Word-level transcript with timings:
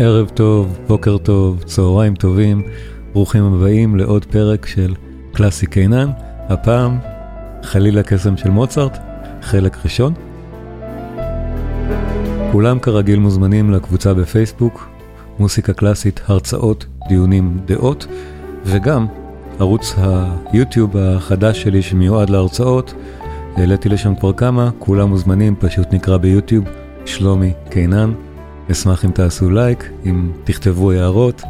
ערב 0.00 0.28
טוב, 0.28 0.78
בוקר 0.86 1.18
טוב, 1.18 1.62
צהריים 1.62 2.14
טובים, 2.14 2.62
ברוכים 3.12 3.44
הבאים 3.44 3.96
לעוד 3.96 4.24
פרק 4.24 4.66
של 4.66 4.94
קלאסי 5.32 5.66
קינן, 5.66 6.10
הפעם 6.48 6.98
חלילה 7.62 8.02
קסם 8.02 8.36
של 8.36 8.50
מוצרט, 8.50 8.98
חלק 9.42 9.76
ראשון. 9.84 10.14
כולם 12.52 12.78
כרגיל 12.78 13.18
מוזמנים 13.18 13.70
לקבוצה 13.70 14.14
בפייסבוק, 14.14 14.88
מוסיקה 15.38 15.72
קלאסית, 15.72 16.20
הרצאות, 16.26 16.86
דיונים, 17.08 17.58
דעות, 17.64 18.06
וגם 18.64 19.06
ערוץ 19.58 19.94
היוטיוב 20.52 20.96
החדש 20.96 21.62
שלי 21.62 21.82
שמיועד 21.82 22.30
להרצאות, 22.30 22.94
העליתי 23.56 23.88
לשם 23.88 24.14
כבר 24.14 24.32
כמה, 24.32 24.70
כולם 24.78 25.08
מוזמנים, 25.08 25.54
פשוט 25.58 25.92
נקרא 25.92 26.16
ביוטיוב 26.16 26.64
שלומי 27.04 27.52
קינן. 27.70 28.27
אשמח 28.72 29.04
אם 29.04 29.10
תעשו 29.10 29.50
לייק, 29.50 29.90
אם 30.06 30.30
תכתבו 30.44 30.92
הערות, 30.92 31.42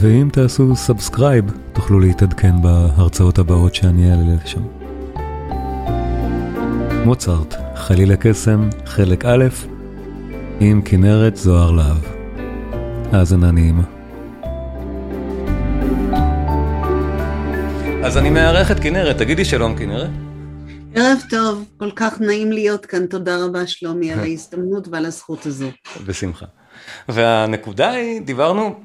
ואם 0.00 0.28
תעשו 0.32 0.76
subscribe, 0.76 1.44
תוכלו 1.72 2.00
להתעדכן 2.00 2.62
בהרצאות 2.62 3.38
הבאות 3.38 3.74
שאני 3.74 4.10
אעלה 4.10 4.22
לשם. 4.44 4.60
מוצרט, 7.04 7.54
חליל 7.74 8.12
הקסם, 8.12 8.68
חלק 8.86 9.24
א', 9.24 9.44
עם 10.60 10.82
כנרת 10.84 11.36
זוהר 11.36 11.70
להב. 11.70 12.04
האזנה 13.12 13.50
נעימה. 13.50 13.82
אז 18.04 18.16
אני 18.16 18.30
מארח 18.30 18.70
את 18.70 18.80
כנרת, 18.80 19.18
תגידי 19.18 19.44
שלום 19.44 19.76
כנרת. 19.76 20.10
ערב 20.94 21.22
טוב, 21.30 21.64
כל 21.76 21.90
כך 21.96 22.20
נעים 22.20 22.52
להיות 22.52 22.86
כאן, 22.86 23.06
תודה 23.06 23.44
רבה 23.44 23.66
שלומי 23.66 24.12
על 24.12 24.20
ההזדמנות 24.24 24.88
ועל 24.90 25.06
הזכות 25.06 25.46
הזו. 25.46 25.70
בשמחה. 26.06 26.46
והנקודה 27.08 27.90
היא, 27.90 28.20
דיברנו, 28.20 28.80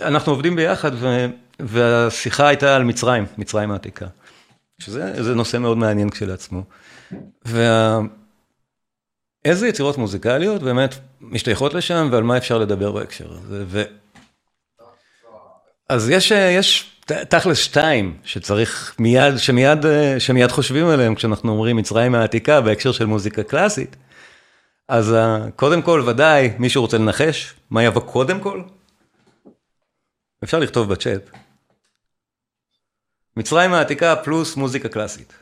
אנחנו 0.00 0.32
עובדים 0.32 0.56
ביחד 0.56 0.90
והשיחה 1.60 2.48
הייתה 2.48 2.76
על 2.76 2.84
מצרים, 2.84 3.26
מצרים 3.38 3.70
העתיקה, 3.70 4.06
שזה 4.78 5.34
נושא 5.34 5.56
מאוד 5.56 5.78
מעניין 5.78 6.10
כשלעצמו. 6.10 6.62
ואיזה 9.44 9.68
יצירות 9.68 9.98
מוזיקליות 9.98 10.62
באמת 10.62 10.94
משתייכות 11.20 11.74
לשם 11.74 12.08
ועל 12.12 12.22
מה 12.22 12.36
אפשר 12.36 12.58
לדבר 12.58 12.92
בהקשר 12.92 13.32
הזה. 13.32 13.64
ו... 13.66 13.82
אז 15.88 16.10
יש, 16.10 16.30
יש 16.30 16.95
תכלס 17.06 17.58
שתיים 17.58 18.16
שצריך 18.24 18.94
מיד, 18.98 19.36
שמיד, 19.36 19.78
שמיד 20.18 20.50
חושבים 20.50 20.86
עליהם 20.86 21.14
כשאנחנו 21.14 21.52
אומרים 21.52 21.76
מצרים 21.76 22.14
העתיקה 22.14 22.60
בהקשר 22.60 22.92
של 22.92 23.06
מוזיקה 23.06 23.42
קלאסית. 23.42 23.96
אז 24.88 25.14
קודם 25.56 25.82
כל 25.82 26.02
ודאי 26.06 26.52
מישהו 26.58 26.82
רוצה 26.82 26.98
לנחש 26.98 27.54
מה 27.70 27.84
יבוא 27.84 28.02
קודם 28.02 28.40
כל? 28.40 28.62
אפשר 30.44 30.58
לכתוב 30.58 30.92
בצ'אט. 30.92 31.30
מצרים 33.36 33.72
העתיקה 33.72 34.16
פלוס 34.16 34.56
מוזיקה 34.56 34.88
קלאסית. 34.88 35.32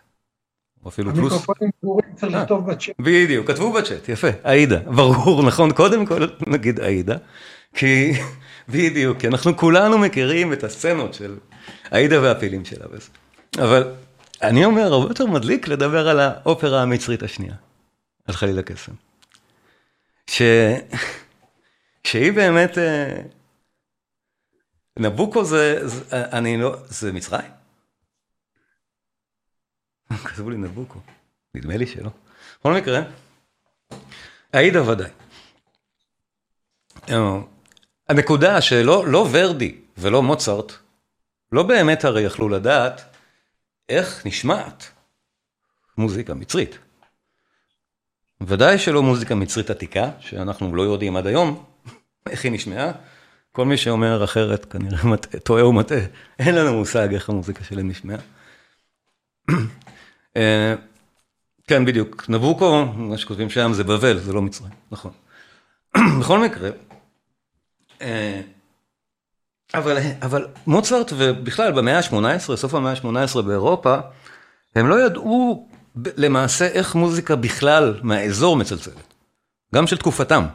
או 0.84 0.88
אפילו 0.88 1.14
פלוס. 1.14 1.32
המיקרופונים 1.32 1.70
סגורים 1.80 2.14
צריך 2.14 2.32
לכתוב 2.32 2.70
בצ'אט. 2.70 2.94
בדיוק, 2.98 3.50
כתבו 3.50 3.72
בצ'אט, 3.72 4.08
יפה, 4.08 4.28
עאידה, 4.42 4.78
ברור, 4.78 5.42
נכון, 5.46 5.72
קודם 5.72 6.06
כל 6.06 6.26
נגיד 6.46 6.80
עאידה, 6.80 7.16
כי 7.74 8.12
בדיוק, 8.68 9.18
כי 9.18 9.28
אנחנו 9.28 9.56
כולנו 9.56 9.98
מכירים 9.98 10.52
את 10.52 10.64
הסצנות 10.64 11.14
של 11.14 11.38
עאידה 11.90 12.22
והפילים 12.22 12.64
שלה. 12.64 12.86
אבל 13.58 13.94
אני 14.42 14.64
אומר, 14.64 14.92
הרבה 14.92 15.10
יותר 15.10 15.26
מדליק 15.26 15.68
לדבר 15.68 16.08
על 16.08 16.20
האופרה 16.20 16.82
המצרית 16.82 17.22
השנייה, 17.22 17.54
על 18.26 18.34
חליל 18.34 18.58
הקסם. 18.58 18.92
ש... 20.26 20.42
שהיא 22.04 22.32
באמת, 22.32 22.78
אה, 22.78 23.20
נבוקו 24.98 25.44
זה, 25.44 25.88
זה, 25.88 26.04
אני 26.12 26.56
לא, 26.56 26.76
זה 26.86 27.12
מצרים? 27.12 27.50
כתבו 30.24 30.50
לי 30.50 30.56
נבוקו, 30.56 31.00
נדמה 31.54 31.76
לי 31.76 31.86
שלא. 31.86 32.10
בכל 32.60 32.74
מקרה, 32.74 33.00
עאידה 34.53 34.88
ודאי. 34.88 35.10
הנקודה 38.09 38.60
שלא 38.60 39.06
לא 39.06 39.28
ורדי 39.32 39.75
ולא 39.98 40.22
מוצרט, 40.22 40.72
לא 41.53 41.62
באמת 41.62 42.04
הרי 42.04 42.22
יכלו 42.22 42.48
לדעת 42.48 43.03
איך 43.88 44.26
נשמעת 44.26 44.91
מוזיקה 45.98 46.34
מצרית. 46.34 46.78
ודאי 48.41 48.78
שלא 48.78 49.03
מוזיקה 49.03 49.34
מצרית 49.34 49.70
עתיקה, 49.70 50.10
שאנחנו 50.20 50.76
לא 50.76 50.82
יודעים 50.82 51.16
עד 51.16 51.26
היום 51.26 51.65
איך 52.31 52.44
היא 52.44 52.53
נשמעה. 52.53 52.92
כל 53.53 53.65
מי 53.65 53.76
שאומר 53.76 54.25
אחרת 54.25 54.65
כנראה 54.65 55.16
טועה 55.42 55.66
ומטעה, 55.66 55.98
אין 56.38 56.54
לנו 56.54 56.78
מושג 56.78 57.15
איך 57.15 57.28
המוזיקה 57.28 57.65
שלהם 57.65 57.88
נשמעה. 57.88 58.16
אה, 60.36 60.75
כן, 61.66 61.84
בדיוק, 61.84 62.25
נבוקו, 62.28 62.84
מה 62.86 63.19
שכותבים 63.19 63.50
שם 63.50 63.72
זה 63.72 63.84
בבל, 63.84 64.19
זה 64.19 64.32
לא 64.32 64.42
מצרים, 64.42 64.72
נכון. 64.91 65.12
בכל 66.21 66.38
מקרה, 66.38 66.71
אבל, 69.75 69.98
אבל 70.22 70.47
מוצרט 70.66 71.12
ובכלל 71.16 71.72
במאה 71.72 71.98
ה-18, 71.98 72.56
סוף 72.56 72.75
המאה 72.75 72.92
ה-18 72.92 73.42
באירופה, 73.42 73.97
הם 74.75 74.88
לא 74.88 75.06
ידעו 75.06 75.69
למעשה 76.16 76.66
איך 76.66 76.94
מוזיקה 76.94 77.37
בכלל 77.37 78.00
מהאזור 78.03 78.56
מצלצלת, 78.56 79.15
גם 79.75 79.87
של 79.87 79.97
תקופתם. 79.97 80.47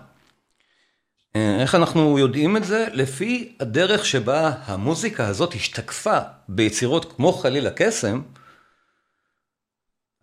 אה, 1.35 1.61
איך 1.61 1.75
אנחנו 1.75 2.19
יודעים 2.19 2.57
את 2.57 2.63
זה? 2.63 2.87
לפי 2.93 3.55
הדרך 3.59 4.05
שבה 4.05 4.51
המוזיקה 4.65 5.27
הזאת 5.27 5.53
השתקפה 5.53 6.17
ביצירות 6.49 7.13
כמו 7.13 7.33
חליל 7.33 7.67
הקסם, 7.67 8.21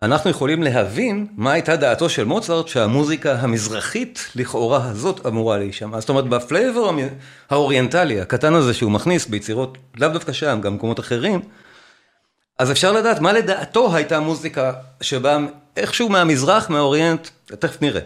אנחנו 0.01 0.29
יכולים 0.29 0.63
להבין 0.63 1.27
מה 1.37 1.51
הייתה 1.51 1.75
דעתו 1.75 2.09
של 2.09 2.23
מוצרט 2.23 2.67
שהמוזיקה 2.67 3.33
המזרחית 3.33 4.31
לכאורה 4.35 4.89
הזאת 4.89 5.25
אמורה 5.25 5.57
להישמע. 5.57 5.99
זאת 5.99 6.09
אומרת 6.09 6.27
ב 6.27 6.36
flavor 6.36 6.89
האוריינטלי 7.49 8.21
הקטן 8.21 8.53
הזה 8.53 8.73
שהוא 8.73 8.91
מכניס 8.91 9.27
ביצירות 9.27 9.77
לאו 9.97 10.09
דווקא 10.09 10.33
שם, 10.33 10.59
גם 10.61 10.73
במקומות 10.73 10.99
אחרים, 10.99 11.41
אז 12.59 12.71
אפשר 12.71 12.91
לדעת 12.91 13.19
מה 13.19 13.33
לדעתו 13.33 13.95
הייתה 13.95 14.19
מוזיקה 14.19 14.73
שבאה 15.01 15.37
איכשהו 15.77 16.09
מהמזרח, 16.09 16.69
מהאוריינט, 16.69 17.27
תכף 17.45 17.81
נראה. 17.81 18.01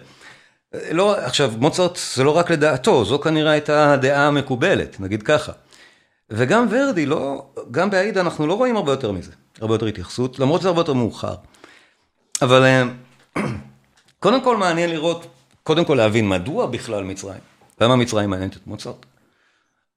לא, 0.91 1.17
עכשיו 1.17 1.51
מוצרט 1.57 1.99
זה 2.15 2.23
לא 2.23 2.37
רק 2.37 2.51
לדעתו, 2.51 3.05
זו 3.05 3.19
כנראה 3.19 3.51
הייתה 3.51 3.93
הדעה 3.93 4.27
המקובלת, 4.27 4.99
נגיד 4.99 5.23
ככה. 5.23 5.51
וגם 6.29 6.67
ורדי, 6.69 7.05
לא, 7.05 7.45
גם 7.71 7.89
בעאידה 7.89 8.21
אנחנו 8.21 8.47
לא 8.47 8.53
רואים 8.53 8.77
הרבה 8.77 8.91
יותר 8.91 9.11
מזה, 9.11 9.31
הרבה 9.61 9.73
יותר 9.73 9.85
התייחסות, 9.85 10.39
למרות 10.39 10.61
שזה 10.61 10.69
הרבה 10.69 10.81
יותר 10.81 10.93
מאוחר. 10.93 11.35
אבל 12.41 12.63
אה, 12.63 12.83
קודם 14.19 14.43
כל 14.43 14.57
מעניין 14.57 14.89
לראות, 14.89 15.27
קודם 15.63 15.85
כל 15.85 15.95
להבין 15.95 16.29
מדוע 16.29 16.65
בכלל 16.65 17.03
מצרים, 17.03 17.39
למה 17.81 17.95
מצרים 17.95 18.29
מעניינת 18.29 18.55
את 18.55 18.67
מוצרט. 18.67 19.05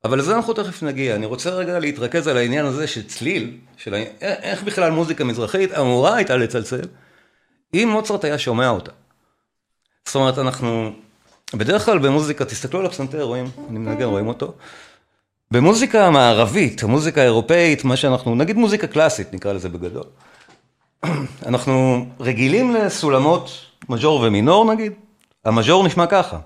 אבל 0.05 0.19
לזה 0.19 0.37
אנחנו 0.37 0.53
תכף 0.53 0.83
נגיע, 0.83 1.15
אני 1.15 1.27
רוצה 1.27 1.51
רגע 1.51 1.79
להתרכז 1.79 2.27
על 2.27 2.37
העניין 2.37 2.67
הזה 2.67 2.87
של 2.87 3.07
צליל, 3.07 3.57
של 3.77 3.95
איך 4.21 4.63
בכלל 4.63 4.91
מוזיקה 4.91 5.25
מזרחית 5.25 5.73
אמורה 5.73 6.17
הייתה 6.17 6.37
לצלצל, 6.37 6.89
אם 7.75 7.89
מוצרט 7.93 8.25
היה 8.25 8.39
שומע 8.39 8.69
אותה. 8.69 8.93
זאת 10.05 10.15
אומרת, 10.15 10.39
אנחנו, 10.39 10.93
בדרך 11.55 11.85
כלל 11.85 11.99
במוזיקה, 11.99 12.45
תסתכלו 12.45 12.81
על 12.81 12.87
הפסנתר, 12.87 13.23
רואים, 13.23 13.51
אני 13.71 13.79
מנגן, 13.79 14.05
רואים 14.05 14.29
אותו. 14.29 14.55
במוזיקה 15.51 16.07
המערבית, 16.07 16.83
המוזיקה 16.83 17.21
האירופאית, 17.21 17.85
מה 17.85 17.97
שאנחנו, 17.97 18.35
נגיד 18.35 18.57
מוזיקה 18.57 18.87
קלאסית, 18.87 19.35
נקרא 19.35 19.53
לזה 19.53 19.69
בגדול. 19.69 20.05
אנחנו 21.47 22.07
רגילים 22.21 22.75
לסולמות 22.75 23.51
מז'ור 23.89 24.21
ומינור 24.21 24.73
נגיד, 24.73 24.93
המז'ור 25.45 25.87
נשמע 25.87 26.07
ככה. 26.07 26.39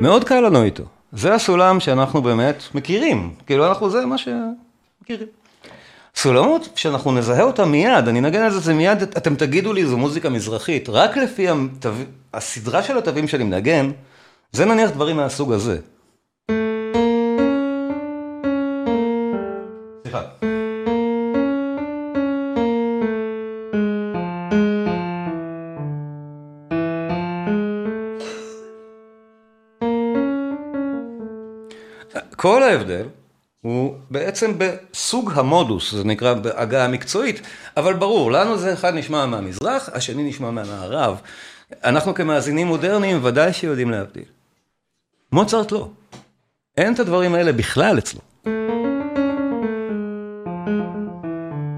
מאוד 0.00 0.24
קל 0.24 0.40
לנו 0.40 0.62
איתו, 0.62 0.84
זה 1.12 1.34
הסולם 1.34 1.80
שאנחנו 1.80 2.22
באמת 2.22 2.62
מכירים, 2.74 3.34
כאילו 3.46 3.66
אנחנו 3.66 3.90
זה 3.90 4.06
מה 4.06 4.16
שמכירים. 4.18 5.28
סולמות 6.14 6.68
שאנחנו 6.74 7.12
נזהה 7.12 7.42
אותם 7.42 7.70
מיד, 7.70 8.08
אני 8.08 8.18
אנגן 8.18 8.42
על 8.42 8.50
זה 8.50 8.74
מיד, 8.74 9.02
אתם 9.02 9.34
תגידו 9.34 9.72
לי 9.72 9.86
זו 9.86 9.98
מוזיקה 9.98 10.30
מזרחית, 10.30 10.88
רק 10.88 11.16
לפי 11.16 11.48
התו... 11.48 11.90
הסדרה 12.34 12.82
של 12.82 12.98
התווים 12.98 13.28
שאני 13.28 13.44
מנגן, 13.44 13.90
זה 14.52 14.64
נניח 14.64 14.90
דברים 14.90 15.16
מהסוג 15.16 15.52
הזה. 15.52 15.78
סליחה. 20.02 20.22
כל 32.36 32.62
ההבדל 32.62 33.06
הוא 33.60 33.94
בעצם 34.10 34.52
בסוג 34.58 35.32
המודוס, 35.34 35.94
זה 35.94 36.04
נקרא 36.04 36.34
בעגה 36.34 36.84
המקצועית, 36.84 37.40
אבל 37.76 37.94
ברור, 37.94 38.32
לנו 38.32 38.58
זה 38.58 38.72
אחד 38.72 38.94
נשמע 38.94 39.26
מהמזרח, 39.26 39.88
השני 39.92 40.28
נשמע 40.28 40.50
מהמערב. 40.50 41.20
אנחנו 41.84 42.14
כמאזינים 42.14 42.66
מודרניים 42.66 43.24
ודאי 43.24 43.52
שיודעים 43.52 43.90
להבדיל. 43.90 44.39
מוצרט 45.32 45.72
לא. 45.72 45.88
אין 46.76 46.94
את 46.94 46.98
הדברים 46.98 47.34
האלה 47.34 47.52
בכלל 47.52 47.98
אצלו. 47.98 48.20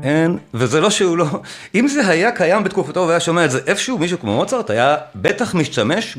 אין, 0.02 0.38
וזה 0.54 0.80
לא 0.80 0.90
שהוא 0.90 1.18
לא, 1.18 1.26
אם 1.74 1.88
זה 1.88 2.08
היה 2.08 2.32
קיים 2.32 2.64
בתקופתו 2.64 3.00
והיה 3.00 3.20
שומע 3.20 3.44
את 3.44 3.50
זה 3.50 3.60
איפשהו, 3.66 3.98
מישהו 3.98 4.18
כמו 4.18 4.36
מוצרט 4.36 4.70
היה 4.70 4.96
בטח 5.14 5.54
משתמש 5.54 6.16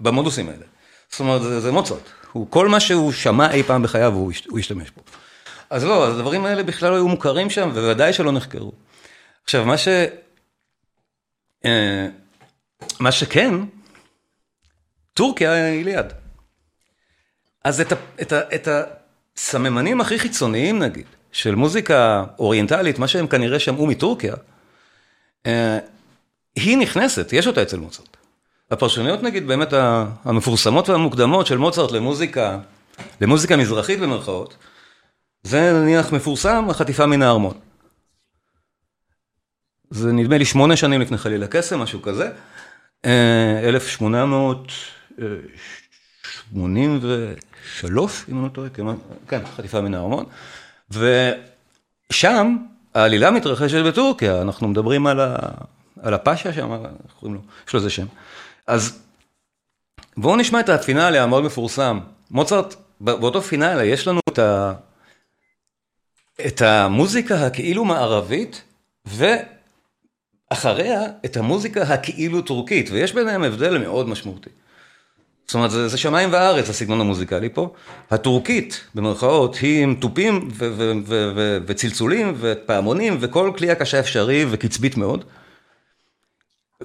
במודוסים 0.00 0.48
האלה. 0.48 0.64
זאת 1.10 1.20
אומרת, 1.20 1.42
זה, 1.42 1.60
זה 1.60 1.72
מוצרט. 1.72 2.08
הוא, 2.32 2.46
כל 2.50 2.68
מה 2.68 2.80
שהוא 2.80 3.12
שמע 3.12 3.50
אי 3.50 3.62
פעם 3.62 3.82
בחייו, 3.82 4.12
הוא, 4.12 4.32
הוא 4.48 4.58
השתמש 4.58 4.90
בו. 4.90 5.02
אז 5.70 5.84
לא, 5.84 6.06
אז 6.06 6.18
הדברים 6.18 6.44
האלה 6.44 6.62
בכלל 6.62 6.90
לא 6.90 6.94
היו 6.94 7.08
מוכרים 7.08 7.50
שם, 7.50 7.68
ובוודאי 7.74 8.12
שלא 8.12 8.32
נחקרו. 8.32 8.72
עכשיו, 9.44 9.64
מה 9.64 9.78
ש... 9.78 9.88
אה, 11.64 12.06
מה 13.00 13.12
שכן, 13.12 13.54
טורקיה 15.14 15.66
היא 15.66 15.84
ליד. 15.84 16.06
אז 17.66 17.80
את, 17.80 17.92
ה, 17.92 17.96
את, 18.22 18.32
ה, 18.32 18.40
את 18.54 18.68
הסממנים 19.36 20.00
הכי 20.00 20.18
חיצוניים, 20.18 20.78
נגיד, 20.78 21.06
של 21.32 21.54
מוזיקה 21.54 22.24
אוריינטלית, 22.38 22.98
מה 22.98 23.08
שהם 23.08 23.26
כנראה 23.26 23.58
שמעו 23.58 23.86
מטורקיה, 23.86 24.34
אה, 25.46 25.78
היא 26.56 26.78
נכנסת, 26.78 27.32
יש 27.32 27.46
אותה 27.46 27.62
אצל 27.62 27.78
מוצרט. 27.78 28.16
הפרשנויות 28.70 29.22
נגיד 29.22 29.46
באמת 29.46 29.68
המפורסמות 30.24 30.88
והמוקדמות 30.88 31.46
של 31.46 31.56
מוצרט 31.56 31.92
למוזיקה, 31.92 32.58
למוזיקה 33.20 33.56
מזרחית 33.56 34.00
במרכאות, 34.00 34.56
זה 35.42 35.72
נניח 35.72 36.12
מפורסם, 36.12 36.70
החטיפה 36.70 37.06
מן 37.06 37.22
הארמון. 37.22 37.54
זה 39.90 40.12
נדמה 40.12 40.38
לי 40.38 40.44
שמונה 40.44 40.76
שנים 40.76 41.00
לפני 41.00 41.18
חליל 41.18 41.42
הקסם, 41.42 41.78
משהו 41.78 42.02
כזה. 42.02 42.30
1883, 46.56 48.24
אם 48.28 48.36
אני 48.36 48.44
לא 48.44 48.48
טועה, 48.48 48.68
כן, 49.28 49.40
חטיפה 49.56 49.80
מן 49.80 49.94
הארמון. 49.94 50.24
ושם 50.90 52.56
העלילה 52.94 53.30
מתרחשת 53.30 53.84
בטורקיה, 53.84 54.42
אנחנו 54.42 54.68
מדברים 54.68 55.06
על, 55.06 55.20
ה, 55.20 55.36
על 56.02 56.14
הפאשה 56.14 56.52
שם, 56.52 56.72
איך 56.72 57.14
קוראים 57.20 57.34
לו? 57.34 57.40
יש 57.66 57.72
לו 57.72 57.78
איזה 57.78 57.90
שם. 57.90 58.06
אז 58.66 58.98
בואו 60.16 60.36
נשמע 60.36 60.60
את 60.60 60.68
הפינאלי 60.68 61.18
המאוד 61.18 61.44
מפורסם. 61.44 62.00
מוצרט, 62.30 62.74
באותו 63.00 63.42
פינאלי 63.42 63.84
יש 63.84 64.08
לנו 64.08 64.20
את, 64.28 64.38
ה, 64.38 64.72
את 66.46 66.62
המוזיקה 66.62 67.46
הכאילו 67.46 67.84
מערבית, 67.84 68.62
ואחריה 70.50 71.02
את 71.24 71.36
המוזיקה 71.36 71.82
הכאילו 71.82 72.42
טורקית, 72.42 72.90
ויש 72.90 73.12
ביניהם 73.12 73.42
הבדל 73.42 73.78
מאוד 73.78 74.08
משמעותי. 74.08 74.50
זאת 75.46 75.54
אומרת, 75.54 75.70
זה, 75.70 75.88
זה 75.88 75.96
שמיים 75.96 76.32
וארץ, 76.32 76.70
הסגנון 76.70 77.00
המוזיקלי 77.00 77.48
פה. 77.48 77.72
הטורקית, 78.10 78.84
במרכאות, 78.94 79.56
היא 79.56 79.82
עם 79.82 79.94
תופים 79.94 80.48
וצלצולים 81.66 82.34
ופעמונים 82.38 83.16
וכל 83.20 83.50
כלי 83.58 83.70
הקשה 83.70 84.00
אפשרי 84.00 84.46
וקצבית 84.50 84.96
מאוד. 84.96 85.24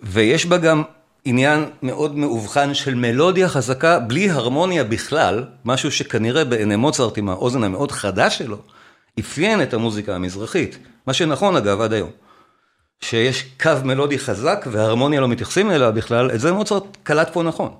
ויש 0.04 0.46
בה 0.46 0.58
גם 0.58 0.84
עניין 1.26 1.66
מאוד 1.84 2.18
מאובחן 2.18 2.74
של 2.74 2.96
מלודיה 2.96 3.50
חזקה 3.50 4.00
בלי 4.00 4.30
הרמוניה 4.30 4.84
בכלל, 4.84 5.46
משהו 5.66 5.92
שכנראה 5.92 6.46
בעיני 6.46 6.76
מוצרט 6.76 7.18
עם 7.18 7.30
האוזן 7.30 7.64
המאוד 7.64 7.92
חדה 7.92 8.30
שלו, 8.30 8.58
אפיין 9.20 9.62
את 9.62 9.74
המוזיקה 9.74 10.16
המזרחית. 10.16 10.78
מה 11.08 11.14
שנכון 11.14 11.56
אגב 11.56 11.82
עד 11.82 11.94
היום. 11.94 12.10
שיש 13.02 13.46
קו 13.62 13.72
מלודי 13.84 14.20
חזק 14.20 14.66
והרמוניה 14.72 15.22
לא 15.22 15.28
מתייחסים 15.28 15.72
אליה 15.72 15.92
בכלל, 15.92 16.32
את 16.32 16.40
זה 16.40 16.52
מוצרט 16.52 16.84
קלט 17.04 17.34
פה 17.34 17.44
נכון. 17.44 17.72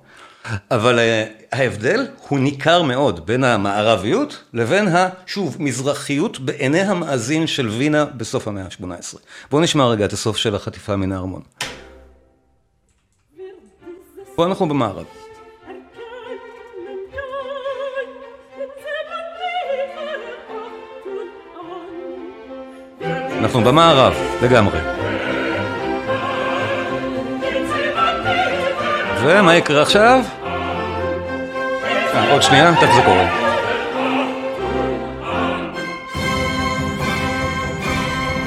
אבל 0.70 0.98
uh, 0.98 1.56
ההבדל 1.56 2.06
הוא 2.28 2.38
ניכר 2.38 2.82
מאוד 2.82 3.26
בין 3.26 3.44
המערביות 3.44 4.44
לבין 4.54 4.88
השוב, 4.88 5.56
מזרחיות 5.58 6.40
בעיני 6.40 6.80
המאזין 6.80 7.46
של 7.46 7.68
וינה 7.68 8.04
בסוף 8.04 8.48
המאה 8.48 8.64
ה-18. 8.64 9.18
בואו 9.50 9.62
נשמע 9.62 9.86
רגע 9.86 10.04
את 10.04 10.12
הסוף 10.12 10.36
של 10.36 10.54
החטיפה 10.54 10.96
מן 10.96 11.12
הארמון. 11.12 11.42
פה 14.34 14.46
אנחנו 14.46 14.68
במערב. 14.68 15.04
אנחנו 23.40 23.60
במערב, 23.60 24.14
לגמרי. 24.42 25.01
ומה 29.24 29.56
יקרה 29.56 29.82
עכשיו? 29.82 30.20
אה, 32.14 32.32
עוד 32.32 32.42
שנייה, 32.42 32.74
תכף 32.80 32.94
זה 32.94 33.02
קורה. 33.04 33.26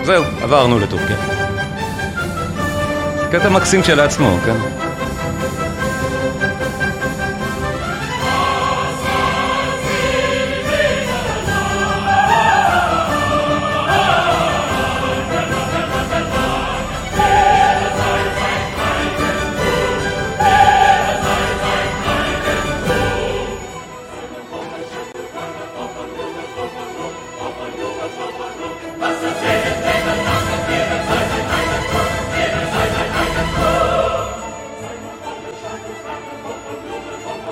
זהו, 0.04 0.24
עברנו 0.42 0.80
לטורקיה. 0.80 1.18
קטע 3.32 3.50
מקסים 3.50 3.82
כשלעצמו, 3.82 4.38
כן? 4.46 4.85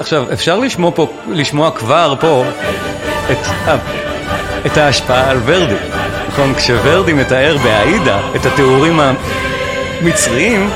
עכשיו, 0.03 0.33
אפשר 0.33 0.59
לשמוע 0.59 0.91
פה, 0.95 1.07
לשמוע 1.27 1.71
כבר 1.71 2.15
פה 2.19 2.45
את, 3.31 3.37
את 4.65 4.77
ההשפעה 4.77 5.29
על 5.29 5.37
ורדי. 5.45 5.75
נכון, 6.27 6.55
כשוורדי 6.55 7.13
מתאר 7.13 7.57
בעאידה 7.63 8.19
את 8.35 8.45
התיאורים 8.45 8.99
המצריים, 10.01 10.69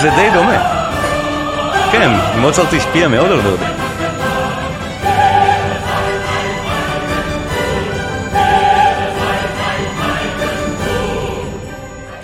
זה 0.00 0.10
די 0.10 0.30
דומה. 0.34 0.82
כן, 1.92 2.10
מוצרט 2.40 2.72
השפיע 2.72 3.08
מאוד 3.08 3.30
על 3.30 3.40
ורדי. 3.44 3.64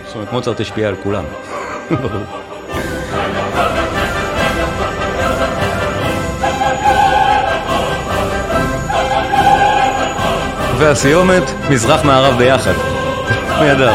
זאת 0.06 0.14
אומרת, 0.14 0.32
מוצרט 0.32 0.60
השפיע 0.60 0.88
על 0.88 0.94
כולם. 1.02 1.24
והסיומת, 10.78 11.42
מזרח-מערב 11.70 12.38
ביחד. 12.38 12.72
נהדר. 13.60 13.92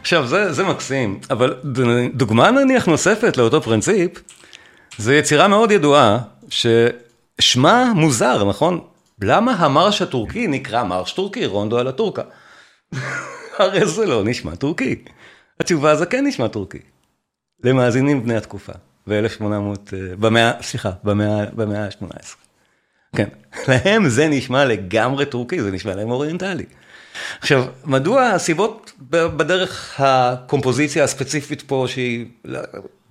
עכשיו, 0.00 0.26
זה, 0.26 0.52
זה 0.52 0.64
מקסים, 0.64 1.20
אבל 1.30 1.54
דוגמה 2.14 2.50
נניח 2.50 2.86
נוספת 2.86 3.36
לאותו 3.36 3.62
פרינציפ, 3.62 4.10
זה 4.98 5.16
יצירה 5.16 5.48
מאוד 5.48 5.70
ידועה, 5.70 6.18
ששמה 6.48 7.92
מוזר, 7.94 8.44
נכון? 8.48 8.80
למה 9.22 9.52
המרש 9.52 10.02
הטורקי 10.02 10.46
נקרא 10.46 10.82
מרש 10.82 11.12
טורקי, 11.12 11.46
רונדו 11.46 11.78
על 11.78 11.86
הטורקה? 11.86 12.22
הרי 13.58 13.86
זה 13.86 14.06
לא 14.06 14.24
נשמע 14.24 14.54
טורקי. 14.54 15.04
התשובה 15.60 15.96
זה 15.96 16.06
כן 16.06 16.26
נשמע 16.26 16.48
טורקי. 16.48 16.78
למאזינים 17.64 18.22
בני 18.22 18.36
התקופה. 18.36 18.72
ב-1800, 19.08 19.42
אה, 19.44 20.16
במאה, 20.18 20.52
סליחה, 20.62 20.90
במאה 21.04 21.84
ה-18. 21.84 22.34
כן, 23.16 23.28
להם 23.68 24.08
זה 24.08 24.28
נשמע 24.28 24.64
לגמרי 24.64 25.26
טורקי, 25.26 25.62
זה 25.62 25.70
נשמע 25.70 25.94
להם 25.94 26.10
אוריינטלי. 26.10 26.64
עכשיו, 27.40 27.64
מדוע 27.84 28.22
הסיבות 28.22 28.92
בדרך 29.10 29.94
הקומפוזיציה 29.98 31.04
הספציפית 31.04 31.62
פה, 31.62 31.84
שהיא 31.88 32.26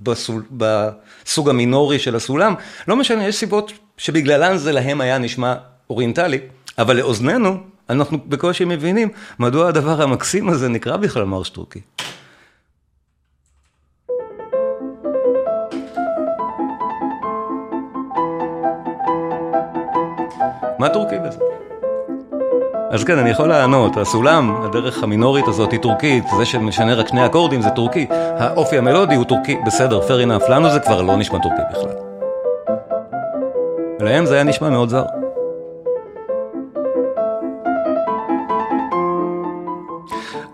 בסול, 0.02 0.44
בסוג 0.52 1.50
המינורי 1.50 2.00
של 2.00 2.16
הסולם, 2.16 2.54
לא 2.88 2.96
משנה, 2.96 3.28
יש 3.28 3.36
סיבות 3.36 3.72
שבגללן 3.98 4.58
זה 4.58 4.72
להם 4.72 5.02
היה 5.02 5.18
נשמע 5.18 5.56
אוריינטלי, 5.90 6.40
אבל 6.78 6.96
לאוזנינו, 6.96 7.58
אנחנו 7.90 8.18
בקושי 8.28 8.66
מבינים 8.66 9.10
מדוע 9.40 9.68
הדבר 9.68 10.02
המקסים 10.02 10.50
הזה 10.50 10.70
נקרא 10.70 10.98
בכלל 10.98 11.24
מרש 11.24 11.50
טורקי. 11.50 11.80
מה 20.80 20.90
טורקי 20.90 21.16
בזה? 21.20 21.40
אז 22.92 23.04
כן, 23.04 23.18
אני 23.18 23.30
יכול 23.30 23.50
לענות, 23.50 23.98
הסולם, 23.98 24.56
הדרך 24.64 25.04
המינורית 25.04 25.48
הזאת 25.48 25.72
היא 25.72 25.80
טורקית, 25.80 26.24
זה 26.38 26.46
שמשנה 26.46 26.94
רק 26.94 27.08
שני 27.08 27.26
אקורדים 27.26 27.62
זה 27.62 27.70
טורקי, 27.70 28.08
האופי 28.12 28.78
המלודי 28.78 29.16
הוא 29.16 29.26
טורקי, 29.26 29.58
בסדר, 29.66 30.00
fair 30.02 30.28
enough, 30.28 30.52
לנו 30.52 30.70
זה 30.70 30.80
כבר 30.80 31.02
לא 31.02 31.16
נשמע 31.18 31.40
טורקי 31.40 31.62
בכלל. 31.72 31.92
ולהם 34.00 34.26
זה 34.26 34.36
היה 34.36 34.44
נשמע 34.44 34.70
מאוד 34.70 34.90
זר. 34.90 35.04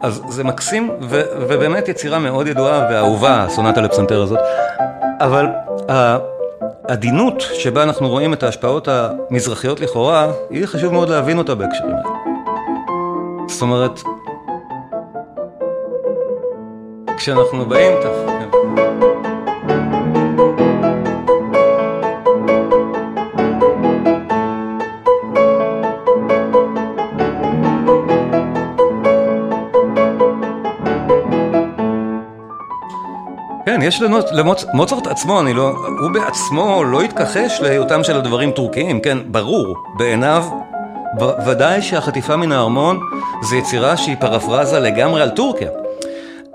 אז 0.02 0.22
זה 0.30 0.44
מקסים, 0.44 0.92
ו- 1.02 1.22
ובאמת 1.40 1.88
יצירה 1.88 2.20
מאוד 2.20 2.48
ידועה 2.48 2.88
ואהובה, 2.92 3.44
הסונטה 3.44 3.82
לפסנתר 3.82 4.22
הזאת, 4.22 4.40
אבל 5.20 5.48
העדינות 6.92 7.42
שבה 7.42 7.84
אנחנו 7.84 8.10
רואים 8.10 8.34
את 8.34 8.44
ההשפעות 8.44 8.88
המזרחיות 8.88 9.80
לכאורה, 9.80 10.32
היא 10.50 10.66
חשוב 10.66 10.94
מאוד 10.94 11.10
להבין 11.10 11.38
אותה 11.38 11.56
בהקשרים 11.56 11.92
האלה. 11.92 12.10
זאת 13.48 13.62
אומרת, 13.62 14.02
כשאנחנו 17.18 17.66
באים, 17.66 17.94
טוב, 18.02 18.81
יש 33.92 34.02
למוצרט 34.74 35.08
עצמו, 35.08 35.42
אני 35.42 35.54
לא, 35.54 35.74
הוא 36.00 36.12
בעצמו 36.12 36.84
לא 36.84 37.02
התכחש 37.02 37.62
להיותם 37.62 38.04
של 38.04 38.18
הדברים 38.18 38.52
טורקיים, 38.52 39.00
כן, 39.00 39.18
ברור, 39.26 39.76
בעיניו, 39.98 40.44
ודאי 41.46 41.82
שהחטיפה 41.82 42.36
מן 42.38 42.52
הארמון 42.52 43.00
זה 43.42 43.56
יצירה 43.56 43.98
שהיא 43.98 44.16
פרפרזה 44.20 44.80
לגמרי 44.80 45.22
על 45.22 45.30
טורקיה. 45.30 45.70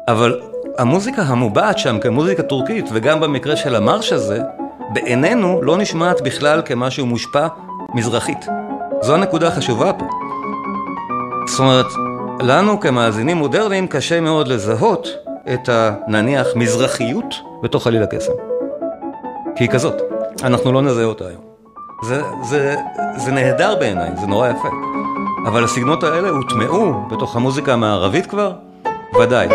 אבל 0.08 0.40
המוזיקה 0.78 1.22
המובעת 1.22 1.78
שם 1.78 1.98
כמוזיקה 1.98 2.42
טורקית, 2.42 2.88
וגם 2.92 3.20
במקרה 3.20 3.56
של 3.56 3.74
המרש 3.74 4.12
הזה, 4.12 4.40
בעינינו 4.92 5.62
לא 5.62 5.76
נשמעת 5.76 6.20
בכלל 6.20 6.62
כמשהו 6.64 7.06
מושפע 7.06 7.46
מזרחית. 7.94 8.46
זו 9.00 9.14
הנקודה 9.14 9.48
החשובה 9.48 9.92
פה. 9.92 10.06
זאת 11.46 11.60
אומרת, 11.60 11.86
לנו 12.40 12.80
כמאזינים 12.80 13.36
מודרניים 13.36 13.86
קשה 13.86 14.20
מאוד 14.20 14.48
לזהות 14.48 15.25
את 15.54 15.68
הנניח 15.68 16.46
מזרחיות 16.56 17.34
בתוך 17.62 17.84
חליל 17.84 18.02
הקסם. 18.02 18.32
כי 19.56 19.64
היא 19.64 19.70
כזאת, 19.70 20.02
אנחנו 20.42 20.72
לא 20.72 20.82
נזהה 20.82 21.04
אותה 21.04 21.24
היום. 21.26 21.42
זה, 22.02 22.22
זה, 22.42 22.76
זה 23.16 23.32
נהדר 23.32 23.74
בעיניי, 23.78 24.10
זה 24.20 24.26
נורא 24.26 24.48
יפה. 24.48 24.68
אבל 25.46 25.64
הסגנות 25.64 26.02
האלה 26.02 26.28
הוטמעו 26.28 26.92
בתוך 27.10 27.36
המוזיקה 27.36 27.72
המערבית 27.72 28.26
כבר? 28.26 28.52
ודאי. 29.20 29.48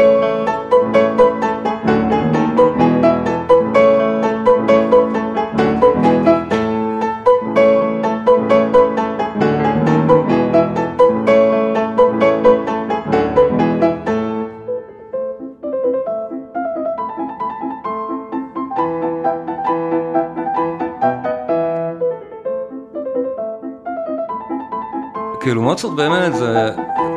כאילו 25.41 25.61
מוצרט 25.61 25.91
באמת 25.91 26.35
זה, 26.35 26.69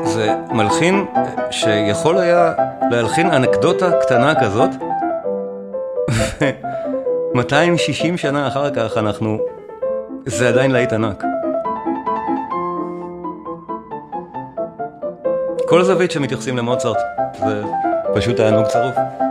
זה 0.05 0.35
מלחין 0.53 1.07
שיכול 1.51 2.19
היה 2.19 2.53
להלחין 2.91 3.31
אנקדוטה 3.31 3.91
קטנה 4.01 4.41
כזאת, 4.41 4.71
ו-260 7.35 8.17
שנה 8.17 8.49
אחר 8.49 8.71
כך 8.71 8.97
אנחנו, 8.97 9.39
זה 10.27 10.49
עדיין 10.49 10.71
להיט 10.71 10.93
ענק. 10.93 11.25
כל 15.69 15.83
זווית 15.83 16.11
שמתייחסים 16.11 16.57
למוצרט 16.57 16.99
זה 17.39 17.63
פשוט 18.15 18.37
תענוג 18.37 18.67
צרוף. 18.67 19.24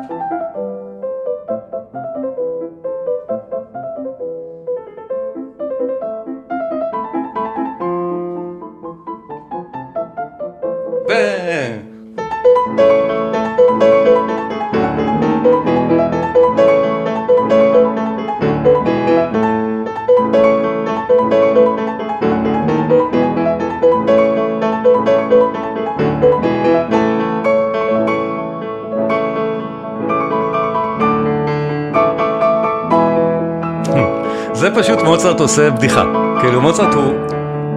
מוצרט 35.24 35.40
עושה 35.40 35.70
בדיחה. 35.70 36.04
כאילו 36.42 36.62
מוצרט 36.62 36.94
הוא, 36.94 37.14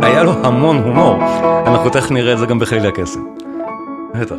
היה 0.02 0.22
לו 0.22 0.32
המון 0.46 0.76
הומור. 0.76 1.22
אנחנו 1.66 1.90
תכף 1.90 2.10
נראה 2.10 2.32
את 2.32 2.38
זה 2.38 2.46
גם 2.46 2.58
בחליל 2.58 2.86
הקסם. 2.86 3.20
בטח. 4.14 4.34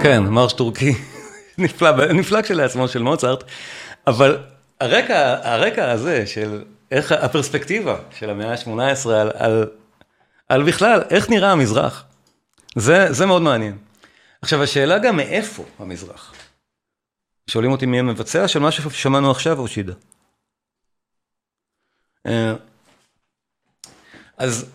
כן, 0.00 0.22
מרש 0.22 0.52
טורקי, 0.52 0.94
נפלא, 1.58 2.12
נפלא 2.12 2.42
כשלעצמו 2.42 2.88
של 2.88 3.02
מוצרט, 3.02 3.44
אבל 4.06 4.38
הרקע, 4.80 5.36
הרקע 5.42 5.90
הזה 5.90 6.26
של 6.26 6.62
איך 6.94 7.12
הפרספקטיבה 7.12 7.98
של 8.10 8.30
המאה 8.30 8.52
ה-18 8.52 9.08
על, 9.08 9.30
על, 9.34 9.70
על 10.48 10.62
בכלל, 10.62 11.02
איך 11.10 11.30
נראה 11.30 11.52
המזרח. 11.52 12.04
זה, 12.76 13.12
זה 13.12 13.26
מאוד 13.26 13.42
מעניין. 13.42 13.78
עכשיו, 14.42 14.62
השאלה 14.62 14.98
גם 14.98 15.16
מאיפה 15.16 15.64
המזרח. 15.78 16.34
שואלים 17.46 17.72
אותי 17.72 17.86
מי 17.86 17.98
המבצע 17.98 18.48
של 18.48 18.58
מה 18.58 18.70
ששמענו 18.72 19.30
עכשיו 19.30 19.58
או 19.58 19.68
שידה. 19.68 19.92
אה, 22.26 22.54
אז 24.36 24.70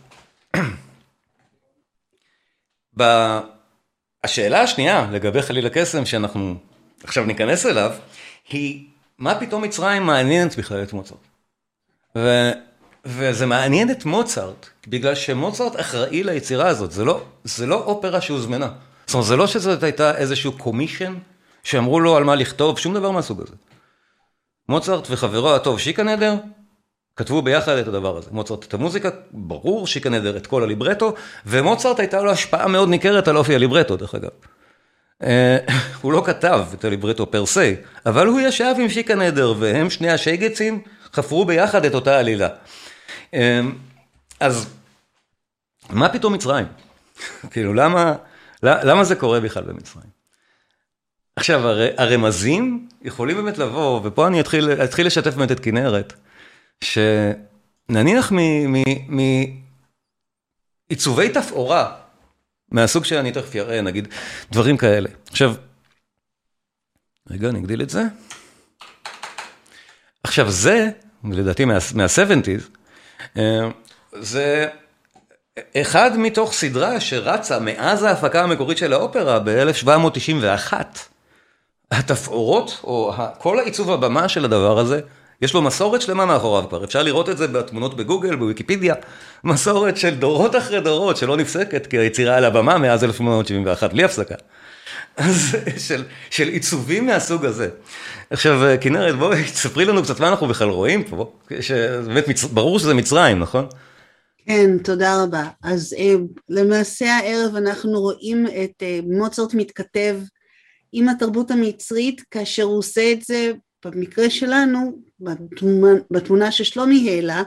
השאלה 4.24 4.62
השנייה 4.62 5.08
לגבי 5.12 5.42
חליל 5.42 5.66
הקסם 5.66 6.06
שאנחנו 6.06 6.56
עכשיו 7.04 7.26
ניכנס 7.26 7.66
אליו, 7.66 7.92
היא 8.50 8.88
מה 9.18 9.40
פתאום 9.40 9.64
מצרים 9.64 10.04
מעניינת 10.04 10.58
בכלל 10.58 10.84
את 10.84 10.94
מוצרט. 10.94 11.29
ו, 12.16 12.52
וזה 13.06 13.46
מעניין 13.46 13.92
את 13.92 14.06
מוצרט, 14.06 14.68
בגלל 14.88 15.16
שמוצרט 15.16 15.80
אחראי 15.80 16.24
ליצירה 16.24 16.68
הזאת, 16.68 16.92
זה 16.92 17.06
לא, 17.06 17.24
זה 17.44 17.66
לא 17.66 17.76
אופרה 17.76 18.22
שהוזמנה. 18.22 18.70
זאת 19.06 19.14
אומרת, 19.14 19.28
זה 19.28 19.36
לא 19.36 19.48
שזאת 19.48 19.84
הייתה 19.84 20.18
איזשהו 20.18 20.52
קומישן, 20.52 21.16
שאמרו 21.64 22.00
לו 22.00 22.18
על 22.18 22.24
מה 22.24 22.36
לכתוב, 22.36 22.80
שום 22.80 22.94
דבר 22.94 23.12
מהסוג 23.12 23.42
הזה. 23.42 23.56
מוצרט 24.70 25.08
וחברו 25.10 25.50
הטוב 25.56 25.80
שיקנדר, 25.80 26.36
כתבו 27.16 27.42
ביחד 27.42 27.78
את 27.78 27.88
הדבר 27.88 28.18
הזה. 28.18 28.30
מוצרט 28.32 28.64
את 28.64 28.74
המוזיקה, 28.74 29.10
ברור, 29.32 29.88
שיקנדר 29.88 30.38
את 30.38 30.48
כל 30.48 30.64
הליברטו, 30.64 31.14
ומוצרט 31.46 32.00
הייתה 32.00 32.22
לו 32.22 32.32
השפעה 32.32 32.68
מאוד 32.68 32.90
ניכרת 32.90 33.28
על 33.28 33.38
אופי 33.38 33.56
הליברטו, 33.56 33.98
דרך 33.98 34.16
אגב. 34.16 34.30
אה, 35.24 35.58
הוא 36.02 36.14
לא 36.14 36.24
כתב 36.26 36.66
את 36.74 36.86
הליברטו 36.86 37.32
פר 37.32 37.46
סי, 37.46 37.76
אבל 38.06 38.28
הוא 38.28 38.40
ישב 38.40 38.76
עם 38.80 38.90
שיקנדר, 38.90 39.54
והם 39.60 39.90
שני 39.90 40.10
השייגצים, 40.12 40.82
חפרו 41.14 41.46
ביחד 41.46 41.86
את 41.86 41.94
אותה 41.94 42.20
עלילה. 42.20 42.48
אמ, 43.34 43.76
אז 44.40 44.70
מה 45.90 46.10
פתאום 46.10 46.34
מצרים? 46.34 46.66
כאילו, 47.52 47.74
למה, 47.74 48.16
למה 48.64 49.04
זה 49.04 49.16
קורה 49.16 49.40
בכלל 49.40 49.64
במצרים? 49.64 50.20
עכשיו, 51.36 51.68
הר, 51.68 51.88
הרמזים 51.98 52.88
יכולים 53.02 53.38
באמת 53.38 53.58
לבוא, 53.58 54.02
ופה 54.04 54.28
אני 54.28 54.40
אתחיל, 54.40 54.72
אתחיל 54.72 55.08
לשתף 55.08 55.34
באמת 55.36 55.52
את 55.52 55.60
כנרת, 55.60 56.14
שנניח 56.84 58.32
מעיצובי 60.90 61.30
תפאורה, 61.30 61.96
מהסוג 62.72 63.06
שאני 63.06 63.32
תכף 63.32 63.56
אראה, 63.56 63.82
נגיד, 63.82 64.08
דברים 64.52 64.78
כאלה. 64.78 65.10
עכשיו, 65.30 65.54
רגע, 67.30 67.50
אני 67.50 67.60
אגדיל 67.60 67.82
את 67.82 67.90
זה. 67.90 68.04
עכשיו 70.30 70.52
זה, 70.52 70.90
לדעתי 71.32 71.66
מה-70's, 71.66 72.62
אה, 73.38 73.70
זה 74.20 74.68
אחד 75.78 76.18
מתוך 76.18 76.54
סדרה 76.54 77.00
שרצה 77.00 77.60
מאז 77.60 78.04
ההפקה 78.04 78.44
המקורית 78.44 78.78
של 78.78 78.94
האופרה 78.94 79.40
ב-1791. 79.40 80.74
התפאורות, 81.92 82.80
או 82.84 83.14
כל 83.38 83.60
העיצוב 83.60 83.92
הבמה 83.92 84.30
של 84.30 84.46
הדבר 84.46 84.80
הזה, 84.80 85.00
יש 85.42 85.54
לו 85.54 85.62
מסורת 85.62 86.02
שלמה 86.02 86.26
מאחוריו 86.26 86.70
כבר, 86.70 86.84
אפשר 86.84 87.04
לראות 87.04 87.30
את 87.30 87.38
זה 87.38 87.48
בתמונות 87.48 87.98
בגוגל, 87.98 88.36
בוויקיפדיה, 88.36 88.96
מסורת 89.44 89.98
של 89.98 90.16
דורות 90.16 90.56
אחרי 90.56 90.82
דורות 90.82 91.18
שלא 91.18 91.38
נפסקת 91.38 91.88
כי 91.88 91.98
היצירה 91.98 92.36
על 92.36 92.46
הבמה 92.46 92.78
מאז 92.78 93.04
1871, 93.04 93.94
בלי 93.94 94.04
הפסקה. 94.04 94.36
של, 95.88 96.04
של 96.30 96.48
עיצובים 96.48 97.06
מהסוג 97.06 97.46
הזה. 97.46 97.70
עכשיו, 98.30 98.62
כנרת, 98.82 99.16
בואי, 99.16 99.44
תספרי 99.44 99.86
לנו 99.86 100.04
קצת 100.04 100.20
מה 100.20 100.30
אנחנו 100.30 100.48
בכלל 100.48 100.70
רואים 100.70 101.04
פה, 101.04 101.34
שבאמת 101.62 102.28
מצ... 102.28 102.44
ברור 102.44 102.80
שזה 102.80 102.94
מצרים, 102.94 103.40
נכון? 103.40 103.66
כן, 104.46 104.78
תודה 104.78 105.24
רבה. 105.24 105.48
אז 105.64 105.96
למעשה 106.50 107.18
הערב 107.18 107.56
אנחנו 107.56 108.02
רואים 108.02 108.48
את 108.48 108.84
מוצרט 109.04 109.54
מתכתב 109.54 110.16
עם 110.92 111.10
התרבות 111.10 111.52
המצרית, 111.52 112.22
כאשר 112.32 112.64
הוא 112.64 112.78
עושה 112.78 113.12
את 113.12 113.22
זה, 113.22 113.52
במקרה 113.86 114.30
שלנו, 114.30 114.98
בתמונה, 115.20 116.00
בתמונה 116.12 116.52
ששלומי 116.52 117.10
העלה, 117.10 117.44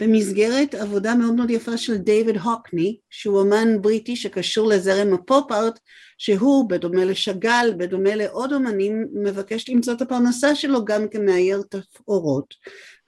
במסגרת 0.00 0.74
עבודה 0.74 1.14
מאוד 1.14 1.34
מאוד 1.34 1.50
יפה 1.50 1.76
של 1.76 1.96
דייוויד 1.96 2.36
הוקני, 2.36 2.96
שהוא 3.10 3.42
אמן 3.42 3.82
בריטי 3.82 4.16
שקשור 4.16 4.68
לזרם 4.68 5.14
הפופ-ארט, 5.14 5.78
שהוא, 6.22 6.68
בדומה 6.68 7.04
לשגל, 7.04 7.74
בדומה 7.76 8.16
לעוד 8.16 8.52
אמנים, 8.52 9.06
מבקש 9.14 9.68
למצוא 9.68 9.94
את 9.94 10.02
הפרנסה 10.02 10.54
שלו 10.54 10.84
גם 10.84 11.08
כמאייר 11.08 11.62
תפאורות. 11.70 12.54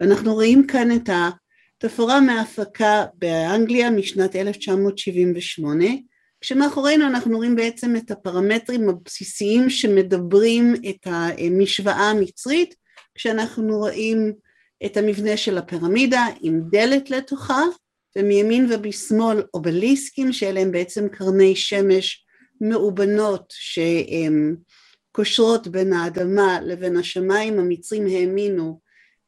ואנחנו 0.00 0.34
רואים 0.34 0.66
כאן 0.66 0.96
את 0.96 1.08
התפאורה 1.78 2.20
מההפקה 2.20 3.04
באנגליה 3.14 3.90
משנת 3.90 4.36
1978, 4.36 5.84
כשמאחורינו 6.40 7.06
אנחנו 7.06 7.36
רואים 7.36 7.56
בעצם 7.56 7.96
את 7.96 8.10
הפרמטרים 8.10 8.88
הבסיסיים 8.88 9.70
שמדברים 9.70 10.74
את 10.90 11.06
המשוואה 11.06 12.10
המצרית, 12.10 12.74
כשאנחנו 13.14 13.78
רואים 13.78 14.32
את 14.84 14.96
המבנה 14.96 15.36
של 15.36 15.58
הפירמידה 15.58 16.26
עם 16.40 16.60
דלת 16.70 17.10
לתוכה, 17.10 17.62
ומימין 18.16 18.72
ובשמאל 18.72 19.42
אובליסקים 19.54 20.32
שאלה 20.32 20.60
הם 20.60 20.72
בעצם 20.72 21.08
קרני 21.08 21.56
שמש 21.56 22.26
מאובנות 22.62 23.44
שהן 23.56 24.56
קושרות 25.12 25.68
בין 25.68 25.92
האדמה 25.92 26.58
לבין 26.60 26.96
השמיים, 26.96 27.58
המצרים 27.58 28.06
האמינו 28.06 28.80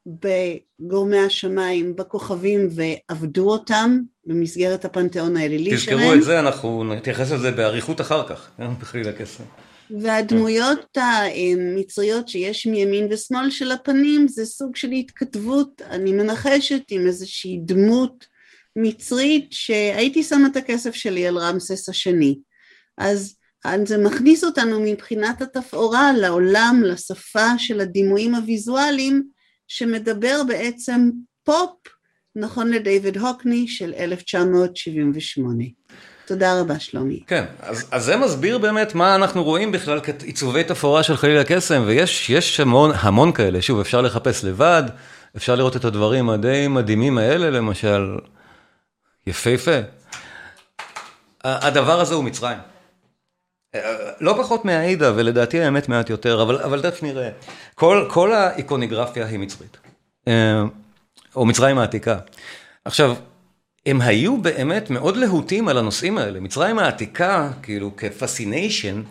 בגורמי 0.07 1.19
השמיים, 1.19 1.97
בכוכבים 1.97 2.69
ועבדו 2.71 3.51
אותם 3.51 4.01
במסגרת 4.27 4.85
הפנתיאון 4.85 5.37
האלילי 5.37 5.79
שלהם. 5.79 5.99
תזכרו 5.99 6.15
את 6.15 6.23
זה, 6.23 6.41
אנחנו 6.41 6.85
נתייחס 6.85 7.31
לזה 7.31 7.51
באריכות 7.51 8.01
אחר 8.01 8.29
כך, 8.29 8.51
בחליל 8.81 9.09
הכסף. 9.09 9.45
והדמויות 10.01 10.97
המצריות 10.97 12.29
שיש 12.29 12.67
מימין 12.67 13.07
ושמאל 13.11 13.51
של 13.51 13.73
הפנים 13.73 14.29
זה 14.29 14.47
סוג 14.47 14.77
של 14.77 14.91
התכתבות, 14.91 15.83
אני 15.91 16.13
מנחשת 16.13 16.83
עם 16.91 17.07
איזושהי 17.07 17.61
דמות 17.65 18.27
מצרית 18.77 19.47
שהייתי 19.51 20.23
שמה 20.23 20.47
את 20.47 20.57
הכסף 20.57 20.95
שלי 20.95 21.27
על 21.27 21.39
רמסס 21.39 21.89
השני. 21.89 22.39
אז 22.99 23.37
זה 23.85 23.99
מכניס 23.99 24.45
אותנו 24.45 24.81
מבחינת 24.81 25.43
התפאורה 25.43 26.13
לעולם, 26.13 26.83
לשפה 26.85 27.59
של 27.59 27.81
הדימויים 27.81 28.35
הוויזואליים 28.35 29.23
שמדבר 29.69 30.43
בעצם 30.49 31.11
פופ 31.45 31.71
נכון 32.37 32.71
לדייוויד 32.71 33.17
הוקני 33.17 33.69
של 33.69 33.95
1978. 33.99 35.65
תודה 36.27 36.61
רבה 36.61 36.79
שלומי. 36.79 37.23
כן, 37.27 37.45
אז, 37.61 37.89
אז 37.91 38.05
זה 38.05 38.17
מסביר 38.17 38.59
באמת 38.59 38.95
מה 38.95 39.15
אנחנו 39.15 39.45
רואים 39.45 39.73
בכלל 39.73 40.01
כעיצובי 40.01 40.65
תפאורה 40.65 41.03
של 41.03 41.17
חליל 41.17 41.39
הקסם, 41.39 41.83
ויש 41.87 42.61
המון, 42.61 42.91
המון 42.95 43.33
כאלה, 43.33 43.63
שוב, 43.63 43.81
אפשר 43.81 44.01
לחפש 44.01 44.45
לבד, 44.45 44.83
אפשר 45.37 45.55
לראות 45.55 45.77
את 45.77 45.85
הדברים 45.85 46.31
הדי 46.31 46.69
מדהימים 46.69 47.19
האלה, 47.19 47.51
למשל, 47.51 48.17
יפהפה. 49.27 49.79
הדבר 51.45 52.01
הזה 52.01 52.15
הוא 52.15 52.25
מצרים. 52.25 52.59
לא 54.21 54.35
פחות 54.39 54.65
מהעידה, 54.65 55.13
ולדעתי 55.17 55.61
האמת 55.61 55.89
מעט 55.89 56.11
יותר, 56.11 56.43
אבל, 56.43 56.61
אבל 56.61 56.83
תכף 56.83 57.03
נראה. 57.03 57.31
כל, 57.75 58.07
כל 58.11 58.33
האיקוניגרפיה 58.33 59.27
היא 59.27 59.39
מצרית, 59.39 59.77
או 61.37 61.47
מצרים 61.47 61.79
העתיקה. 61.79 62.19
עכשיו, 62.85 63.17
הם 63.87 64.01
היו 64.01 64.37
באמת 64.43 64.91
מאוד 64.91 65.17
להוטים 65.17 65.69
על 65.69 65.79
הנושאים 65.79 66.19
האלה. 66.19 66.41
מצרים 66.41 66.79
העתיקה, 66.79 67.51
כאילו 67.63 67.97
כפסיניישן, 67.97 69.03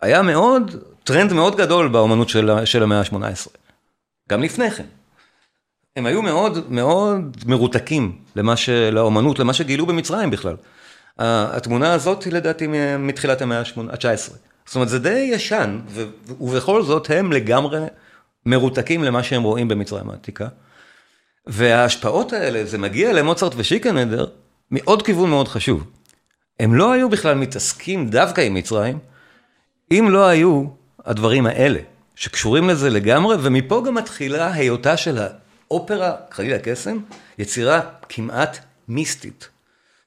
היה 0.00 0.22
מאוד, 0.22 0.76
טרנד 1.04 1.32
מאוד 1.32 1.56
גדול 1.56 1.88
באומנות 1.88 2.28
של, 2.28 2.50
של 2.64 2.82
המאה 2.82 3.00
ה-18. 3.00 3.48
גם 4.28 4.42
לפני 4.42 4.70
כן. 4.70 4.84
הם 5.96 6.06
היו 6.06 6.22
מאוד 6.22 6.72
מאוד 6.72 7.36
מרותקים 7.46 8.18
למה 8.36 8.56
ש... 8.56 8.68
לאומנות, 8.68 9.38
למה 9.38 9.52
שגילו 9.52 9.86
במצרים 9.86 10.30
בכלל. 10.30 10.56
התמונה 11.18 11.92
הזאת 11.92 12.22
היא 12.24 12.32
לדעתי 12.32 12.66
מתחילת 12.98 13.42
המאה 13.42 13.58
ה-19. 13.58 14.32
זאת 14.66 14.74
אומרת, 14.74 14.88
זה 14.88 14.98
די 14.98 15.30
ישן. 15.32 15.80
ובכל 16.40 16.82
זאת 16.82 17.10
הם 17.10 17.32
לגמרי 17.32 17.80
מרותקים 18.46 19.04
למה 19.04 19.22
שהם 19.22 19.42
רואים 19.42 19.68
במצרים 19.68 20.10
העתיקה. 20.10 20.48
וההשפעות 21.46 22.32
האלה, 22.32 22.64
זה 22.64 22.78
מגיע 22.78 23.12
למוצרט 23.12 23.52
ושיקנדר 23.56 24.26
מעוד 24.70 25.02
כיוון 25.02 25.30
מאוד 25.30 25.48
חשוב. 25.48 25.84
הם 26.60 26.74
לא 26.74 26.92
היו 26.92 27.08
בכלל 27.08 27.34
מתעסקים 27.34 28.08
דווקא 28.08 28.40
עם 28.40 28.54
מצרים, 28.54 28.98
אם 29.90 30.06
לא 30.10 30.26
היו 30.26 30.64
הדברים 31.04 31.46
האלה, 31.46 31.80
שקשורים 32.14 32.68
לזה 32.68 32.90
לגמרי, 32.90 33.36
ומפה 33.40 33.82
גם 33.86 33.94
מתחילה 33.94 34.52
היותה 34.52 34.96
של 34.96 35.18
האופרה, 35.18 36.14
חליל 36.30 36.54
הקסם, 36.54 36.98
יצירה 37.38 37.80
כמעט 38.08 38.58
מיסטית. 38.88 39.48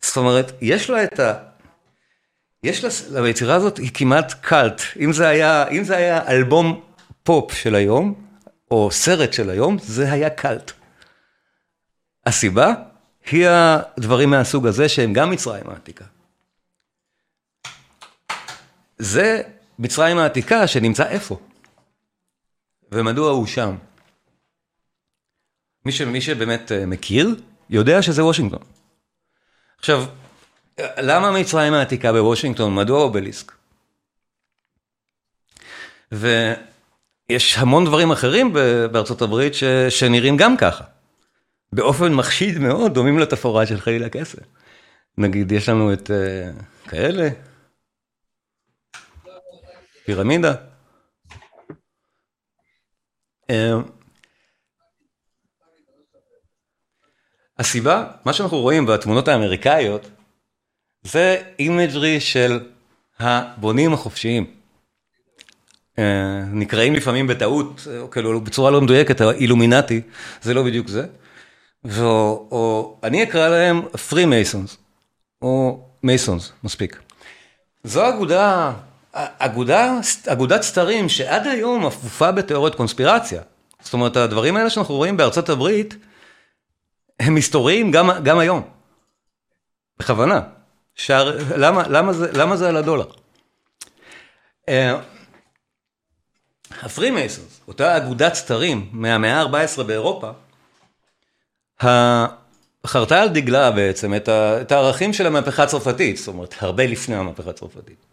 זאת 0.02 0.18
אומרת, 0.18 0.52
יש 0.62 0.90
לה 0.90 1.04
את 1.04 1.20
ה... 1.20 1.34
יש 2.64 2.84
לה, 2.84 3.22
ליצירה 3.22 3.56
הזאת 3.56 3.78
היא 3.78 3.92
כמעט 3.94 4.34
קאלט. 4.42 4.82
אם 5.00 5.14
זה 5.14 5.28
היה, 5.28 5.68
אם 5.68 5.84
זה 5.84 5.98
היה 5.98 6.28
אלבום 6.28 6.82
פופ 7.24 7.54
של 7.54 7.76
היום, 7.76 8.14
או 8.72 8.92
סרט 8.92 9.34
של 9.34 9.50
היום, 9.50 9.78
זה 9.82 10.12
היה 10.12 10.30
cult. 10.30 10.72
הסיבה 12.26 12.74
היא 13.32 13.48
הדברים 13.48 14.30
מהסוג 14.30 14.68
הזה 14.68 14.90
שהם 14.90 15.14
גם 15.14 15.32
מצרים 15.32 15.70
העתיקה. 15.70 16.06
זה 18.98 19.42
מצרים 19.80 20.18
העתיקה 20.18 20.68
שנמצא 20.68 21.08
איפה? 21.08 21.40
ומדוע 22.92 23.32
הוא 23.32 23.48
שם? 23.48 23.76
מי, 25.86 25.92
ש, 25.92 26.02
מי 26.02 26.22
שבאמת 26.22 26.72
אה, 26.72 26.86
מכיר, 26.86 27.36
יודע 27.70 28.02
שזה 28.02 28.26
וושינגטון. 28.26 28.79
עכשיו, 29.80 30.06
למה 30.98 31.32
מצרים 31.32 31.74
העתיקה 31.74 32.12
בוושינגטון? 32.12 32.76
מדוע 32.76 33.02
אובליסק? 33.02 33.52
ויש 36.12 37.58
המון 37.58 37.86
דברים 37.86 38.12
אחרים 38.12 38.54
בארצות 38.92 39.22
הברית 39.22 39.54
ש, 39.54 39.64
שנראים 39.90 40.38
גם 40.38 40.58
ככה. 40.58 40.84
באופן 41.74 42.14
מחשיד 42.14 42.58
מאוד 42.58 42.94
דומים 42.94 43.20
לתפאורה 43.20 43.66
של 43.66 43.80
חליל 43.80 44.04
הקסם. 44.04 44.40
נגיד, 45.18 45.52
יש 45.52 45.70
לנו 45.70 45.94
את 45.94 46.10
אה, 46.10 46.90
כאלה, 46.90 47.30
פירמידה. 50.06 50.54
אה, 53.52 53.54
הסיבה, 57.60 58.04
מה 58.26 58.34
שאנחנו 58.34 58.58
רואים 58.58 58.86
בתמונות 58.86 59.28
האמריקאיות, 59.28 60.10
זה 61.04 61.42
imagery 61.60 62.20
של 62.20 62.60
הבונים 63.20 63.94
החופשיים. 63.94 64.46
Uh, 65.96 66.02
נקראים 66.52 66.96
לפעמים 66.96 67.28
בטעות, 67.28 67.88
או 68.00 68.10
כאילו 68.10 68.42
בצורה 68.42 68.72
לא 68.72 68.82
מדויקת, 68.82 69.22
האילומינטי, 69.22 70.02
זה 70.42 70.54
לא 70.54 70.64
בדיוק 70.64 70.88
זה. 70.88 71.06
או 72.02 72.98
אני 73.04 73.24
אקרא 73.24 73.48
להם 73.50 73.82
פרי 74.10 74.26
מייסונס, 74.26 74.78
או 75.42 75.80
מייסונס, 76.04 76.52
מספיק. 76.64 77.00
זו 77.84 78.10
אגודה, 78.10 78.74
אגודה, 79.14 80.00
אגודת 80.28 80.62
סתרים 80.62 81.10
שעד 81.10 81.48
היום 81.48 81.86
אפופה 81.86 82.32
בתיאוריות 82.32 82.76
קונספירציה. 82.76 83.42
זאת 83.82 83.94
אומרת, 83.94 84.18
הדברים 84.18 84.56
האלה 84.56 84.70
שאנחנו 84.70 84.96
רואים 84.96 85.18
בארצות 85.18 85.50
הברית, 85.50 85.96
הם 87.20 87.36
היסטוריים 87.36 87.92
גם, 87.92 88.10
גם 88.24 88.40
היום. 88.40 88.70
בכוונה. 90.00 90.42
שער, 90.96 91.38
למה, 91.58 91.88
למה, 91.88 92.14
זה, 92.14 92.32
למה 92.34 92.58
זה 92.58 92.70
על 92.70 92.78
הדולר? 92.78 93.06
הפרי 96.82 97.12
מייסונס, 97.12 97.62
אותה 97.68 97.98
אגודת 97.98 98.34
סתרים 98.34 98.90
מהמאה 98.92 99.42
ה-14 99.42 99.84
באירופה, 99.84 100.32
חרתה 102.88 103.22
על 103.22 103.30
דגלה 103.30 103.72
בעצם 103.72 104.14
את 104.62 104.72
הערכים 104.72 105.14
של 105.14 105.28
המהפכה 105.28 105.64
הצרפתית, 105.64 106.18
זאת 106.18 106.28
אומרת, 106.28 106.56
הרבה 106.60 106.86
לפני 106.86 107.16
המהפכה 107.16 107.50
הצרפתית. 107.50 108.06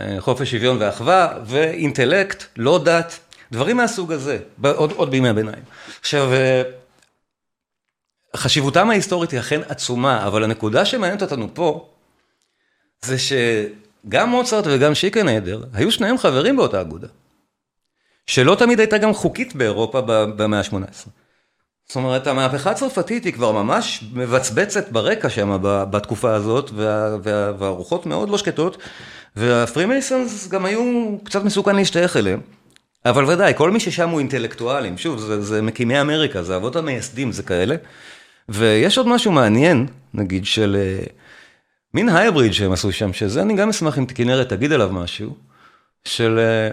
אה, 0.00 0.16
חופש, 0.18 0.50
שוויון 0.50 0.76
ואחווה, 0.80 1.38
ואינטלקט, 1.44 2.44
לא 2.56 2.80
דת, 2.84 3.18
דברים 3.52 3.76
מהסוג 3.76 4.12
הזה, 4.12 4.38
עוד, 4.62 4.92
עוד 4.92 5.10
בימי 5.10 5.28
הביניים. 5.28 5.62
עכשיו, 6.00 6.32
אה, 6.32 6.62
חשיבותם 8.36 8.90
ההיסטורית 8.90 9.30
היא 9.30 9.40
אכן 9.40 9.60
עצומה, 9.68 10.26
אבל 10.26 10.44
הנקודה 10.44 10.84
שמעניינת 10.84 11.22
אותנו 11.22 11.48
פה, 11.54 11.88
זה 13.02 13.16
שגם 13.18 14.30
מוצרט 14.30 14.64
וגם 14.68 14.94
שיקנדר, 14.94 15.64
היו 15.72 15.92
שניהם 15.92 16.18
חברים 16.18 16.56
באותה 16.56 16.80
אגודה. 16.80 17.08
שלא 18.26 18.54
תמיד 18.54 18.80
הייתה 18.80 18.98
גם 18.98 19.14
חוקית 19.14 19.54
באירופה 19.54 20.00
במאה 20.06 20.58
ה-18. 20.58 21.08
זאת 21.88 21.96
אומרת, 21.96 22.26
המהפכה 22.26 22.70
הצרפתית 22.70 23.24
היא 23.24 23.32
כבר 23.32 23.52
ממש 23.52 24.04
מבצבצת 24.12 24.92
ברקע 24.92 25.30
שם 25.30 25.58
בתקופה 25.62 26.34
הזאת, 26.34 26.70
וה, 26.74 27.16
וה, 27.22 27.52
והרוחות 27.58 28.06
מאוד 28.06 28.28
לא 28.28 28.38
שקטות, 28.38 28.78
והפרימייסונס 29.36 30.48
גם 30.48 30.64
היו 30.64 31.16
קצת 31.24 31.44
מסוכן 31.44 31.76
להשתייך 31.76 32.16
אליהם. 32.16 32.40
אבל 33.04 33.24
ודאי, 33.24 33.52
כל 33.56 33.70
מי 33.70 33.80
ששם 33.80 34.08
הוא 34.08 34.18
אינטלקטואלים, 34.18 34.98
שוב, 34.98 35.18
זה, 35.18 35.42
זה 35.42 35.62
מקימי 35.62 36.00
אמריקה, 36.00 36.42
זה 36.42 36.56
אבות 36.56 36.76
המייסדים, 36.76 37.32
זה 37.32 37.42
כאלה. 37.42 37.76
ויש 38.48 38.98
עוד 38.98 39.08
משהו 39.08 39.32
מעניין, 39.32 39.86
נגיד, 40.14 40.46
של 40.46 40.76
אה, 40.78 41.04
מין 41.94 42.08
הייבריד 42.08 42.52
שהם 42.52 42.72
עשו 42.72 42.92
שם, 42.92 43.12
שזה 43.12 43.42
אני 43.42 43.56
גם 43.56 43.68
אשמח 43.68 43.98
אם 43.98 44.06
כנרת 44.06 44.48
תגיד 44.48 44.72
עליו 44.72 44.92
משהו, 44.92 45.36
של 46.04 46.38
אה, 46.38 46.70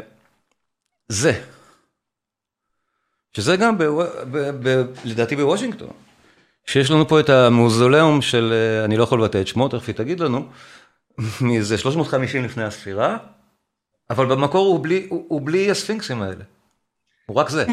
זה. 1.07 1.41
שזה 3.33 3.55
גם, 3.55 3.77
ב, 3.77 3.83
ב, 4.31 4.67
ב, 4.67 4.85
לדעתי 5.05 5.35
בוושינגטון, 5.35 5.89
שיש 6.65 6.91
לנו 6.91 7.07
פה 7.07 7.19
את 7.19 7.29
המאוזוליאום 7.29 8.21
של, 8.21 8.53
אה, 8.53 8.85
אני 8.85 8.97
לא 8.97 9.03
יכול 9.03 9.19
לבטא 9.19 9.41
את 9.41 9.47
שמו, 9.47 9.67
תכף 9.67 9.87
היא 9.87 9.95
תגיד 9.95 10.19
לנו, 10.19 10.47
מאיזה 11.41 11.77
350 11.77 12.43
לפני 12.43 12.63
הספירה, 12.63 13.17
אבל 14.09 14.25
במקור 14.25 14.67
הוא 14.67 14.83
בלי, 14.83 15.07
הוא, 15.09 15.25
הוא 15.27 15.41
בלי 15.45 15.71
הספינקסים 15.71 16.21
האלה. 16.21 16.43
הוא 17.25 17.37
רק 17.37 17.49
זה. 17.49 17.65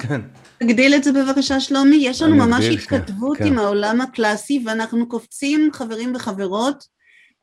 כן. 0.00 0.20
כן. 0.60 0.66
תגדיל 0.66 0.94
את 0.94 1.04
זה 1.04 1.12
בבקשה 1.12 1.60
שלומי, 1.60 1.96
יש 1.96 2.22
לנו 2.22 2.36
ממש 2.36 2.64
התכתבות 2.64 3.38
כן. 3.38 3.46
עם 3.46 3.58
העולם 3.58 4.00
הקלאסי 4.00 4.62
ואנחנו 4.66 5.08
קופצים 5.08 5.70
חברים 5.72 6.14
וחברות 6.14 6.84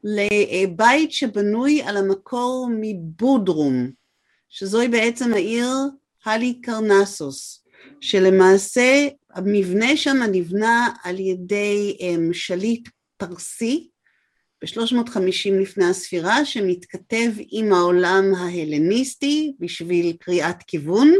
לבית 0.03 1.11
שבנוי 1.11 1.81
על 1.81 1.97
המקור 1.97 2.69
מבודרום, 2.81 3.91
שזוהי 4.49 4.87
בעצם 4.87 5.33
העיר 5.33 5.69
הלי 6.25 6.61
קרנסוס, 6.61 7.63
שלמעשה 8.01 9.07
המבנה 9.33 9.97
שם 9.97 10.17
נבנה 10.31 10.89
על 11.03 11.19
ידי 11.19 11.97
um, 11.99 12.33
שליט 12.33 12.89
פרסי 13.17 13.89
ב-350 14.61 15.51
לפני 15.61 15.85
הספירה 15.85 16.45
שמתכתב 16.45 17.31
עם 17.51 17.73
העולם 17.73 18.23
ההלניסטי 18.37 19.53
בשביל 19.59 20.15
קריאת 20.19 20.63
כיוון 20.67 21.13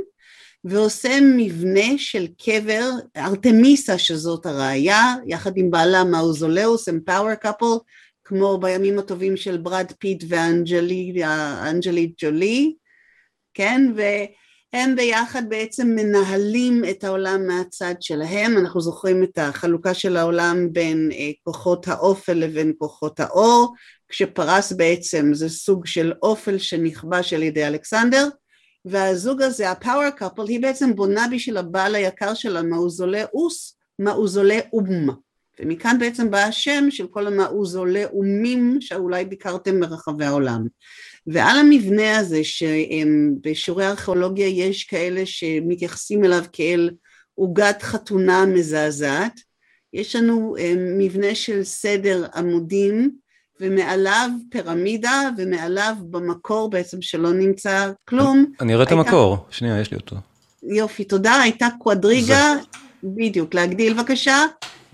ועושה 0.64 1.20
מבנה 1.38 1.98
של 1.98 2.28
קבר, 2.46 2.90
ארתמיסיה 3.18 3.98
שזאת 3.98 4.46
הראייה, 4.46 5.16
יחד 5.28 5.52
עם 5.56 5.72
בעלה 5.72 6.04
מאוזולוס, 6.04 6.90
power 7.06 7.36
couple, 7.36 7.78
כמו 8.24 8.58
בימים 8.58 9.00
הטובים 9.00 9.38
של 9.38 9.58
ברד 9.58 9.92
פיט 10.00 10.24
ואנג'לי 10.28 12.14
ג'ולי, 12.22 12.76
כן, 13.54 13.82
והם 13.96 14.96
ביחד 14.96 15.44
בעצם 15.50 15.88
מנהלים 15.88 16.82
את 16.90 17.04
העולם 17.04 17.48
מהצד 17.48 17.96
שלהם, 18.00 18.58
אנחנו 18.58 18.82
זוכרים 18.82 19.24
את 19.24 19.38
החלוקה 19.38 19.94
של 19.94 20.18
העולם 20.18 20.74
בין 20.74 21.10
אה, 21.14 21.32
כוחות 21.44 21.88
האופל 21.88 22.34
לבין 22.34 22.74
כוחות 22.78 23.20
האור, 23.20 23.74
כשפרס 24.10 24.72
בעצם 24.72 25.34
זה 25.34 25.50
סוג 25.50 25.86
של 25.86 26.14
אופל 26.24 26.58
שנכבש 26.58 27.34
על 27.34 27.44
ידי 27.44 27.68
אלכסנדר, 27.68 28.28
והזוג 28.90 29.42
הזה, 29.42 29.72
הפאוור 29.72 30.10
קאפל, 30.10 30.48
היא 30.48 30.62
בעצם 30.62 30.96
בונה 30.96 31.26
בשביל 31.32 31.58
הבעל 31.58 31.96
היקר 31.96 32.34
שלה 32.34 32.62
מאוזולי 32.62 33.24
אוס, 33.34 33.78
מאוזולי 34.00 34.60
אום. 34.74 35.10
ומכאן 35.60 35.98
בעצם 36.00 36.32
בא 36.32 36.38
השם 36.38 36.86
של 36.90 37.08
כל 37.08 37.28
המאוזולי 37.28 38.06
אומים 38.06 38.78
שאולי 38.82 39.26
ביקרתם 39.26 39.80
ברחבי 39.80 40.26
העולם. 40.26 40.68
ועל 41.28 41.60
המבנה 41.60 42.18
הזה 42.18 42.44
שבשיעורי 42.44 43.88
ארכיאולוגיה 43.88 44.48
יש 44.48 44.84
כאלה 44.84 45.26
שמתייחסים 45.26 46.26
אליו 46.26 46.44
כאל 46.54 46.90
עוגת 47.36 47.82
חתונה 47.82 48.46
מזעזעת, 48.46 49.40
יש 49.94 50.16
לנו 50.16 50.56
מבנה 50.98 51.36
של 51.36 51.64
סדר 51.64 52.28
עמודים 52.36 53.12
ומעליו 53.62 54.30
פירמידה, 54.52 55.30
ומעליו 55.38 55.94
במקור 56.02 56.70
בעצם 56.70 57.02
שלא 57.02 57.34
נמצא 57.34 57.92
כלום. 58.06 58.46
אני 58.62 58.74
אראה 58.74 58.84
את 58.84 58.92
המקור, 58.92 59.38
שנייה, 59.50 59.82
יש 59.82 59.92
לי 59.92 59.98
אותו. 59.98 60.16
יופי, 60.64 61.04
תודה, 61.04 61.42
הייתה 61.42 61.68
קוואדריגה, 61.80 62.54
בדיוק, 63.04 63.54
להגדיל 63.54 63.94
בבקשה, 63.94 64.46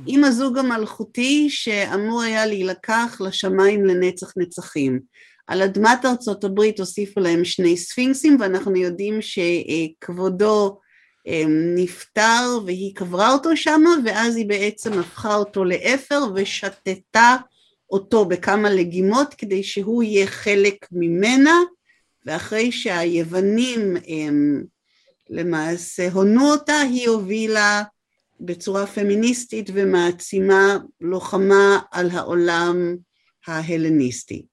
עם 0.06 0.24
הזוג 0.24 0.58
המלכותי 0.58 1.48
שאמור 1.50 2.22
היה 2.22 2.46
להילקח 2.46 3.18
לשמיים 3.20 3.86
לנצח 3.86 4.34
נצחים. 4.38 5.00
על 5.48 5.62
אדמת 5.62 6.06
ארצות 6.06 6.44
הברית 6.44 6.80
הוסיפו 6.80 7.20
להם 7.20 7.46
שני 7.46 7.78
ספינקסים, 7.78 8.38
ואנחנו 8.40 8.76
יודעים 8.76 9.20
שכבודו 9.22 10.80
אמ, 11.28 11.76
נפטר 11.76 12.60
והיא 12.66 12.96
קברה 12.96 13.34
אותו 13.34 13.58
שמה, 13.58 13.90
ואז 14.06 14.36
היא 14.36 14.46
בעצם 14.50 15.00
הפכה 15.00 15.36
אותו 15.36 15.66
לאפר 15.66 16.20
ושתתה 16.36 17.36
אותו 17.90 18.26
בכמה 18.26 18.70
לגימות 18.70 19.34
כדי 19.34 19.64
שהוא 19.64 20.04
יהיה 20.04 20.28
חלק 20.28 20.88
ממנה 20.92 21.60
ואחרי 22.26 22.72
שהיוונים 22.72 23.98
הם 24.08 24.64
למעשה 25.30 26.12
הונו 26.12 26.52
אותה 26.52 26.80
היא 26.80 27.10
הובילה 27.10 27.84
בצורה 28.40 28.88
פמיניסטית 28.88 29.70
ומעצימה 29.74 30.78
לוחמה 31.02 31.80
על 31.92 32.10
העולם 32.10 32.96
ההלניסטי. 33.48 34.46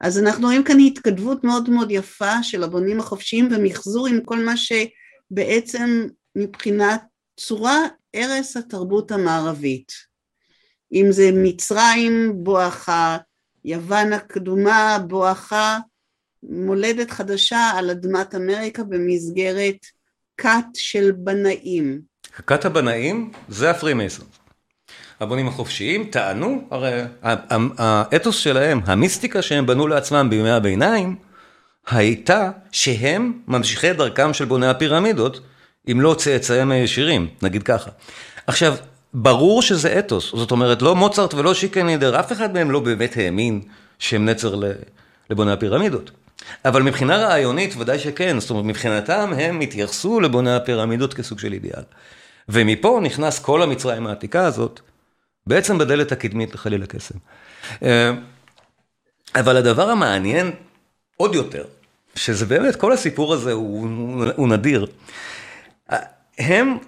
אז 0.00 0.18
אנחנו 0.18 0.46
רואים 0.46 0.64
כאן 0.64 0.78
התכתבות 0.86 1.44
מאוד 1.44 1.70
מאוד 1.70 1.90
יפה 1.90 2.42
של 2.42 2.62
הבונים 2.62 3.00
החופשיים 3.00 3.48
ומחזור 3.50 4.06
עם 4.06 4.20
כל 4.24 4.38
מה 4.44 4.54
שבעצם 4.56 6.06
מבחינת 6.36 7.02
צורה 7.36 7.78
ערש 8.12 8.56
התרבות 8.56 9.10
המערבית. 9.10 10.07
אם 10.92 11.06
זה 11.10 11.30
מצרים 11.34 12.32
בואכה, 12.34 13.16
יוון 13.64 14.12
הקדומה 14.12 14.98
בואכה, 15.06 15.78
מולדת 16.42 17.10
חדשה 17.10 17.70
על 17.76 17.90
אדמת 17.90 18.34
אמריקה 18.34 18.82
במסגרת 18.82 19.86
כת 20.36 20.66
של 20.74 21.12
בנאים. 21.16 22.00
כת 22.46 22.64
הבנאים 22.64 23.32
זה 23.48 23.70
הפרימייסון. 23.70 24.26
הבונים 25.20 25.48
החופשיים 25.48 26.04
טענו, 26.04 26.68
הרי 26.70 27.02
האתוס 27.78 28.36
שלהם, 28.36 28.80
המיסטיקה 28.86 29.42
שהם 29.42 29.66
בנו 29.66 29.86
לעצמם 29.86 30.26
בימי 30.30 30.50
הביניים, 30.50 31.16
הייתה 31.90 32.50
שהם 32.72 33.32
ממשיכי 33.48 33.92
דרכם 33.92 34.34
של 34.34 34.44
בוני 34.44 34.66
הפירמידות, 34.66 35.40
אם 35.92 36.00
לא 36.00 36.14
צאצאיהם 36.18 36.70
הישירים, 36.70 37.28
נגיד 37.42 37.62
ככה. 37.62 37.90
עכשיו, 38.46 38.74
ברור 39.14 39.62
שזה 39.62 39.98
אתוס, 39.98 40.30
זאת 40.36 40.50
אומרת, 40.50 40.82
לא 40.82 40.94
מוצרט 40.94 41.34
ולא 41.34 41.54
שיקנידר, 41.54 42.20
אף 42.20 42.32
אחד 42.32 42.54
מהם 42.54 42.70
לא 42.70 42.80
באמת 42.80 43.16
האמין 43.16 43.60
שהם 43.98 44.24
נצר 44.24 44.54
לבוני 45.30 45.52
הפירמידות. 45.52 46.10
אבל 46.64 46.82
מבחינה 46.82 47.16
רעיונית 47.16 47.76
ודאי 47.76 47.98
שכן, 47.98 48.40
זאת 48.40 48.50
אומרת, 48.50 48.64
מבחינתם 48.64 49.32
הם 49.36 49.60
התייחסו 49.60 50.20
לבוני 50.20 50.54
הפירמידות 50.54 51.14
כסוג 51.14 51.38
של 51.38 51.52
אידיאל. 51.52 51.82
ומפה 52.48 53.00
נכנס 53.02 53.38
כל 53.38 53.62
המצרים 53.62 54.06
העתיקה 54.06 54.46
הזאת, 54.46 54.80
בעצם 55.46 55.78
בדלת 55.78 56.12
הקדמית 56.12 56.54
לחליל 56.54 56.82
הקסם. 56.82 57.14
אה, 57.82 58.12
אבל 59.34 59.56
הדבר 59.56 59.90
המעניין 59.90 60.50
עוד 61.16 61.34
יותר, 61.34 61.64
שזה 62.14 62.46
באמת, 62.46 62.76
כל 62.76 62.92
הסיפור 62.92 63.34
הזה 63.34 63.52
הוא, 63.52 63.88
הוא 64.36 64.48
נדיר. 64.48 64.86
הם 66.38 66.78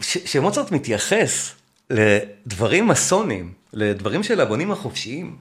שמוצרט 0.00 0.72
מתייחס 0.72 1.52
לדברים 1.90 2.88
מסונים, 2.88 3.52
לדברים 3.72 4.22
של 4.22 4.40
הבונים 4.40 4.70
החופשיים, 4.70 5.36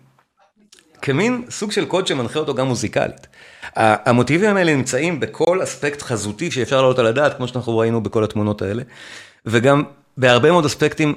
כמין 1.01 1.45
סוג 1.49 1.71
של 1.71 1.85
קוד 1.85 2.07
שמנחה 2.07 2.39
אותו 2.39 2.53
גם 2.55 2.67
מוזיקלית. 2.67 3.27
המוטיבים 3.75 4.57
האלה 4.57 4.75
נמצאים 4.75 5.19
בכל 5.19 5.63
אספקט 5.63 6.01
חזותי 6.01 6.51
שאפשר 6.51 6.81
לעלות 6.81 6.99
על 6.99 7.07
הדעת, 7.07 7.37
כמו 7.37 7.47
שאנחנו 7.47 7.77
ראינו 7.77 8.03
בכל 8.03 8.23
התמונות 8.23 8.61
האלה, 8.61 8.83
וגם 9.45 9.83
בהרבה 10.17 10.51
מאוד 10.51 10.65
אספקטים 10.65 11.15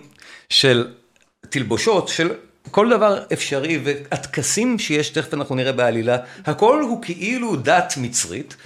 של 0.48 0.88
תלבושות, 1.48 2.08
של 2.08 2.30
כל 2.70 2.90
דבר 2.90 3.22
אפשרי, 3.32 3.80
והטקסים 3.84 4.78
שיש, 4.78 5.10
תכף 5.10 5.34
אנחנו 5.34 5.54
נראה 5.54 5.72
בעלילה, 5.72 6.16
הכל 6.46 6.80
הוא 6.80 7.02
כאילו 7.02 7.56
דת 7.56 7.94
מצרית, 7.96 8.56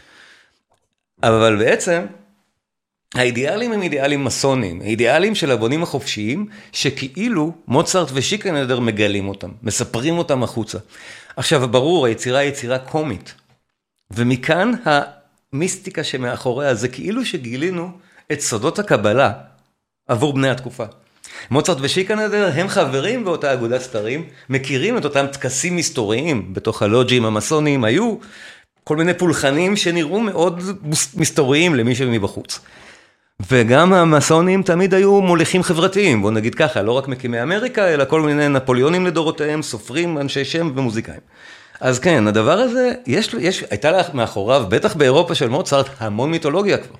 אבל 1.22 1.56
בעצם 1.56 2.02
האידיאלים 3.14 3.72
הם 3.72 3.82
אידיאלים 3.82 4.24
מסונים, 4.24 4.82
אידיאלים 4.82 5.34
של 5.34 5.50
הבונים 5.50 5.82
החופשיים, 5.82 6.46
שכאילו 6.72 7.52
מוצרט 7.68 8.08
ושיקנדר 8.12 8.80
מגלים 8.80 9.28
אותם, 9.28 9.48
מספרים 9.62 10.18
אותם 10.18 10.42
החוצה. 10.42 10.78
עכשיו, 11.36 11.68
ברור, 11.68 12.06
היצירה 12.06 12.38
היא 12.38 12.48
יצירה 12.48 12.78
קומית, 12.78 13.34
ומכאן 14.10 14.72
המיסטיקה 14.84 16.04
שמאחוריה, 16.04 16.74
זה 16.74 16.88
כאילו 16.88 17.24
שגילינו 17.24 17.90
את 18.32 18.40
סודות 18.40 18.78
הקבלה 18.78 19.32
עבור 20.08 20.32
בני 20.32 20.50
התקופה. 20.50 20.84
מוצרט 21.50 21.78
ושיקנדר 21.80 22.50
הם 22.54 22.68
חברים 22.68 23.24
באותה 23.24 23.52
אגודת 23.52 23.80
סתרים, 23.80 24.24
מכירים 24.48 24.98
את 24.98 25.04
אותם 25.04 25.26
טקסים 25.32 25.76
מסתוריים 25.76 26.54
בתוך 26.54 26.82
הלוג'ים 26.82 27.24
המסונים, 27.24 27.84
היו 27.84 28.16
כל 28.84 28.96
מיני 28.96 29.14
פולחנים 29.14 29.76
שנראו 29.76 30.20
מאוד 30.20 30.62
מסתוריים 31.16 31.74
למי 31.74 31.94
שמבחוץ. 31.94 32.60
וגם 33.50 33.92
המסונים 33.92 34.62
תמיד 34.62 34.94
היו 34.94 35.20
מוליכים 35.20 35.62
חברתיים, 35.62 36.22
בוא 36.22 36.30
נגיד 36.30 36.54
ככה, 36.54 36.82
לא 36.82 36.92
רק 36.92 37.08
מקימי 37.08 37.42
אמריקה, 37.42 37.88
אלא 37.88 38.04
כל 38.04 38.20
מיני 38.20 38.48
נפוליונים 38.48 39.06
לדורותיהם, 39.06 39.62
סופרים, 39.62 40.18
אנשי 40.18 40.44
שם 40.44 40.72
ומוזיקאים. 40.76 41.20
אז 41.80 41.98
כן, 41.98 42.26
הדבר 42.26 42.58
הזה, 42.58 42.92
יש, 43.06 43.34
יש, 43.38 43.64
הייתה 43.70 43.90
לה 43.90 44.02
מאחוריו, 44.14 44.66
בטח 44.68 44.94
באירופה 44.94 45.34
של 45.34 45.48
מוצרט, 45.48 45.86
המון 45.98 46.30
מיתולוגיה 46.30 46.78
כבר. 46.78 46.96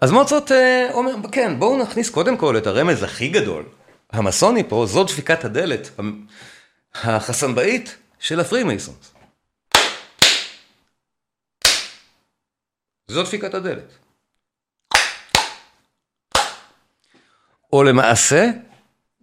אז 0.00 0.10
מוצרט 0.10 0.52
אה, 0.52 0.88
אומר, 0.92 1.12
כן, 1.32 1.58
בואו 1.58 1.82
נכניס 1.82 2.10
קודם 2.10 2.36
כל 2.36 2.56
את 2.56 2.66
הרמז 2.66 3.02
הכי 3.02 3.28
גדול, 3.28 3.64
המסוני 4.12 4.62
פה, 4.68 4.86
זו 4.88 5.04
דפיקת 5.04 5.44
הדלת 5.44 5.90
החסמבאית 6.94 7.96
של 8.18 8.40
ה 8.40 8.46
Freemasons. 8.46 9.14
זו 13.08 13.22
דפיקת 13.22 13.54
הדלת. 13.54 14.03
או 17.74 17.82
למעשה, 17.82 18.50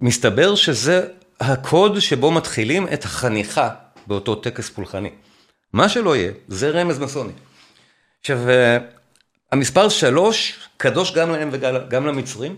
מסתבר 0.02 0.56
שזה 0.56 1.08
הקוד 1.40 2.00
שבו 2.00 2.32
מתחילים 2.32 2.88
את 2.94 3.04
החניכה 3.04 3.70
באותו 4.08 4.36
טקס 4.36 4.70
פולחני. 4.70 5.10
מה 5.74 5.90
שלא 5.90 6.16
יהיה, 6.16 6.32
זה 6.48 6.70
רמז 6.70 7.00
מסוני. 7.00 7.32
עכשיו, 8.22 8.50
אה, 8.50 8.78
המספר 9.52 9.90
שלוש 9.90 10.60
קדוש 10.78 11.14
גם 11.14 11.32
להם 11.32 11.50
וגם 11.52 12.08
למצרים, 12.08 12.56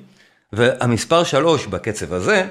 והמספר 0.54 1.24
שלוש 1.24 1.66
בקצב 1.66 2.14
הזה, 2.14 2.48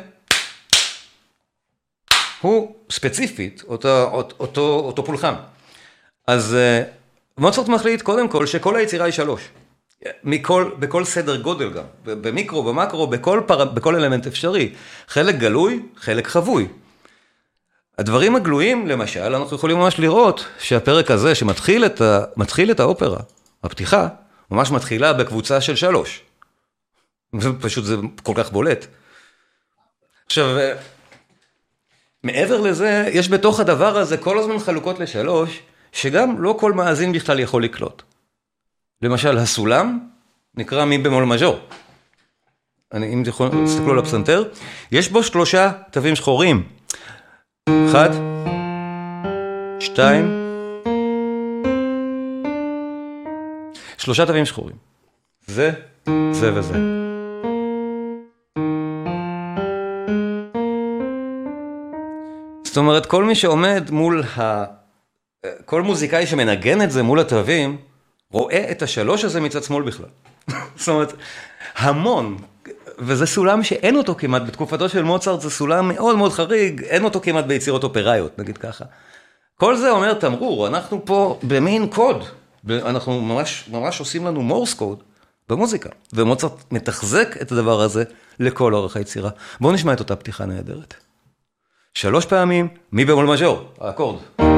הוא 2.41 2.75
ספציפית 2.91 3.63
אותו, 3.69 4.05
אותו, 4.41 4.83
אותו 4.87 5.05
פולחן. 5.05 5.35
אז 6.27 6.55
אה, 6.55 6.83
מוצרט 7.39 7.69
מחליט 7.69 8.03
קודם 8.03 8.29
כל 8.29 8.47
שכל 8.47 8.77
היצירה 8.77 9.05
היא 9.05 9.13
שלוש. 9.13 9.49
מכל, 10.25 10.71
בכל 10.79 11.05
סדר 11.05 11.37
גודל 11.37 11.71
גם, 11.71 11.85
במיקרו, 12.05 12.62
במקרו, 12.62 13.07
בכל, 13.07 13.41
פר, 13.47 13.65
בכל 13.65 13.95
אלמנט 13.97 14.27
אפשרי. 14.27 14.75
חלק 15.09 15.35
גלוי, 15.35 15.83
חלק 15.97 16.27
חבוי. 16.27 16.69
הדברים 17.99 18.37
הגלויים, 18.37 18.87
למשל, 18.87 19.35
אנחנו 19.35 19.57
יכולים 19.57 19.77
ממש 19.77 19.99
לראות 19.99 20.47
שהפרק 20.59 21.11
הזה 21.11 21.35
שמתחיל 21.35 21.87
את, 21.87 22.01
ה, 22.01 22.25
את 22.71 22.81
האופרה, 22.81 23.19
הפתיחה, 23.65 24.09
ממש 24.51 24.71
מתחילה 24.71 25.12
בקבוצה 25.12 25.61
של 25.61 25.77
שלוש. 25.77 26.21
פשוט 27.61 27.85
זה 27.85 27.97
כל 28.23 28.33
כך 28.37 28.53
בולט. 28.53 28.87
עכשיו, 30.27 30.57
מעבר 32.23 32.61
לזה, 32.61 33.09
יש 33.12 33.29
בתוך 33.29 33.61
הדבר 33.61 33.99
הזה 33.99 34.17
כל 34.17 34.38
הזמן 34.38 34.59
חלוקות 34.59 35.01
לשלוש, 35.01 35.61
שגם 35.93 36.43
לא 36.43 36.57
כל 36.61 36.73
מאזין 36.73 37.12
בכלל 37.12 37.41
יכול 37.41 37.65
לקלוט. 37.65 38.03
למשל, 39.03 39.38
הסולם 39.38 39.99
נקרא 40.55 40.85
מי 40.85 40.99
במול 40.99 41.25
מז'ור. 41.25 41.59
אני, 42.93 43.15
אם 43.15 43.23
תסתכלו 43.65 43.93
על 43.93 43.99
הפסנתר, 43.99 44.49
יש 44.93 45.11
בו 45.11 45.23
שלושה 45.23 45.73
תווים 45.91 46.17
שחורים. 46.17 46.69
אחד, 47.69 48.09
שתיים, 49.81 50.43
שלושה 53.99 54.27
תווים 54.27 54.47
שחורים. 54.47 54.77
זה, 55.47 55.71
זה 56.33 56.55
וזה. 56.55 56.75
זאת 62.65 62.77
אומרת, 62.77 63.07
כל 63.07 63.25
מי 63.25 63.35
שעומד 63.35 63.91
מול 63.91 64.23
ה... 64.38 64.65
כל 65.65 65.83
מוזיקאי 65.83 66.27
שמנגן 66.27 66.83
את 66.83 66.91
זה 66.91 67.03
מול 67.03 67.21
התווים, 67.21 67.77
רואה 68.33 68.71
את 68.71 68.83
השלוש 68.83 69.25
הזה 69.25 69.40
מצד 69.40 69.62
שמאל 69.62 69.83
בכלל. 69.83 70.07
זאת 70.77 70.88
אומרת, 70.88 71.12
המון, 71.77 72.37
וזה 72.99 73.27
סולם 73.27 73.62
שאין 73.62 73.97
אותו 73.97 74.14
כמעט, 74.14 74.42
בתקופתו 74.42 74.88
של 74.88 75.03
מוצרט 75.03 75.40
זה 75.40 75.51
סולם 75.51 75.88
מאוד 75.88 76.16
מאוד 76.16 76.33
חריג, 76.33 76.83
אין 76.83 77.05
אותו 77.05 77.21
כמעט 77.21 77.45
ביצירות 77.45 77.85
אופראיות, 77.85 78.38
נגיד 78.38 78.59
ככה. 78.59 78.85
כל 79.57 79.77
זה 79.77 79.90
אומר 79.90 80.14
תמרור, 80.14 80.66
אנחנו 80.66 81.05
פה 81.05 81.38
במין 81.42 81.87
קוד, 81.87 82.25
אנחנו 82.71 83.21
ממש, 83.21 83.64
ממש 83.73 84.01
עושים 84.01 84.27
לנו 84.27 84.42
מורס 84.42 84.75
קוד 84.75 85.03
במוזיקה, 85.49 85.88
ומוצרט 86.12 86.53
מתחזק 86.71 87.37
את 87.42 87.53
הדבר 87.53 87.81
הזה 87.81 88.05
לכל 88.40 88.75
אורך 88.75 88.97
היצירה. 88.97 89.31
בואו 89.61 89.73
נשמע 89.73 89.92
את 89.92 90.01
אותה 90.01 90.16
פתיחה 90.16 90.47
נהדרת. 90.47 90.95
שלוש 91.95 92.27
פעמים, 92.27 92.68
מי 92.92 93.05
במול 93.05 93.27
מז'ור, 93.27 93.64
האקורד. 93.81 94.52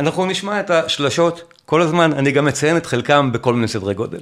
אנחנו 0.00 0.26
נשמע 0.26 0.60
את 0.60 0.70
השלשות 0.70 1.52
כל 1.66 1.82
הזמן, 1.82 2.12
אני 2.12 2.32
גם 2.32 2.44
מציין 2.44 2.76
את 2.76 2.86
חלקם 2.86 3.32
בכל 3.32 3.54
מיני 3.54 3.68
סדרי 3.68 3.94
גודל. 3.94 4.20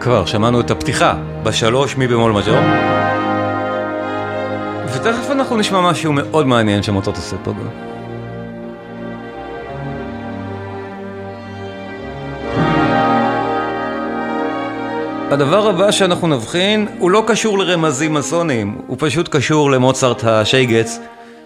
כבר 0.00 0.26
שמענו 0.26 0.60
את 0.60 0.70
הפתיחה 0.70 1.14
בשלוש 1.42 1.96
מי 1.96 2.06
במול 2.06 2.32
מג'ור. 2.32 2.93
ותכף 5.04 5.30
אנחנו 5.30 5.56
נשמע 5.56 5.80
משהו 5.80 6.12
מאוד 6.12 6.46
מעניין 6.46 6.82
שמוצות 6.82 7.16
עושה 7.16 7.36
פה 7.44 7.50
גם. 7.52 7.68
הדבר 15.30 15.68
הבא 15.68 15.90
שאנחנו 15.90 16.28
נבחין 16.28 16.86
הוא 16.98 17.10
לא 17.10 17.24
קשור 17.26 17.58
לרמזים 17.58 18.14
מסוניים, 18.14 18.78
הוא 18.86 18.96
פשוט 19.00 19.28
קשור 19.28 19.70
למוצרט 19.70 20.24
השייגץ 20.24 20.98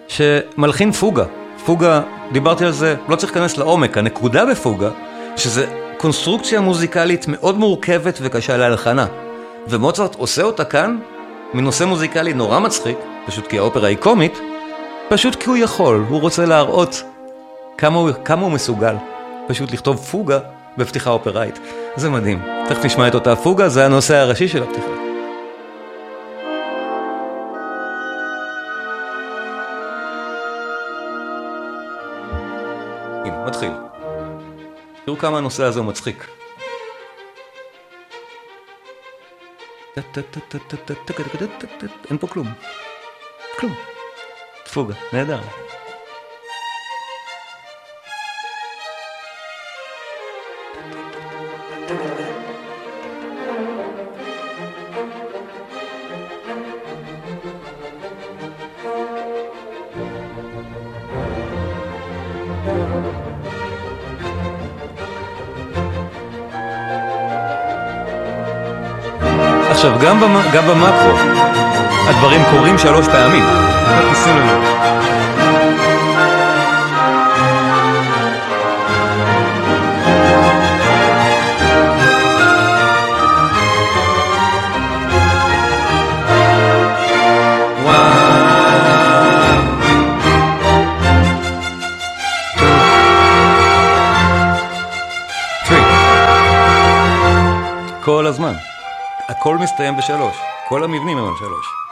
שמלחין 0.07 0.91
פוגה. 0.91 1.25
פוגה, 1.65 2.01
דיברתי 2.31 2.65
על 2.65 2.71
זה, 2.71 2.95
לא 3.09 3.15
צריך 3.15 3.35
להיכנס 3.35 3.57
לעומק, 3.57 3.97
הנקודה 3.97 4.45
בפוגה, 4.45 4.89
שזה 5.37 5.65
קונסטרוקציה 5.97 6.61
מוזיקלית 6.61 7.25
מאוד 7.27 7.57
מורכבת 7.57 8.19
וקשה 8.21 8.57
להלחנה. 8.57 9.05
ומוצרט 9.67 10.15
עושה 10.15 10.43
אותה 10.43 10.63
כאן 10.63 10.97
מנושא 11.53 11.83
מוזיקלי 11.83 12.33
נורא 12.33 12.59
מצחיק, 12.59 12.97
פשוט 13.29 13.47
כי 13.47 13.57
האופרה 13.57 13.87
היא 13.87 13.97
קומית, 13.97 14.39
פשוט 15.09 15.35
כי 15.35 15.49
הוא 15.49 15.57
יכול, 15.57 16.05
הוא 16.09 16.21
רוצה 16.21 16.45
להראות 16.45 17.03
כמה 17.77 17.97
הוא, 17.97 18.09
כמה 18.25 18.41
הוא 18.41 18.51
מסוגל. 18.51 18.95
פשוט 19.47 19.71
לכתוב 19.71 19.97
פוגה 19.97 20.39
בפתיחה 20.77 21.09
אופראית. 21.09 21.59
זה 21.95 22.09
מדהים. 22.09 22.41
תכף 22.69 22.85
נשמע 22.85 23.07
את 23.07 23.15
אותה 23.15 23.35
פוגה, 23.35 23.69
זה 23.69 23.85
הנושא 23.85 24.15
הראשי 24.15 24.47
של 24.47 24.63
הפתיחה. 24.63 24.91
הנה, 33.25 33.45
מתחיל. 33.45 33.71
תראו 35.05 35.17
כמה 35.17 35.37
הנושא 35.37 35.63
הזה 35.63 35.81
מצחיק. 35.81 36.27
אין 42.09 42.17
פה 42.19 42.27
כלום. 42.27 42.47
כלום. 43.59 43.73
תפוגה, 44.63 44.93
נהדר. 45.13 45.39
עכשיו, 69.69 69.99
גם, 70.01 70.19
במאקרו... 70.67 71.48
הדברים 72.09 72.41
קורים 72.51 72.77
שלוש 72.77 73.07
פעמים. 73.07 73.43
כל 98.03 98.27
הזמן. 98.27 98.53
הכל 99.29 99.57
מסתיים 99.57 99.97
בשלוש. 99.97 100.37
כל 100.67 100.83
המבנים 100.83 101.17
הם 101.17 101.27
על 101.27 101.33
שלוש. 101.39 101.88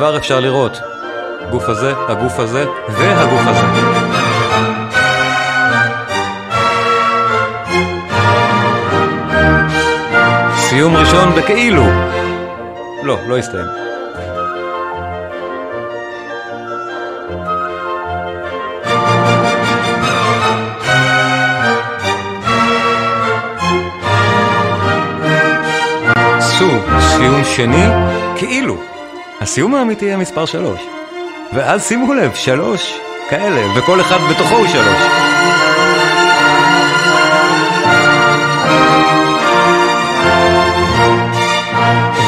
כבר 0.00 0.16
אפשר 0.16 0.40
לראות. 0.40 0.80
גוף 1.50 1.68
הזה, 1.68 1.92
הגוף 2.08 2.38
הזה 2.38 2.64
והגוף 2.88 3.40
הזה. 3.46 3.66
סיום 10.56 10.96
ראשון 10.96 11.32
בכאילו. 11.34 11.84
לא, 13.02 13.18
לא 13.26 13.38
הסתיים. 13.38 13.66
שני, 27.44 27.86
כאילו. 28.36 28.99
הסיום 29.40 29.74
האמיתי 29.74 30.04
יהיה 30.04 30.16
מספר 30.16 30.46
שלוש. 30.46 30.80
ואז 31.52 31.88
שימו 31.88 32.14
לב, 32.14 32.34
שלוש 32.34 33.00
כאלה, 33.28 33.78
וכל 33.78 34.00
אחד 34.00 34.16
בתוכו 34.30 34.54
הוא 34.56 34.66
שלוש. 34.66 35.02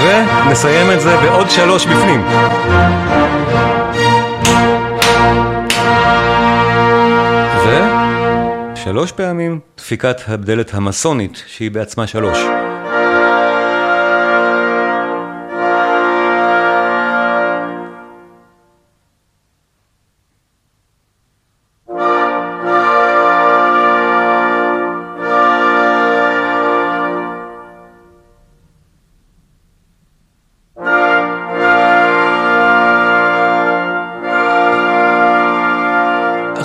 ונסיים 0.01 0.91
את 0.93 1.01
זה 1.01 1.17
בעוד 1.17 1.51
שלוש 1.51 1.87
בפנים. 1.87 2.25
ושלוש 8.75 9.13
פעמים 9.13 9.61
דפיקת 9.77 10.17
הדלת 10.29 10.75
המסונית, 10.75 11.43
שהיא 11.47 11.71
בעצמה 11.71 12.07
שלוש. 12.07 12.39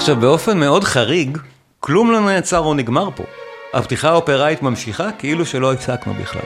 עכשיו, 0.08 0.22
באופן 0.22 0.58
מאוד 0.58 0.84
חריג, 0.84 1.38
כלום 1.80 2.12
לא 2.12 2.20
נעצר 2.20 2.60
או 2.60 2.74
נגמר 2.74 3.10
פה. 3.16 3.24
הפתיחה 3.74 4.10
האופראית 4.10 4.62
ממשיכה 4.62 5.10
כאילו 5.20 5.46
שלא 5.46 5.74
הפסקנו 5.74 6.14
בכלל. 6.14 6.42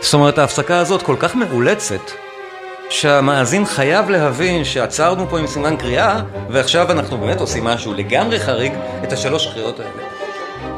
זאת 0.00 0.14
אומרת, 0.14 0.38
ההפסקה 0.38 0.78
הזאת 0.78 1.02
כל 1.02 1.16
כך 1.18 1.34
מאולצת, 1.34 2.10
שהמאזין 2.90 3.64
חייב 3.64 4.10
להבין 4.10 4.64
שעצרנו 4.64 5.28
פה 5.28 5.38
עם 5.38 5.46
סימן 5.46 5.76
קריאה, 5.76 6.20
ועכשיו 6.50 6.90
אנחנו 6.90 7.18
באמת 7.18 7.40
עושים 7.40 7.64
משהו 7.64 7.94
לגמרי 7.94 8.40
חריג, 8.40 8.72
את 9.02 9.12
השלוש 9.12 9.46
קריאות 9.46 9.80
האלה. 9.80 10.08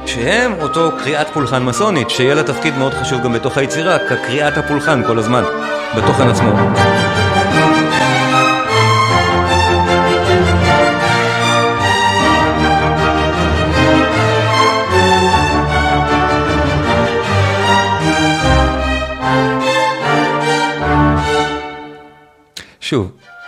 שהם 0.06 0.52
אותו 0.60 0.90
קריאת 1.04 1.26
פולחן 1.32 1.62
מסונית, 1.62 2.10
שיהיה 2.10 2.34
לה 2.34 2.42
תפקיד 2.42 2.74
מאוד 2.74 2.94
חשוב 2.94 3.22
גם 3.22 3.32
בתוך 3.32 3.58
היצירה, 3.58 3.98
כקריאת 3.98 4.58
הפולחן 4.58 5.06
כל 5.06 5.18
הזמן, 5.18 5.44
בתוכן 5.96 6.28
עצמו. 6.28 6.52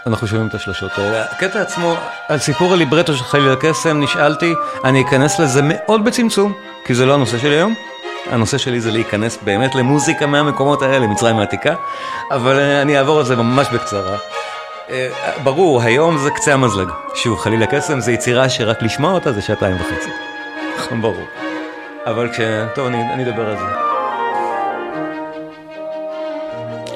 אנחנו 0.07 0.27
שומעים 0.27 0.49
את 0.49 0.55
השלשות 0.55 0.99
האלה. 0.99 1.25
הקטע 1.31 1.61
עצמו, 1.61 1.97
על 2.29 2.39
סיפור 2.39 2.73
הליברטו 2.73 3.15
של 3.15 3.25
חליל 3.25 3.53
הקסם, 3.53 4.01
נשאלתי, 4.01 4.55
אני 4.85 5.03
אכנס 5.03 5.39
לזה 5.41 5.61
מאוד 5.65 6.05
בצמצום, 6.05 6.53
כי 6.85 6.95
זה 6.95 7.07
לא 7.07 7.15
הנושא 7.15 7.39
שלי 7.39 7.55
היום. 7.55 7.75
הנושא 8.31 8.59
שלי 8.59 8.81
זה 8.81 8.91
להיכנס 8.91 9.39
באמת 9.43 9.75
למוזיקה 9.75 10.27
מהמקומות 10.27 10.83
האלה, 10.83 11.07
מצרים 11.07 11.39
העתיקה, 11.39 11.75
אבל 12.31 12.59
אה, 12.59 12.83
אני 12.83 12.99
אעבור 12.99 13.19
על 13.19 13.25
זה 13.25 13.37
ממש 13.37 13.67
בקצרה. 13.75 14.17
אה, 14.91 15.09
ברור, 15.43 15.83
היום 15.83 16.19
זה 16.19 16.31
קצה 16.31 16.55
המזלג. 16.55 16.89
שוב, 17.15 17.39
חליל 17.39 17.63
הקסם 17.63 18.01
זה 18.01 18.13
יצירה 18.13 18.49
שרק 18.49 18.83
לשמוע 18.83 19.13
אותה 19.13 19.33
זה 19.33 19.43
שעתיים 19.43 19.77
וחצי. 19.77 20.11
ברור. 21.01 21.27
אבל 22.07 22.29
כש... 22.33 22.41
טוב, 22.75 22.87
אני, 22.87 23.13
אני 23.13 23.25
אדבר 23.31 23.51
על 23.51 23.57
זה. 23.57 23.94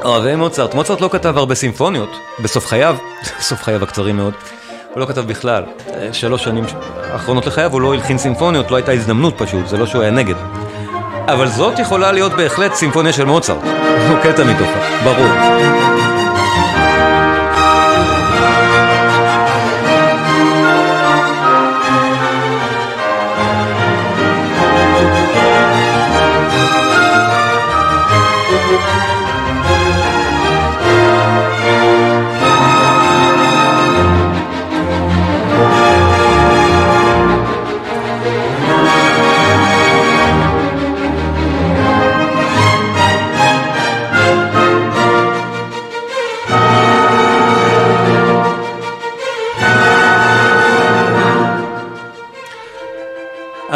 אוהבי 0.08 0.36
מוצרט, 0.36 0.74
מוצרט 0.74 1.00
לא 1.00 1.08
כתב 1.12 1.38
הרבה 1.38 1.54
סימפוניות 1.54 2.10
בסוף 2.42 2.66
חייו, 2.66 2.96
סוף 3.48 3.62
חייו 3.62 3.82
הקצרים 3.82 4.16
מאוד, 4.16 4.34
הוא 4.92 5.00
לא 5.00 5.06
כתב 5.06 5.20
בכלל. 5.20 5.64
שלוש 6.12 6.44
שנים 6.44 6.64
האחרונות 7.12 7.46
לחייו 7.46 7.72
הוא 7.72 7.80
לא 7.80 7.94
הלחין 7.94 8.18
סימפוניות, 8.18 8.70
לא 8.70 8.76
הייתה 8.76 8.92
הזדמנות 8.92 9.34
פשוט, 9.36 9.68
זה 9.68 9.76
לא 9.76 9.86
שהוא 9.86 10.02
היה 10.02 10.10
נגד. 10.10 10.34
אבל 11.26 11.48
זאת 11.48 11.78
יכולה 11.78 12.12
להיות 12.12 12.32
בהחלט 12.32 12.74
סימפוניה 12.74 13.12
של 13.12 13.24
מוצרט, 13.24 13.64
הוא 14.08 14.18
קטע 14.22 14.44
מתוכה, 14.44 14.80
ברור. 15.04 15.97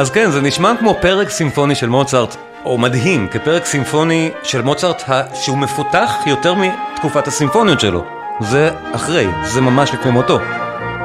אז 0.02 0.10
כן, 0.10 0.30
זה 0.30 0.40
נשמע 0.40 0.72
כמו 0.78 0.96
פרק 1.00 1.30
סימפוני 1.30 1.74
של 1.74 1.88
מוצרט, 1.88 2.36
או 2.64 2.78
מדהים, 2.78 3.28
כפרק 3.28 3.64
סימפוני 3.64 4.30
של 4.42 4.62
מוצרט 4.62 5.02
שהוא 5.34 5.58
מפותח 5.58 6.12
יותר 6.26 6.54
מתקופת 6.54 7.26
הסימפוניות 7.26 7.80
שלו. 7.80 8.04
זה 8.40 8.70
אחרי, 8.92 9.26
זה 9.44 9.60
ממש 9.60 9.94
לפני 9.94 10.10
מותו. 10.10 10.38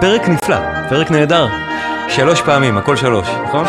פרק 0.02 0.30
נפלא, 0.30 0.58
פרק 0.90 1.12
נהדר. 1.12 1.48
שלוש 2.10 2.42
פעמים, 2.42 2.78
הכל 2.78 2.96
שלוש, 2.96 3.28
נכון? 3.44 3.66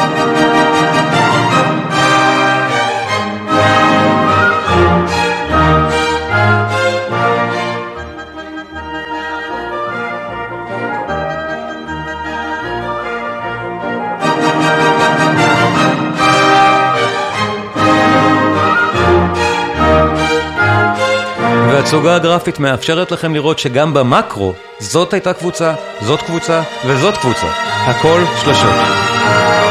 התצוגה 21.89 22.15
הגרפית 22.15 22.59
מאפשרת 22.59 23.11
לכם 23.13 23.35
לראות 23.35 23.59
שגם 23.59 23.95
במקרו 23.95 24.53
זאת 24.79 25.13
הייתה 25.13 25.33
קבוצה, 25.33 25.75
זאת 26.01 26.23
קבוצה 26.23 26.63
וזאת 26.87 27.17
קבוצה. 27.17 27.47
הכל 27.87 28.21
שלשות. 28.41 29.68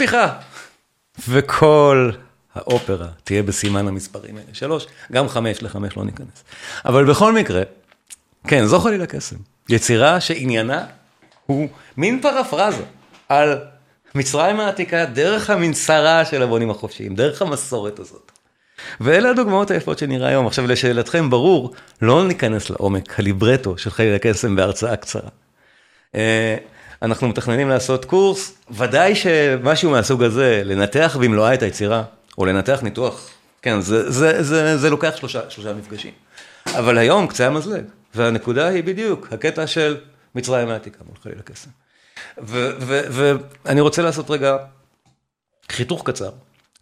הפתיחה. 0.00 0.28
וכל 1.28 2.10
האופרה 2.54 3.06
תהיה 3.24 3.42
בסימן 3.42 3.88
המספרים 3.88 4.36
האלה. 4.36 4.48
שלוש, 4.52 4.86
גם 5.12 5.28
חמש, 5.28 5.62
לחמש 5.62 5.96
לא 5.96 6.04
ניכנס. 6.04 6.44
אבל 6.84 7.04
בכל 7.04 7.32
מקרה, 7.32 7.62
כן, 8.46 8.66
זו 8.66 8.80
חלילה 8.80 9.06
קסם. 9.06 9.36
יצירה 9.68 10.20
שעניינה 10.20 10.84
הוא 11.46 11.68
מין 11.96 12.20
פרפרזה 12.22 12.82
על 13.28 13.58
מצרים 14.14 14.60
העתיקה 14.60 15.04
דרך 15.04 15.50
המנסרה 15.50 16.24
של 16.24 16.42
הבונים 16.42 16.70
החופשיים, 16.70 17.14
דרך 17.14 17.42
המסורת 17.42 17.98
הזאת. 17.98 18.32
ואלה 19.00 19.30
הדוגמאות 19.30 19.70
היפות 19.70 19.98
שנראה 19.98 20.28
היום. 20.28 20.46
עכשיו 20.46 20.66
לשאלתכם, 20.66 21.30
ברור, 21.30 21.74
לא 22.02 22.28
ניכנס 22.28 22.70
לעומק 22.70 23.18
הליברטו 23.18 23.78
של 23.78 23.90
חיי 23.90 24.14
הקסם 24.14 24.56
בהרצאה 24.56 24.96
קצרה. 24.96 25.28
אה, 27.02 27.06
אנחנו 27.06 27.28
מתכננים 27.28 27.68
לעשות 27.68 28.04
קורס, 28.04 28.54
ודאי 28.70 29.14
שמשהו 29.14 29.90
מהסוג 29.90 30.22
הזה, 30.22 30.62
לנתח 30.64 31.16
במלואה 31.20 31.54
את 31.54 31.62
היצירה, 31.62 32.02
או 32.38 32.44
לנתח 32.44 32.80
ניתוח, 32.82 33.30
כן, 33.62 33.80
זה, 33.80 34.10
זה, 34.10 34.42
זה, 34.42 34.76
זה 34.76 34.90
לוקח 34.90 35.16
שלושה, 35.16 35.50
שלושה 35.50 35.72
מפגשים. 35.72 36.12
אבל 36.66 36.98
היום 36.98 37.26
קצה 37.26 37.46
המזלג, 37.46 37.84
והנקודה 38.14 38.68
היא 38.68 38.84
בדיוק 38.84 39.28
הקטע 39.32 39.66
של 39.66 39.96
מצרים 40.34 40.68
העתיקה 40.68 40.98
מול 41.06 41.16
חליל 41.22 41.38
הקסם. 41.38 41.70
ואני 42.38 43.80
רוצה 43.80 44.02
לעשות 44.02 44.30
רגע 44.30 44.56
חיתוך 45.72 46.02
קצר. 46.06 46.30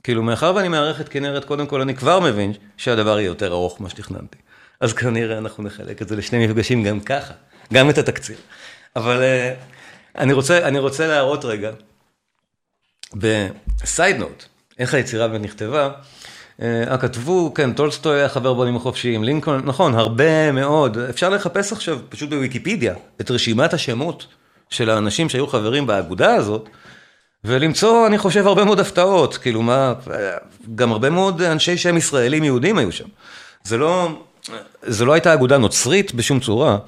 כאילו, 0.03 0.23
מאחר 0.23 0.53
ואני 0.57 0.69
מארח 0.69 1.01
את 1.01 1.09
כנרת, 1.09 1.45
קודם 1.45 1.66
כל 1.66 1.81
אני 1.81 1.95
כבר 1.95 2.21
מבין 2.21 2.53
שהדבר 2.77 3.19
יהיה 3.19 3.27
יותר 3.27 3.53
ארוך 3.53 3.81
ממה 3.81 3.91
שתכננתי. 3.91 4.39
אז 4.81 4.93
כנראה 4.93 5.39
אנחנו 5.39 5.64
נחלק 5.64 6.03
את 6.03 6.09
זה 6.09 6.16
לשני 6.16 6.47
מפגשים 6.47 6.85
גם 6.85 7.01
ככה, 7.01 7.35
גם 7.73 7.91
את 7.91 7.99
התקציר. 7.99 8.37
אבל 8.97 9.21
אה, 9.21 9.78
אני 10.17 10.33
רוצה, 10.33 10.69
אני 10.69 10.79
רוצה 10.79 11.07
להראות 11.07 11.45
רגע, 11.45 11.71
ב 13.14 13.35
side 13.35 14.16
note, 14.16 14.45
איך 14.79 14.95
היצירה 14.95 15.29
באמת 15.29 15.45
נכתבה, 15.45 15.91
אה, 16.61 16.97
כתבו, 16.97 17.55
כן, 17.55 17.73
טולסטוי 17.73 18.19
היה 18.19 18.29
חבר 18.29 18.55
בונים 18.55 18.77
החופשיים, 18.77 19.25
לינקולן, 19.25 19.61
נכון, 19.65 19.95
הרבה 19.95 20.53
מאוד, 20.53 20.99
אפשר 20.99 21.29
לחפש 21.29 21.73
עכשיו 21.73 21.99
פשוט 22.09 22.31
בוויקיפדיה 22.31 22.95
את 23.21 23.31
רשימת 23.31 23.75
השמות 23.75 24.27
של 24.71 24.91
האנשים 24.91 25.29
שהיו 25.29 25.47
חברים 25.47 25.87
באגודה 25.87 26.35
הזאת, 26.35 26.69
ולמצוא, 27.45 28.07
אני 28.07 28.19
חושב, 28.19 28.47
הרבה 28.47 28.65
מאוד 28.65 28.81
הפתעות, 28.81 29.37
כאילו 29.37 29.63
מה, 29.63 29.95
גם 30.75 30.93
הרבה 30.93 31.11
מאוד 31.11 31.43
אנשי 31.43 31.77
שם 31.77 31.97
ישראלים 31.97 32.45
יהודים 32.45 32.79
היו 32.79 32.93
שם. 32.93 33.09
זה 33.65 33.77
לא, 33.77 34.09
זה 34.83 35.05
לא 35.05 35.13
הייתה 35.13 35.35
אגודה 35.35 35.59
נוצרית 35.59 36.15
בשום 36.15 36.41
צורה. 36.41 36.79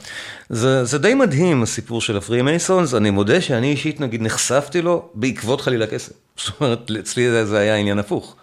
זה, 0.49 0.85
זה 0.85 0.99
די 0.99 1.15
מדהים 1.15 1.63
הסיפור 1.63 2.01
של 2.01 2.17
הפרי 2.17 2.43
מייסונס, 2.43 2.95
אני 2.95 3.11
מודה 3.11 3.41
שאני 3.41 3.71
אישית 3.71 4.01
נגיד 4.01 4.23
נחשפתי 4.23 4.83
לו 4.83 5.09
בעקבות 5.15 5.61
חלילה 5.61 5.87
כסף. 5.87 6.13
זאת 6.45 6.61
אומרת, 6.61 6.91
אצלי 7.01 7.31
זה, 7.31 7.47
זה 7.47 7.59
היה 7.59 7.77
עניין 7.77 7.99
הפוך. 7.99 8.37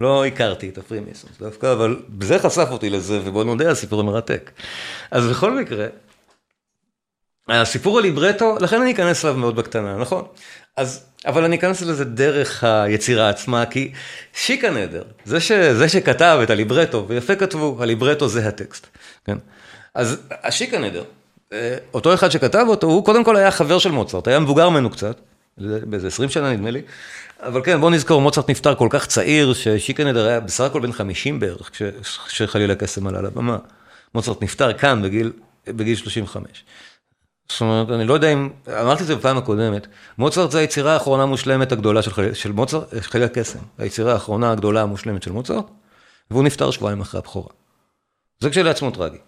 לא 0.00 0.26
הכרתי 0.26 0.68
את 0.68 0.78
הפרי 0.78 1.00
מייסונס 1.00 1.38
דווקא, 1.40 1.72
אבל 1.72 1.96
זה 2.20 2.38
חשף 2.38 2.68
אותי 2.70 2.90
לזה, 2.90 3.20
ובוא 3.24 3.44
נודה, 3.44 3.70
הסיפור 3.70 4.02
מרתק. 4.02 4.50
אז 5.10 5.26
בכל 5.26 5.60
מקרה, 5.60 5.86
הסיפור 7.48 7.98
הליברטו, 7.98 8.56
לכן 8.60 8.80
אני 8.80 8.92
אכנס 8.92 9.24
אליו 9.24 9.36
מאוד 9.36 9.56
בקטנה, 9.56 9.96
נכון? 9.96 10.24
אז, 10.76 11.04
אבל 11.26 11.44
אני 11.44 11.56
אכנס 11.56 11.82
לזה 11.82 12.04
דרך 12.04 12.64
היצירה 12.64 13.28
עצמה, 13.28 13.66
כי 13.66 13.92
שיקה 14.34 14.70
נדר, 14.70 15.02
זה, 15.24 15.40
ש, 15.40 15.52
זה 15.52 15.88
שכתב 15.88 16.40
את 16.42 16.50
הליברטו, 16.50 17.04
ויפה 17.08 17.36
כתבו, 17.36 17.76
הליברטו 17.80 18.28
זה 18.28 18.48
הטקסט, 18.48 18.86
כן? 19.24 19.38
אז 19.94 20.20
השיקה 20.30 20.78
נדר, 20.78 21.04
אה, 21.52 21.76
אותו 21.94 22.14
אחד 22.14 22.28
שכתב 22.28 22.64
אותו, 22.68 22.86
הוא 22.86 23.04
קודם 23.04 23.24
כל 23.24 23.36
היה 23.36 23.50
חבר 23.50 23.78
של 23.78 23.90
מוצרט, 23.90 24.28
היה 24.28 24.38
מבוגר 24.38 24.68
ממנו 24.68 24.90
קצת, 24.90 25.20
באיזה 25.58 26.06
20 26.06 26.28
שנה 26.28 26.52
נדמה 26.52 26.70
לי, 26.70 26.82
אבל 27.40 27.62
כן, 27.64 27.80
בוא 27.80 27.90
נזכור, 27.90 28.20
מוצרט 28.20 28.50
נפטר 28.50 28.74
כל 28.74 28.88
כך 28.90 29.06
צעיר, 29.06 29.54
ששיקה 29.54 30.04
נדר 30.04 30.26
היה 30.26 30.40
בסך 30.40 30.64
הכל 30.64 30.80
בן 30.80 30.92
50 30.92 31.40
בערך, 31.40 31.70
כשחלילה 32.28 32.74
קסם 32.74 33.06
עלה 33.06 33.22
לבמה. 33.22 33.58
מוצרט 34.14 34.42
נפטר 34.42 34.72
כאן 34.72 35.02
בגיל, 35.02 35.32
בגיל 35.66 35.96
35. 35.96 36.64
זאת 37.52 37.60
אומרת, 37.60 37.90
אני 37.90 38.04
לא 38.04 38.14
יודע 38.14 38.32
אם, 38.32 38.48
אמרתי 38.80 39.02
את 39.02 39.06
זה 39.06 39.16
בפעם 39.16 39.38
הקודמת, 39.38 39.86
מוצרט 40.18 40.50
זה 40.50 40.58
היצירה 40.58 40.92
האחרונה 40.92 41.22
המושלמת 41.22 41.72
הגדולה 41.72 42.02
של, 42.02 42.34
של 42.34 42.52
מוצרט, 42.52 42.94
חיי 43.00 43.24
הקסם, 43.24 43.58
היצירה 43.78 44.12
האחרונה 44.12 44.52
הגדולה 44.52 44.82
המושלמת 44.82 45.22
של 45.22 45.32
מוצרט, 45.32 45.64
והוא 46.30 46.44
נפטר 46.44 46.70
שבועיים 46.70 47.00
אחרי 47.00 47.18
הבכורה. 47.18 47.48
זה 48.40 48.50
כשלעצמו 48.50 48.90
טרגי, 48.90 49.18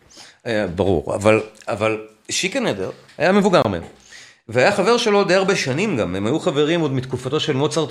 אה, 0.46 0.66
ברור, 0.66 1.14
אבל, 1.14 1.40
אבל 1.68 2.06
שיקנדר 2.28 2.90
היה 3.18 3.32
מבוגר 3.32 3.62
מהם, 3.68 3.82
והיה 4.48 4.72
חבר 4.72 4.96
שלו 4.96 5.24
די 5.24 5.34
הרבה 5.34 5.56
שנים 5.56 5.96
גם, 5.96 6.16
הם 6.16 6.26
היו 6.26 6.40
חברים 6.40 6.80
עוד 6.80 6.92
מתקופתו 6.92 7.40
של 7.40 7.52
מוצרט 7.52 7.88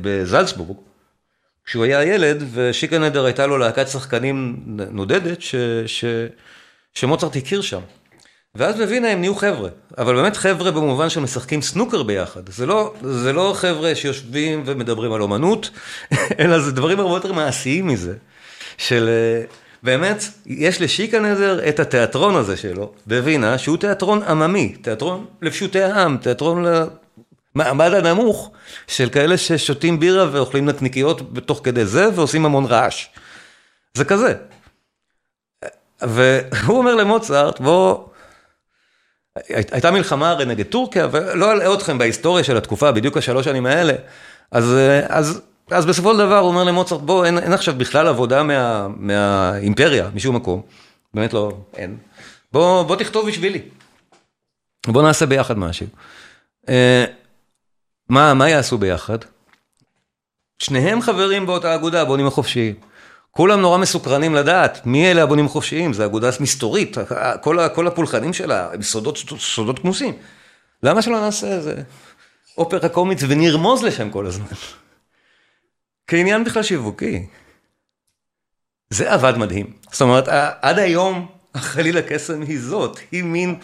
בזלצבורג, 0.00 0.76
כשהוא 1.64 1.84
היה 1.84 2.04
ילד, 2.04 2.44
ושיקנדר 2.52 3.24
הייתה 3.24 3.46
לו 3.46 3.58
להקת 3.58 3.88
שחקנים 3.88 4.56
נודדת, 4.66 5.42
ש, 5.42 5.54
ש, 5.86 6.04
שמוצרט 6.94 7.36
הכיר 7.36 7.60
שם. 7.60 7.80
ואז 8.56 8.76
בווינה 8.76 9.08
הם 9.08 9.20
נהיו 9.20 9.34
חבר'ה, 9.34 9.68
אבל 9.98 10.14
באמת 10.14 10.36
חבר'ה 10.36 10.70
במובן 10.70 11.08
שמשחקים 11.08 11.62
סנוקר 11.62 12.02
ביחד. 12.02 12.48
זה 12.48 12.66
לא, 12.66 12.94
זה 13.02 13.32
לא 13.32 13.52
חבר'ה 13.56 13.94
שיושבים 13.94 14.62
ומדברים 14.66 15.12
על 15.12 15.22
אומנות, 15.22 15.70
אלא 16.40 16.58
זה 16.58 16.72
דברים 16.72 17.00
הרבה 17.00 17.14
יותר 17.14 17.32
מעשיים 17.32 17.86
מזה. 17.86 18.14
של 18.78 19.08
באמת, 19.82 20.24
יש 20.46 20.80
לשיקנזר 20.80 21.68
את 21.68 21.80
התיאטרון 21.80 22.36
הזה 22.36 22.56
שלו, 22.56 22.92
בווינה, 23.06 23.58
שהוא 23.58 23.76
תיאטרון 23.76 24.22
עממי, 24.22 24.76
תיאטרון 24.82 25.26
לפשוטי 25.42 25.82
העם, 25.82 26.16
תיאטרון 26.16 26.64
למעמד 27.54 27.94
הנמוך, 27.94 28.50
של 28.86 29.08
כאלה 29.08 29.38
ששותים 29.38 30.00
בירה 30.00 30.28
ואוכלים 30.32 30.66
נקניקיות 30.66 31.32
בתוך 31.32 31.60
כדי 31.64 31.86
זה, 31.86 32.08
ועושים 32.14 32.46
המון 32.46 32.64
רעש. 32.64 33.06
זה 33.94 34.04
כזה. 34.04 34.34
והוא 36.02 36.78
אומר 36.78 36.94
למוצרט, 36.94 37.60
בוא... 37.60 38.13
הייתה 39.48 39.90
מלחמה 39.90 40.30
הרי 40.30 40.44
נגד 40.44 40.66
טורקיה, 40.66 41.08
ולא 41.10 41.52
אלאה 41.52 41.74
אתכם 41.74 41.98
בהיסטוריה 41.98 42.44
של 42.44 42.56
התקופה, 42.56 42.92
בדיוק 42.92 43.16
השלוש 43.16 43.44
שנים 43.44 43.66
האלה. 43.66 43.92
אז, 44.50 44.74
אז, 45.08 45.40
אז 45.70 45.86
בסופו 45.86 46.12
של 46.12 46.18
דבר 46.18 46.38
הוא 46.38 46.48
אומר 46.48 46.64
למוצרט, 46.64 47.00
בוא, 47.00 47.26
אין, 47.26 47.38
אין 47.38 47.52
עכשיו 47.52 47.74
בכלל 47.74 48.08
עבודה 48.08 48.42
מה, 48.42 48.88
מהאימפריה, 48.96 50.10
משום 50.14 50.36
מקום. 50.36 50.62
באמת 51.14 51.32
לא, 51.32 51.52
אין. 51.76 51.96
בוא, 52.52 52.82
בוא 52.82 52.96
תכתוב 52.96 53.28
בשבילי. 53.28 53.62
בוא 54.86 55.02
נעשה 55.02 55.26
ביחד 55.26 55.58
משהו. 55.58 55.86
אה, 56.68 57.04
מה, 58.08 58.34
מה 58.34 58.48
יעשו 58.48 58.78
ביחד? 58.78 59.18
שניהם 60.58 61.00
חברים 61.00 61.46
באותה 61.46 61.74
אגודה, 61.74 62.04
בונים 62.04 62.26
החופשיים. 62.26 62.74
כולם 63.36 63.60
נורא 63.60 63.78
מסוקרנים 63.78 64.34
לדעת 64.34 64.86
מי 64.86 65.10
אלה 65.10 65.22
הבונים 65.22 65.46
החופשיים, 65.46 65.92
זו 65.92 66.04
אגודה 66.04 66.30
מסתורית, 66.40 66.96
כל, 67.40 67.58
כל 67.74 67.86
הפולחנים 67.86 68.32
שלה 68.32 68.70
הם 68.72 68.82
סודות, 68.82 69.18
סודות 69.38 69.78
כמוסים. 69.78 70.14
למה 70.82 71.02
שלא 71.02 71.20
נעשה 71.20 71.46
איזה 71.46 71.82
אופרה 72.58 72.88
קומית 72.88 73.18
ונרמוז 73.28 73.82
לשם 73.82 74.10
כל 74.10 74.26
הזמן? 74.26 74.46
כעניין 76.06 76.44
בכלל 76.44 76.62
שיווקי. 76.62 77.26
זה 78.90 79.12
עבד 79.12 79.36
מדהים. 79.36 79.72
זאת 79.92 80.00
אומרת, 80.00 80.28
עד 80.62 80.78
היום 80.78 81.28
חליל 81.56 81.98
הקסם 81.98 82.42
היא 82.42 82.60
זאת, 82.60 82.98
היא 83.12 83.24
מין 83.24 83.58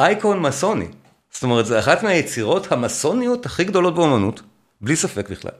אייקון 0.00 0.40
מסוני. 0.40 0.88
זאת 1.30 1.42
אומרת, 1.42 1.66
זו 1.66 1.78
אחת 1.78 2.02
מהיצירות 2.02 2.72
המסוניות 2.72 3.46
הכי 3.46 3.64
גדולות 3.64 3.94
באמנות, 3.94 4.42
בלי 4.80 4.96
ספק 4.96 5.30
בכלל. 5.30 5.52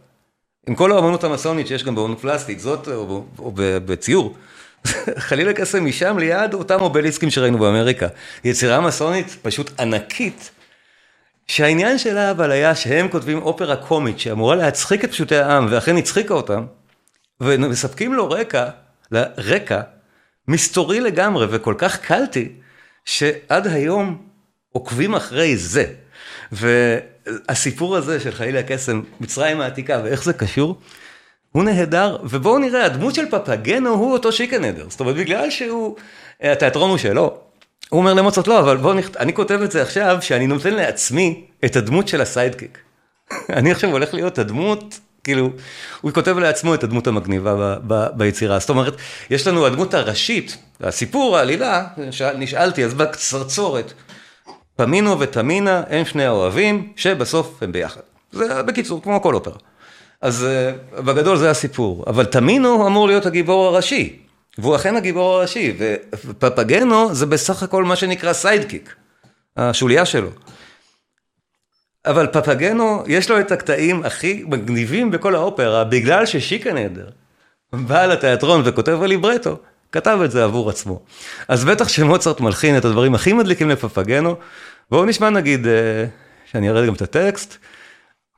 עם 0.69 0.75
כל 0.75 0.93
האמנות 0.93 1.25
המסונית 1.25 1.67
שיש 1.67 1.85
גם 1.85 1.95
באמנות 1.95 2.21
פלסטית, 2.21 2.61
זאת 2.61 2.89
או, 2.89 3.25
או 3.39 3.53
בציור. 3.57 4.37
חלילה 5.29 5.53
קסם 5.53 5.85
משם 5.85 6.19
ליד 6.19 6.55
אותם 6.55 6.81
אובליסקים 6.81 7.31
שראינו 7.31 7.59
באמריקה. 7.59 8.07
יצירה 8.45 8.81
מסונית 8.81 9.37
פשוט 9.43 9.81
ענקית, 9.81 10.51
שהעניין 11.47 11.99
שלה 11.99 12.31
אבל 12.31 12.51
היה 12.51 12.75
שהם 12.75 13.09
כותבים 13.09 13.43
אופרה 13.43 13.77
קומית 13.77 14.19
שאמורה 14.19 14.55
להצחיק 14.55 15.05
את 15.05 15.11
פשוטי 15.11 15.37
העם, 15.37 15.67
ואכן 15.71 15.97
הצחיקה 15.97 16.35
אותם, 16.35 16.65
ומספקים 17.41 18.15
לו 18.15 18.31
רקע, 18.31 18.69
רקע 19.39 19.81
מסתורי 20.49 21.01
לגמרי 21.01 21.47
וכל 21.51 21.75
כך 21.79 21.97
קלטי, 21.97 22.49
שעד 23.05 23.67
היום 23.67 24.27
עוקבים 24.73 25.15
אחרי 25.15 25.57
זה. 25.57 25.85
והסיפור 27.27 27.97
הזה 27.97 28.21
של 28.21 28.31
חלילה 28.31 28.63
קסם, 28.63 29.03
מצרים 29.21 29.61
העתיקה 29.61 30.01
ואיך 30.05 30.25
זה 30.25 30.33
קשור, 30.33 30.79
הוא 31.53 31.65
נהדר, 31.65 32.17
ובואו 32.25 32.59
נראה, 32.59 32.85
הדמות 32.85 33.15
של 33.15 33.31
פפגנו 33.31 33.91
הוא 33.91 34.13
אותו 34.13 34.33
שיקנדר, 34.33 34.87
זאת 34.89 35.01
אומרת 35.01 35.17
בגלל 35.17 35.51
שהוא, 35.51 35.97
התיאטרון 36.41 36.91
הוא 36.91 36.99
שלו, 36.99 37.39
הוא 37.89 37.99
אומר 37.99 38.15
למוצרט 38.15 38.47
לא, 38.47 38.59
אבל 38.61 38.77
בואו 38.77 38.95
נכתוב, 38.95 39.17
אני 39.17 39.35
כותב 39.35 39.61
את 39.63 39.73
זה 39.73 39.83
עכשיו, 39.83 40.19
שאני 40.21 40.47
נותן 40.47 40.75
לעצמי 40.75 41.45
את 41.65 41.77
הדמות 41.77 42.09
של 42.09 42.21
הסיידקיק. 42.21 42.79
אני 43.59 43.71
עכשיו 43.73 43.91
הולך 43.91 44.15
להיות 44.15 44.39
הדמות, 44.39 44.99
כאילו, 45.25 45.51
הוא 46.01 46.11
כותב 46.11 46.39
לעצמו 46.39 46.75
את 46.75 46.85
הדמות 46.85 47.07
המגניבה 47.07 47.55
ב, 47.55 47.79
ב, 47.87 48.07
ביצירה. 48.17 48.59
זאת 48.59 48.71
אומרת, 48.71 48.97
יש 49.31 49.47
לנו 49.47 49.67
הדמות 49.67 49.95
הראשית, 49.95 50.57
הסיפור, 50.81 51.39
העלילה, 51.39 51.85
נשאלתי, 52.39 52.85
אז 52.85 52.95
בקצרצורת, 52.95 53.93
פמינו 54.83 55.21
ותמינה 55.21 55.83
הם 55.89 56.05
שני 56.05 56.25
האוהבים, 56.25 56.93
שבסוף 56.97 57.63
הם 57.63 57.73
ביחד. 57.73 58.01
זה 58.33 58.63
בקיצור, 58.63 59.03
כמו 59.03 59.23
כל 59.23 59.35
אופרה. 59.35 59.55
אז 60.21 60.47
בגדול 60.95 61.37
זה 61.37 61.51
הסיפור, 61.51 62.05
אבל 62.07 62.25
תמינו 62.25 62.87
אמור 62.87 63.07
להיות 63.07 63.27
הגיבור 63.27 63.67
הראשי, 63.67 64.19
והוא 64.59 64.77
אכן 64.77 64.97
הגיבור 64.97 65.35
הראשי, 65.35 65.77
ופפגנו 65.79 67.15
זה 67.15 67.27
בסך 67.27 67.63
הכל 67.63 67.85
מה 67.85 67.97
שנקרא 67.97 68.33
סיידקיק, 68.33 68.95
השוליה 69.57 70.07
שלו. 70.07 70.29
אבל 72.07 72.27
פפגנו, 72.27 73.03
יש 73.07 73.31
לו 73.31 73.41
את 73.41 73.53
הקטעים 73.53 74.05
הכי 74.05 74.45
מגניבים 74.47 75.11
בכל 75.11 75.35
האופרה, 75.35 75.85
בגלל 75.85 76.27
ששיקה 76.27 76.73
נהדר 76.73 77.09
בא 77.73 78.07
לתיאטרון 78.07 78.63
וכותב 78.65 78.93
בליברטו, 78.93 79.57
כתב 79.93 80.19
את 80.25 80.31
זה 80.31 80.45
עבור 80.45 80.71
עצמו. 80.71 81.01
אז 81.49 81.65
בטח 81.65 81.89
שמוצרט 81.89 82.41
מלחין 82.41 82.77
את 82.77 82.85
הדברים 82.85 83.15
הכי 83.15 83.33
מדליקים 83.33 83.71
לפפגנו, 83.71 84.37
בואו 84.91 85.05
נשמע 85.05 85.31
נגיד, 85.31 85.67
אה, 85.67 86.05
שאני 86.45 86.71
אראה 86.71 86.87
גם 86.87 86.95
את 86.95 87.03
הטקסט. 87.03 87.57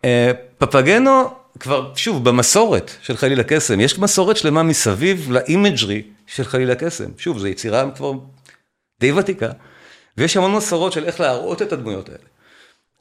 אה, 0.05 0.31
פפגנו, 0.59 1.35
כבר, 1.61 1.95
שוב, 1.95 2.25
במסורת 2.25 2.91
של 3.03 3.17
חליל 3.17 3.41
הקסם, 3.41 3.81
יש 3.81 3.99
מסורת 3.99 4.37
שלמה 4.37 4.63
מסביב 4.63 5.31
ל 5.31 5.40
imagery 5.40 6.03
של 6.27 6.45
חליל 6.45 6.71
הקסם. 6.71 7.11
שוב, 7.19 7.39
זו 7.39 7.47
יצירה 7.47 7.91
כבר 7.91 8.13
די 9.01 9.13
ותיקה, 9.13 9.51
ויש 10.17 10.37
המון 10.37 10.55
מסורות 10.55 10.93
של 10.93 11.05
איך 11.05 11.21
להראות 11.21 11.63
את 11.63 11.73
הדמויות 11.73 12.09
האלה. 12.09 12.25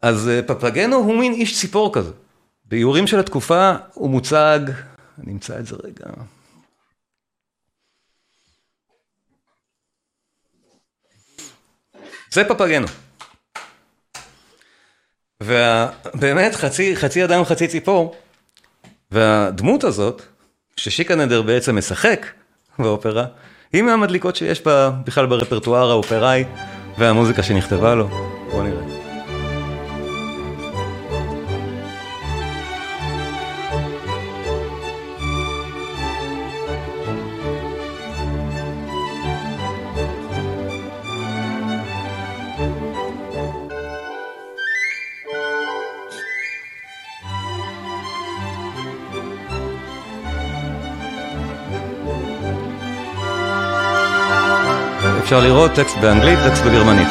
אז 0.01 0.29
אה, 0.29 0.41
פפגנו 0.41 0.95
הוא 0.95 1.19
מין 1.19 1.33
איש 1.33 1.59
ציפור 1.59 1.93
כזה. 1.93 2.11
באיורים 2.65 3.07
של 3.07 3.19
התקופה 3.19 3.73
הוא 3.93 4.09
מוצג, 4.09 4.59
אני 5.23 5.31
אמצא 5.31 5.59
את 5.59 5.65
זה 5.65 5.75
רגע. 5.83 6.05
זה 12.31 12.43
פפגנו. 12.43 12.87
ובאמת 15.43 16.55
חצי, 16.55 16.95
חצי 16.95 17.23
אדם 17.23 17.43
חצי 17.43 17.67
ציפור, 17.67 18.15
והדמות 19.11 19.83
הזאת, 19.83 20.21
ששיקנדר 20.77 21.41
בעצם 21.41 21.77
משחק 21.77 22.25
באופרה, 22.79 23.25
היא 23.73 23.81
מהמדליקות 23.81 24.35
שיש 24.35 24.63
בה 24.63 24.91
בכלל 25.05 25.25
ברפרטואר 25.25 25.89
האופראי 25.89 26.43
והמוזיקה 26.97 27.43
שנכתבה 27.43 27.95
לו. 27.95 28.07
בואו 28.51 28.63
נראה. 28.63 28.92
אפשר 55.23 55.39
לראות 55.39 55.71
טקסט 55.71 55.97
באנגלית, 55.97 56.39
טקסט 56.47 56.63
בגרמנית. 56.63 57.07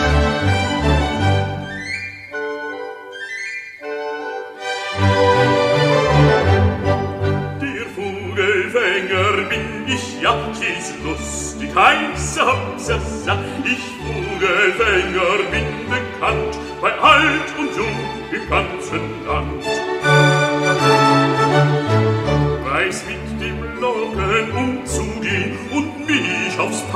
heiße 11.74 12.42
Hopsasa, 12.42 13.34
ich 13.64 13.84
Vogelfänger 14.04 15.38
bin 15.50 15.71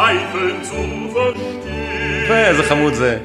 Pfeifen 0.06 0.62
zu 0.62 0.74
verstehen. 1.12 2.30
איזה 2.30 2.62
חמוד 2.62 2.94
זה. 2.94 3.18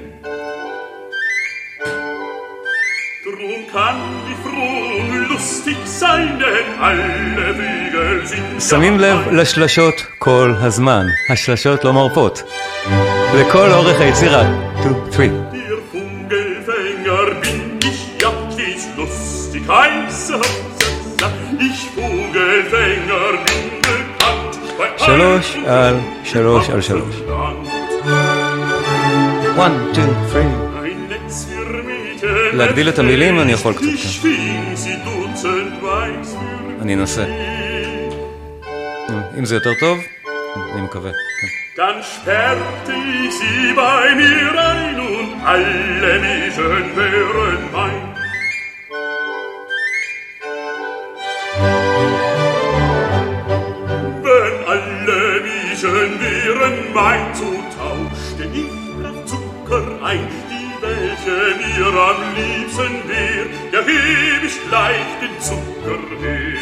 Drum 3.26 3.62
kann 3.74 3.98
die 4.28 4.38
Froh 4.44 5.34
lustig 5.34 5.78
sein, 5.86 6.40
denn 6.40 6.68
alle 6.82 7.48
Wege 7.58 8.26
sind... 8.28 8.70
שמים 8.70 9.00
לב 9.00 9.18
לשלשות 9.32 10.06
כל 10.20 10.54
הזמן, 10.62 11.06
השלשות 11.30 11.84
לא 11.84 11.94
מרפות. 11.94 12.44
לכל 13.40 13.72
אורך 13.72 14.02
היצירה. 14.02 14.44
2, 14.82 14.94
3. 15.12 15.30
Der 15.52 15.78
Vogelfänger 15.92 17.26
bin 17.42 17.80
ich, 17.90 18.22
ja, 18.22 18.32
stets 18.52 18.86
lustig 18.98 19.64
heiße 19.68 20.34
Hopsasa. 20.34 21.28
Ich 21.68 21.80
Vogelfänger 21.96 23.32
bin 23.46 23.66
bekannt, 23.88 24.54
bei 24.78 25.06
שלוש 25.06 25.58
על 25.68 25.96
שלוש 26.34 26.70
על 26.70 26.82
שלוש. 26.82 27.16
ganzen 27.16 27.30
Land. 27.30 28.32
1, 29.60 29.72
2, 29.94 30.10
3. 30.32 30.46
Ein 30.84 31.08
Netz 31.10 31.46
für 31.50 31.84
Mädchen 31.84 32.56
להגדיל 32.56 32.90
את 32.90 33.00
המילים 33.00 33.40
אני 33.40 33.52
יכול 33.52 33.74
קצת, 33.74 33.84
כן. 34.24 34.30
אני 36.82 36.96
אנסה. 36.96 37.26
אם 39.40 39.46
זה 39.46 39.56
יותר 39.56 39.70
טוב, 39.80 39.98
אני 40.74 40.82
מקווה. 40.82 41.12
כן. 41.12 41.48
Dann 41.82 42.00
sperrte 42.14 42.96
ich 43.24 43.34
sie 43.40 43.74
bei 43.84 44.04
mir 44.22 44.50
ein 44.72 44.98
und 45.00 45.30
alle 45.52 46.14
Mädchen 46.26 46.86
wären 46.98 47.62
mein. 47.74 48.11
Mein, 56.94 57.34
so 57.34 57.52
tauschte 57.78 58.44
ich 58.54 58.82
nach 59.02 59.26
Zucker 59.26 59.84
ein, 60.04 60.28
die 60.50 60.62
welche 60.82 61.38
mir 61.62 61.88
am 62.10 62.20
liebsten 62.36 62.96
wär, 63.08 63.46
ja 63.72 63.80
heb 63.80 64.44
ich 64.46 64.56
gleich 64.68 65.10
den 65.22 65.36
Zucker 65.40 66.00
her. 66.22 66.62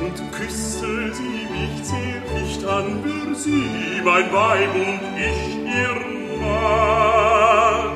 und 0.00 0.32
küsste 0.32 0.90
sie 1.14 1.46
mich 1.54 1.74
zärtlich, 1.82 2.52
dann 2.62 3.04
wär 3.04 3.34
sie 3.34 4.00
mein 4.04 4.32
Weib 4.32 4.74
und 4.74 5.00
ich 5.16 5.56
ihr 5.64 5.96
Mann. 6.40 7.94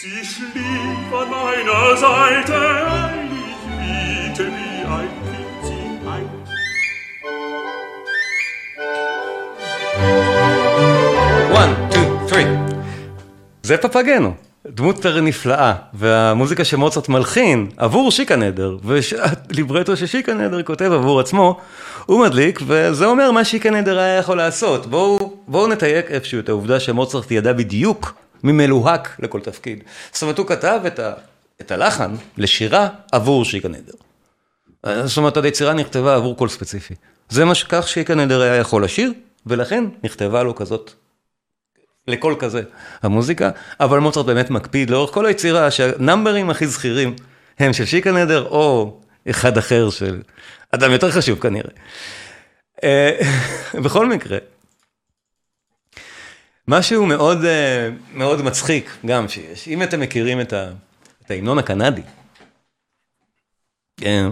Sie 0.00 0.24
schlief 0.24 1.12
an 1.20 1.28
meiner 1.30 1.96
Seite 1.96 2.58
ein, 2.86 3.21
זה 13.72 13.78
פפגנו, 13.78 14.34
דמות 14.66 15.06
נפלאה, 15.06 15.74
והמוזיקה 15.94 16.64
שמוצרט 16.64 17.08
מלחין 17.08 17.70
עבור 17.76 18.10
שיקה 18.10 18.36
נדר, 18.36 18.76
והליברטו 18.84 19.96
ששיקה 19.96 20.34
נדר 20.34 20.62
כותב 20.62 20.92
עבור 20.92 21.20
עצמו, 21.20 21.60
הוא 22.06 22.24
מדליק, 22.24 22.60
וזה 22.66 23.06
אומר 23.06 23.30
מה 23.30 23.44
שיקה 23.44 23.70
נדר 23.70 23.98
היה 23.98 24.18
יכול 24.18 24.36
לעשות. 24.36 24.86
בואו, 24.86 25.36
בואו 25.48 25.66
נתייק 25.66 26.10
איפשהו 26.10 26.40
את 26.40 26.48
העובדה 26.48 26.80
שמוצרט 26.80 27.30
ידע 27.30 27.52
בדיוק 27.52 28.14
מי 28.42 28.52
מלוהק 28.52 29.16
לכל 29.18 29.40
תפקיד. 29.40 29.82
זאת 30.12 30.22
אומרת, 30.22 30.38
הוא 30.38 30.46
כתב 30.46 30.80
את, 30.86 30.98
ה, 30.98 31.12
את 31.60 31.70
הלחן 31.70 32.14
לשירה 32.38 32.88
עבור 33.12 33.44
שיקה 33.44 33.68
נדר. 33.68 33.94
זאת 35.06 35.16
אומרת, 35.16 35.36
היצירה 35.36 35.72
נכתבה 35.72 36.14
עבור 36.14 36.36
קול 36.36 36.48
ספציפי. 36.48 36.94
זה 37.28 37.44
מה 37.44 37.54
שכך 37.54 37.88
שיקה 37.88 38.14
נדר 38.14 38.40
היה 38.40 38.56
יכול 38.56 38.84
לשיר, 38.84 39.12
ולכן 39.46 39.84
נכתבה 40.04 40.42
לו 40.42 40.54
כזאת 40.54 40.92
לקול 42.08 42.36
כזה, 42.38 42.62
המוזיקה, 43.02 43.50
אבל 43.80 43.98
מוצרט 43.98 44.26
באמת 44.26 44.50
מקפיד 44.50 44.90
לאורך 44.90 45.10
כל 45.10 45.26
היצירה 45.26 45.70
שהנאמברים 45.70 46.50
הכי 46.50 46.66
זכירים 46.66 47.16
הם 47.58 47.72
של 47.72 47.84
שיקה 47.84 48.12
נדר 48.12 48.48
או 48.48 48.96
אחד 49.30 49.58
אחר 49.58 49.90
של 49.90 50.22
אדם 50.70 50.90
יותר 50.90 51.10
חשוב 51.10 51.38
כנראה. 51.38 51.70
אה, 52.84 53.18
בכל 53.84 54.08
מקרה, 54.08 54.38
משהו 56.68 57.06
מאוד, 57.06 57.44
אה, 57.44 57.88
מאוד 58.14 58.42
מצחיק 58.42 58.90
גם 59.06 59.28
שיש, 59.28 59.68
אם 59.68 59.82
אתם 59.82 60.00
מכירים 60.00 60.40
את 60.40 60.54
ההמנון 61.30 61.58
הקנדי, 61.58 62.02
אה, 64.04 64.28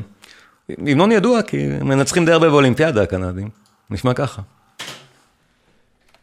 המנון 0.79 1.13
ידוע 1.13 1.43
כי 1.43 1.67
מנצחים 1.67 2.25
די 2.25 2.33
הרבה 2.33 2.49
באולימפיאדה 2.51 3.03
הקנדים, 3.03 3.49
נשמע 3.91 4.15
ככה. 4.15 4.43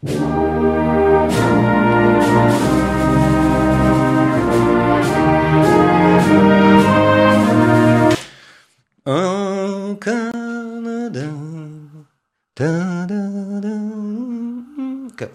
Oh, 0.06 0.10
Canada. 0.10 0.77
כן. 15.18 15.26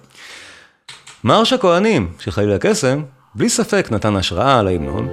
מרש 1.25 1.53
הכהנים 1.53 2.13
של 2.19 2.31
חליל 2.31 2.53
הקסם, 2.53 3.03
בלי 3.35 3.49
ספק 3.49 3.89
נתן 3.91 4.17
השראה 4.17 4.63
להמנון. 4.63 5.09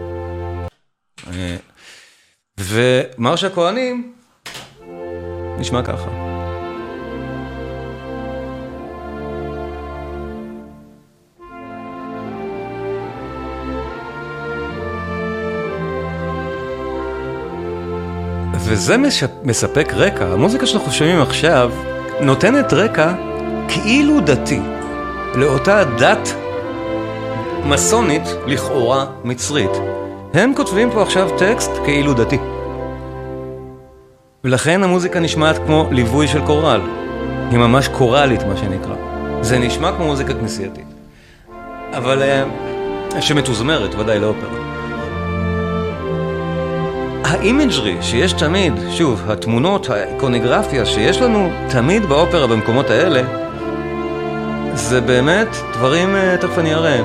אה, 1.28 1.58
ומרש 2.60 3.44
הכהנים 3.44 4.14
נשמע 5.60 5.84
ככה. 5.84 6.29
וזה 18.72 18.95
מספק 19.43 19.93
רקע, 19.95 20.26
המוזיקה 20.26 20.65
שאנחנו 20.65 20.91
שומעים 20.91 21.22
עכשיו 21.22 21.72
נותנת 22.22 22.74
רקע 22.74 23.13
כאילו 23.67 24.20
דתי 24.20 24.59
לאותה 25.36 25.84
דת 25.84 26.34
מסונית 27.65 28.22
לכאורה 28.45 29.05
מצרית. 29.24 29.72
הם 30.34 30.53
כותבים 30.55 30.91
פה 30.91 31.01
עכשיו 31.01 31.30
טקסט 31.38 31.72
כאילו 31.86 32.13
דתי. 32.13 32.38
ולכן 34.43 34.84
המוזיקה 34.84 35.20
נשמעת 35.20 35.57
כמו 35.57 35.88
ליווי 35.91 36.28
של 36.28 36.45
קורל. 36.45 36.82
היא 37.51 37.59
ממש 37.59 37.88
קוראלית 37.88 38.43
מה 38.43 38.57
שנקרא. 38.57 38.95
זה 39.41 39.59
נשמע 39.59 39.91
כמו 39.91 40.05
מוזיקה 40.05 40.34
כנסייתית. 40.34 40.88
אבל 41.93 42.22
אה, 42.22 42.43
שמתוזמרת, 43.22 43.95
ודאי 43.95 44.20
לאופרה. 44.20 44.68
ה 47.30 47.38
imagery 47.38 47.97
שיש 48.02 48.34
תמיד, 48.34 48.74
שוב, 48.92 49.22
התמונות, 49.28 49.90
האיקונוגרפיה 49.90 50.86
שיש 50.86 51.22
לנו 51.22 51.50
תמיד 51.70 52.06
באופרה 52.06 52.48
במקומות 52.48 52.90
האלה, 52.90 53.22
זה 54.74 55.02
באמת 55.02 55.48
דברים, 55.74 56.16
אה, 56.16 56.38
תכף 56.38 56.58
אני 56.58 56.74
אראה. 56.74 57.02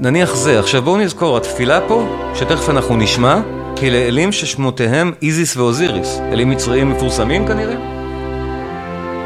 נניח 0.00 0.34
זה, 0.34 0.58
עכשיו 0.58 0.82
בואו 0.82 0.96
נזכור, 0.96 1.36
התפילה 1.36 1.80
פה, 1.88 2.06
שתכף 2.34 2.68
אנחנו 2.68 2.96
נשמע, 2.96 3.40
היא 3.80 3.92
לאלים 3.92 4.32
ששמותיהם 4.32 5.12
איזיס 5.22 5.56
ואוזיריס, 5.56 6.20
אלים 6.32 6.50
מצריים 6.50 6.90
מפורסמים 6.90 7.46
כנראה. 7.46 7.76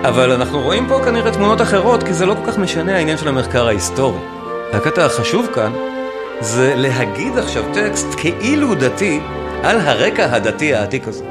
אבל 0.09 0.33
אנחנו 0.33 0.61
רואים 0.61 0.87
פה 0.89 1.01
כנראה 1.05 1.31
תמונות 1.31 1.63
אחרות, 1.63 2.03
כי 2.03 2.15
זה 2.15 2.27
לא 2.27 2.35
כל 2.35 2.53
כך 2.53 2.59
משנה 2.59 2.97
העניין 2.97 3.19
של 3.19 3.29
המחקר 3.29 3.67
ההיסטורי. 3.67 4.19
הקטע 4.73 5.05
החשוב 5.05 5.47
כאן 5.55 5.94
זה 6.45 6.75
להגיד 6.77 7.39
עכשיו 7.39 7.65
טקסט 7.75 8.07
כאילו 8.17 8.75
דתי 8.75 9.21
על 9.63 9.81
הרקע 9.81 10.35
הדתי 10.35 10.75
העתיק 10.75 11.09
הזה. 11.09 11.25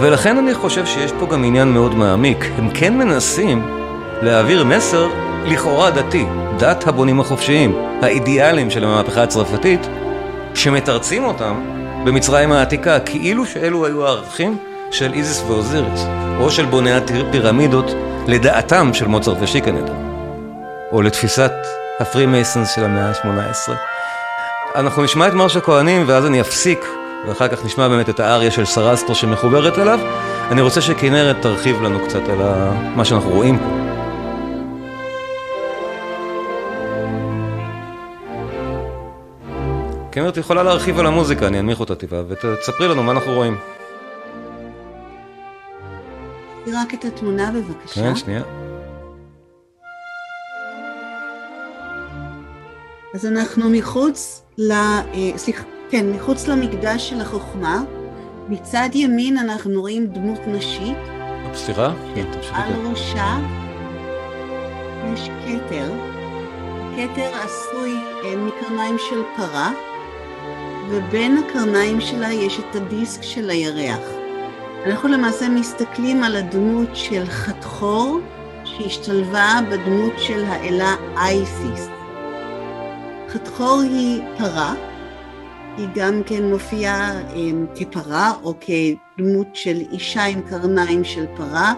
ולכן 0.00 0.38
אני 0.38 0.54
חושב 0.54 0.86
שיש 0.86 1.12
פה 1.20 1.26
גם 1.26 1.44
עניין 1.44 1.68
מאוד 1.68 1.94
מעמיק. 1.94 2.44
הם 2.58 2.70
כן 2.74 2.98
מנסים 2.98 3.62
להעביר 4.22 4.64
מסר 4.64 5.08
לכאורה 5.44 5.90
דתי, 5.90 6.26
דת 6.58 6.86
הבונים 6.86 7.20
החופשיים, 7.20 7.74
האידיאלים 8.02 8.70
של 8.70 8.84
המהפכה 8.84 9.22
הצרפתית, 9.22 9.80
שמתרצים 10.54 11.24
אותם 11.24 11.60
במצרים 12.04 12.52
העתיקה, 12.52 13.00
כאילו 13.00 13.46
שאלו 13.46 13.86
היו 13.86 14.06
הערכים 14.06 14.56
של 14.90 15.12
איזיס 15.12 15.42
ואוזיריס, 15.46 16.04
או 16.40 16.50
של 16.50 16.64
בוני 16.64 16.92
הפירמידות, 16.92 17.90
לדעתם 18.26 18.90
של 18.94 19.06
מוצרט 19.06 19.36
ושיקנדר, 19.40 19.94
או 20.92 21.02
לתפיסת 21.02 21.52
הפרי 22.00 22.26
מייסנס 22.26 22.74
של 22.74 22.84
המאה 22.84 23.08
ה-18. 23.08 23.72
אנחנו 24.74 25.02
נשמע 25.02 25.28
את 25.28 25.32
מרש 25.32 25.56
הכהנים 25.56 26.04
ואז 26.06 26.26
אני 26.26 26.40
אפסיק 26.40 26.86
ואחר 27.26 27.48
כך 27.48 27.64
נשמע 27.64 27.88
באמת 27.88 28.08
את 28.08 28.20
האריה 28.20 28.50
של 28.50 28.64
סרסטרו 28.64 29.14
שמחוברת 29.14 29.78
אליו. 29.78 30.00
אני 30.50 30.60
רוצה 30.60 30.80
שכנרת 30.80 31.36
תרחיב 31.42 31.82
לנו 31.82 32.04
קצת 32.04 32.28
על 32.28 32.38
מה 32.96 33.04
שאנחנו 33.04 33.30
רואים 33.30 33.58
פה. 33.58 33.64
כנרת 40.12 40.36
יכולה 40.36 40.62
להרחיב 40.62 40.98
על 40.98 41.06
המוזיקה, 41.06 41.46
אני 41.46 41.60
אנמיך 41.60 41.80
אותה 41.80 41.94
טיפה, 41.94 42.16
ותספרי 42.28 42.88
לנו 42.88 43.02
מה 43.02 43.12
אנחנו 43.12 43.32
רואים. 43.32 43.58
רק 46.66 46.94
את 46.94 47.04
התמונה 47.04 47.50
בבקשה. 47.50 48.00
כן, 48.00 48.16
שנייה. 48.16 48.42
אז 53.14 53.26
אנחנו 53.26 53.70
מחוץ, 53.70 54.42
ל... 54.58 54.72
אה, 54.72 55.02
סליחה, 55.36 55.64
כן, 55.90 56.10
מחוץ 56.12 56.48
למקדש 56.48 57.10
של 57.10 57.20
החוכמה. 57.20 57.82
מצד 58.48 58.88
ימין 58.94 59.38
אנחנו 59.38 59.80
רואים 59.80 60.06
דמות 60.06 60.40
נשית. 60.46 60.96
סליחה? 61.54 61.92
כן, 62.14 62.24
על 62.52 62.72
ראשה 62.86 63.38
יש 65.14 65.28
כתר. 65.44 65.92
כתר 66.96 67.30
עשוי 67.44 67.94
אה, 68.24 68.36
מקרניים 68.36 68.96
של 69.10 69.22
פרה, 69.36 69.72
ובין 70.88 71.38
הקרניים 71.38 72.00
שלה 72.00 72.32
יש 72.32 72.58
את 72.58 72.76
הדיסק 72.76 73.22
של 73.22 73.50
הירח. 73.50 74.00
אנחנו 74.86 75.08
למעשה 75.08 75.48
מסתכלים 75.48 76.22
על 76.24 76.36
הדמות 76.36 76.88
של 76.94 77.24
חתחור 77.26 78.20
שהשתלבה 78.64 79.60
בדמות 79.70 80.12
של 80.18 80.44
האלה 80.44 80.94
אייסיס. 81.16 81.99
חתחור 83.32 83.80
היא 83.80 84.22
פרה, 84.38 84.74
היא 85.76 85.88
גם 85.94 86.22
כן 86.26 86.42
מופיעה 86.42 87.20
um, 87.20 87.78
כפרה 87.78 88.32
או 88.42 88.54
כדמות 88.60 89.56
של 89.56 89.76
אישה 89.92 90.24
עם 90.24 90.42
קרניים 90.42 91.04
של 91.04 91.26
פרה, 91.36 91.74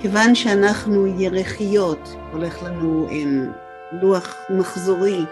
כיוון 0.00 0.34
שאנחנו 0.34 1.06
ירחיות, 1.06 2.14
הולך 2.32 2.62
לנו 2.62 3.08
um, 3.10 3.56
לוח 4.02 4.34
מחזורי 4.50 5.24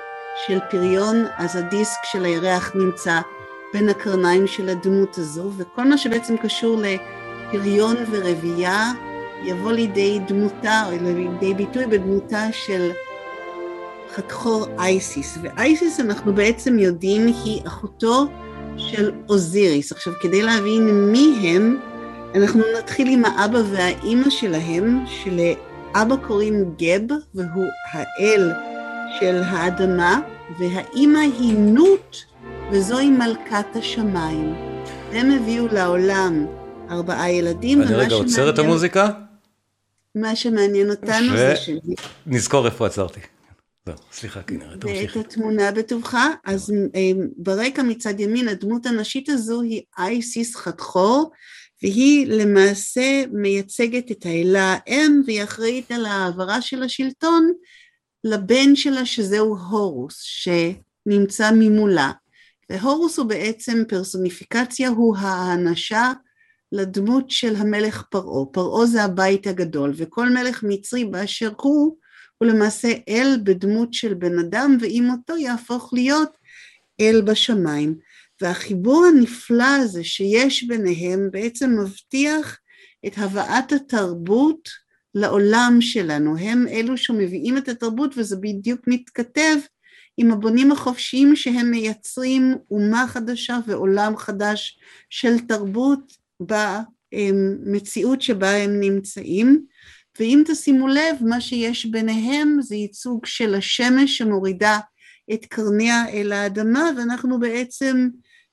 של 0.46 0.58
פריון, 0.70 1.24
אז 1.36 1.56
הדיסק 1.56 2.04
של 2.04 2.24
הירח 2.24 2.72
נמצא 2.74 3.20
בין 3.72 3.88
הקרניים 3.88 4.46
של 4.46 4.68
הדמות 4.68 5.18
הזו, 5.18 5.50
וכל 5.56 5.84
מה 5.88 5.98
שבעצם 5.98 6.36
קשור 6.36 6.82
לפריון 6.82 7.96
ורבייה 8.10 8.92
יבוא 9.44 9.72
לידי 9.72 10.18
דמותה, 10.26 10.82
או 10.86 10.90
לידי 10.90 11.54
ביטוי 11.54 11.86
בדמותה 11.86 12.52
של 12.52 12.90
חתכור 14.16 14.66
אייסיס, 14.78 15.38
ואייסיס 15.42 16.00
אנחנו 16.00 16.34
בעצם 16.34 16.78
יודעים 16.78 17.26
היא 17.26 17.60
אחותו 17.66 18.26
של 18.76 19.12
אוזיריס. 19.28 19.92
עכשיו 19.92 20.12
כדי 20.20 20.42
להבין 20.42 21.12
מי 21.12 21.34
הם, 21.42 21.80
אנחנו 22.34 22.62
נתחיל 22.78 23.08
עם 23.08 23.24
האבא 23.24 23.58
והאימא 23.70 24.30
שלהם, 24.30 25.04
שלאבא 25.06 26.16
קוראים 26.26 26.74
גב 26.78 27.16
והוא 27.34 27.64
האל 27.92 28.52
של 29.20 29.42
האדמה, 29.44 30.20
והאימא 30.58 31.18
היא 31.18 31.58
נוט 31.58 32.16
וזוהי 32.72 33.10
מלכת 33.10 33.66
השמיים. 33.74 34.54
הם 35.12 35.30
הביאו 35.30 35.66
לעולם 35.66 36.46
ארבעה 36.90 37.30
ילדים. 37.30 37.82
אני 37.82 37.94
רגע 37.94 38.14
עוצר 38.14 38.50
את 38.50 38.58
המוזיקה. 38.58 39.08
מה 40.14 40.36
שמעניין 40.36 40.90
אותנו 40.90 41.32
ו... 41.32 41.36
זה 41.36 41.56
ש... 41.56 41.70
נזכור 42.26 42.66
איפה 42.66 42.86
עצרתי. 42.86 43.20
לא, 43.86 43.94
סליחה, 44.12 44.42
כנראה, 44.42 44.76
תמשיכי. 44.76 45.18
ואת 45.18 45.26
התמונה 45.26 45.72
בטובך, 45.72 46.16
אז 46.44 46.72
אה, 46.94 47.10
ברקע 47.36 47.82
מצד 47.82 48.20
ימין 48.20 48.48
הדמות 48.48 48.86
הנשית 48.86 49.28
הזו 49.28 49.62
היא 49.62 49.82
אייסיס 49.98 50.56
חתכור, 50.56 51.30
והיא 51.82 52.26
למעשה 52.26 53.24
מייצגת 53.32 54.10
את 54.10 54.26
האלה 54.26 54.76
האם, 54.86 55.22
והיא 55.26 55.44
אחראית 55.44 55.92
על 55.92 56.06
העברה 56.06 56.62
של 56.62 56.82
השלטון 56.82 57.52
לבן 58.24 58.76
שלה 58.76 59.06
שזהו 59.06 59.56
הורוס, 59.56 60.20
שנמצא 60.20 61.50
ממולה. 61.54 62.12
והורוס 62.70 63.18
הוא 63.18 63.26
בעצם 63.26 63.82
פרסוניפיקציה, 63.88 64.88
הוא 64.88 65.16
האנשה 65.16 66.12
לדמות 66.72 67.30
של 67.30 67.56
המלך 67.56 68.02
פרעה. 68.10 68.46
פרעה 68.52 68.86
זה 68.86 69.02
הבית 69.02 69.46
הגדול, 69.46 69.92
וכל 69.96 70.28
מלך 70.28 70.62
מצרי 70.62 71.04
באשר 71.04 71.52
הוא, 71.60 71.96
הוא 72.38 72.48
למעשה 72.48 72.92
אל 73.08 73.36
בדמות 73.42 73.94
של 73.94 74.14
בן 74.14 74.38
אדם, 74.38 74.76
ועם 74.80 75.04
מותו 75.04 75.36
יהפוך 75.36 75.90
להיות 75.92 76.36
אל 77.00 77.20
בשמיים. 77.20 77.98
והחיבור 78.40 79.06
הנפלא 79.06 79.76
הזה 79.76 80.04
שיש 80.04 80.64
ביניהם 80.64 81.28
בעצם 81.32 81.78
מבטיח 81.80 82.58
את 83.06 83.12
הבאת 83.16 83.72
התרבות 83.72 84.68
לעולם 85.14 85.78
שלנו. 85.80 86.38
הם 86.38 86.68
אלו 86.68 86.96
שמביאים 86.96 87.58
את 87.58 87.68
התרבות 87.68 88.14
וזה 88.16 88.36
בדיוק 88.36 88.80
מתכתב 88.86 89.56
עם 90.16 90.30
הבונים 90.30 90.72
החופשיים 90.72 91.36
שהם 91.36 91.70
מייצרים 91.70 92.54
אומה 92.70 93.04
חדשה 93.08 93.58
ועולם 93.66 94.16
חדש 94.16 94.78
של 95.10 95.38
תרבות 95.38 96.12
במציאות 97.12 98.22
שבה 98.22 98.50
הם 98.50 98.80
נמצאים. 98.80 99.66
ואם 100.20 100.42
תשימו 100.46 100.88
לב, 100.88 101.16
מה 101.20 101.40
שיש 101.40 101.86
ביניהם 101.86 102.58
זה 102.60 102.74
ייצוג 102.74 103.26
של 103.26 103.54
השמש 103.54 104.18
שמורידה 104.18 104.78
את 105.34 105.46
קרניה 105.46 106.08
אל 106.08 106.32
האדמה, 106.32 106.90
ואנחנו 106.96 107.40
בעצם 107.40 108.08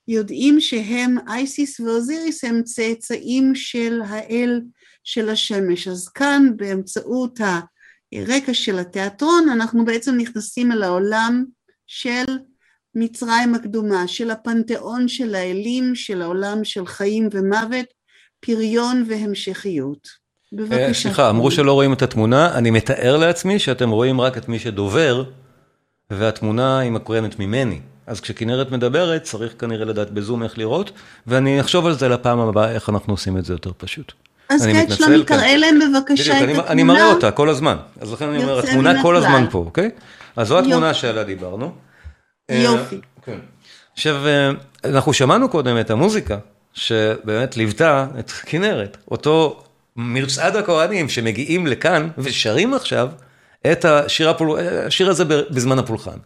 יודעים 0.07 0.59
שהם, 0.59 1.17
אייסיס 1.27 1.79
ואוזיריס, 1.79 2.43
הם 2.43 2.63
צאצאים 2.63 3.55
של 3.55 4.01
האל 4.07 4.61
של 5.03 5.29
השמש. 5.29 5.87
אז 5.87 6.09
כאן 6.09 6.51
באמצעות 6.55 7.39
הרקע 8.13 8.53
של 8.53 8.79
התיאטרון, 8.79 9.49
אנחנו 9.49 9.85
בעצם 9.85 10.15
נכנסים 10.17 10.71
אל 10.71 10.83
העולם 10.83 11.45
של 11.87 12.25
מצרים 12.95 13.55
הקדומה, 13.55 14.07
של 14.07 14.31
הפנתיאון 14.31 15.07
של 15.07 15.35
האלים, 15.35 15.95
של 15.95 16.21
העולם 16.21 16.63
של 16.63 16.85
חיים 16.85 17.29
ומוות, 17.31 17.85
פריון 18.39 19.03
והמשכיות. 19.07 20.22
בבקשה. 20.55 20.93
סליחה, 20.93 21.29
אמרו 21.29 21.51
שלא 21.51 21.73
רואים 21.73 21.93
את 21.93 22.01
התמונה, 22.01 22.53
אני 22.55 22.71
מתאר 22.71 23.17
לעצמי 23.17 23.59
שאתם 23.59 23.89
רואים 23.89 24.21
רק 24.21 24.37
את 24.37 24.49
מי 24.49 24.59
שדובר, 24.59 25.23
והתמונה 26.09 26.79
היא 26.79 26.91
מקורנת 26.91 27.39
ממני. 27.39 27.79
אז 28.07 28.21
כשכנרת 28.21 28.71
מדברת, 28.71 29.23
צריך 29.23 29.53
כנראה 29.59 29.85
לדעת 29.85 30.11
בזום 30.11 30.43
איך 30.43 30.57
לראות, 30.57 30.91
ואני 31.27 31.61
אחשוב 31.61 31.85
על 31.85 31.93
זה 31.93 32.07
לפעם 32.09 32.39
הבאה, 32.39 32.71
איך 32.71 32.89
אנחנו 32.89 33.13
עושים 33.13 33.37
את 33.37 33.45
זה 33.45 33.53
יותר 33.53 33.71
פשוט. 33.77 34.11
אז 34.49 34.67
כעת 34.67 34.91
שלומי, 34.91 35.23
תראה 35.23 35.57
להם 35.57 35.79
בבקשה 35.79 36.37
את 36.37 36.49
התמונה. 36.49 36.67
אני 36.67 36.83
מראה 36.83 37.05
אותה 37.05 37.31
כל 37.31 37.49
הזמן, 37.49 37.77
אז 38.01 38.13
לכן 38.13 38.29
אני 38.29 38.43
אומר, 38.43 38.59
התמונה 38.59 39.01
כל 39.01 39.15
הזמן 39.15 39.45
פה, 39.51 39.57
אוקיי? 39.57 39.89
אז 40.35 40.47
זו 40.47 40.59
התמונה 40.59 40.93
שעליה 40.93 41.23
דיברנו. 41.23 41.71
יופי. 42.49 42.95
אה, 42.95 43.01
כן. 43.25 43.37
עכשיו, 43.93 44.27
אה, 44.27 44.51
אנחנו 44.85 45.13
שמענו 45.13 45.49
קודם 45.49 45.79
את 45.79 45.91
המוזיקה, 45.91 46.37
שבאמת 46.73 47.57
ליוותה 47.57 48.07
את 48.19 48.31
כנרת, 48.31 48.97
אותו 49.11 49.63
מרצעד 49.95 50.55
הכהנים 50.55 51.09
שמגיעים 51.09 51.67
לכאן 51.67 52.09
ושרים 52.17 52.73
עכשיו 52.73 53.09
את 53.71 53.85
השיר, 53.85 54.29
הפול... 54.29 54.59
השיר 54.59 55.09
הזה 55.09 55.25
בזמן 55.25 55.79
הפולחן. 55.79 56.17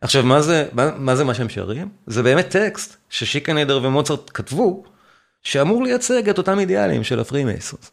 עכשיו, 0.00 0.22
מה 0.22 0.42
זה, 0.42 0.66
מה, 0.72 0.90
מה 0.96 1.16
זה 1.16 1.24
מה 1.24 1.34
שהם 1.34 1.48
שרים? 1.48 1.88
זה 2.06 2.22
באמת 2.22 2.48
טקסט 2.48 2.96
ששיקנדר 3.10 3.80
ומוצרט 3.82 4.30
כתבו, 4.34 4.84
שאמור 5.42 5.82
לייצג 5.82 6.28
את 6.28 6.38
אותם 6.38 6.58
אידיאלים 6.58 7.04
של 7.04 7.20
ה 7.20 7.26
Freemasons. 7.26 7.90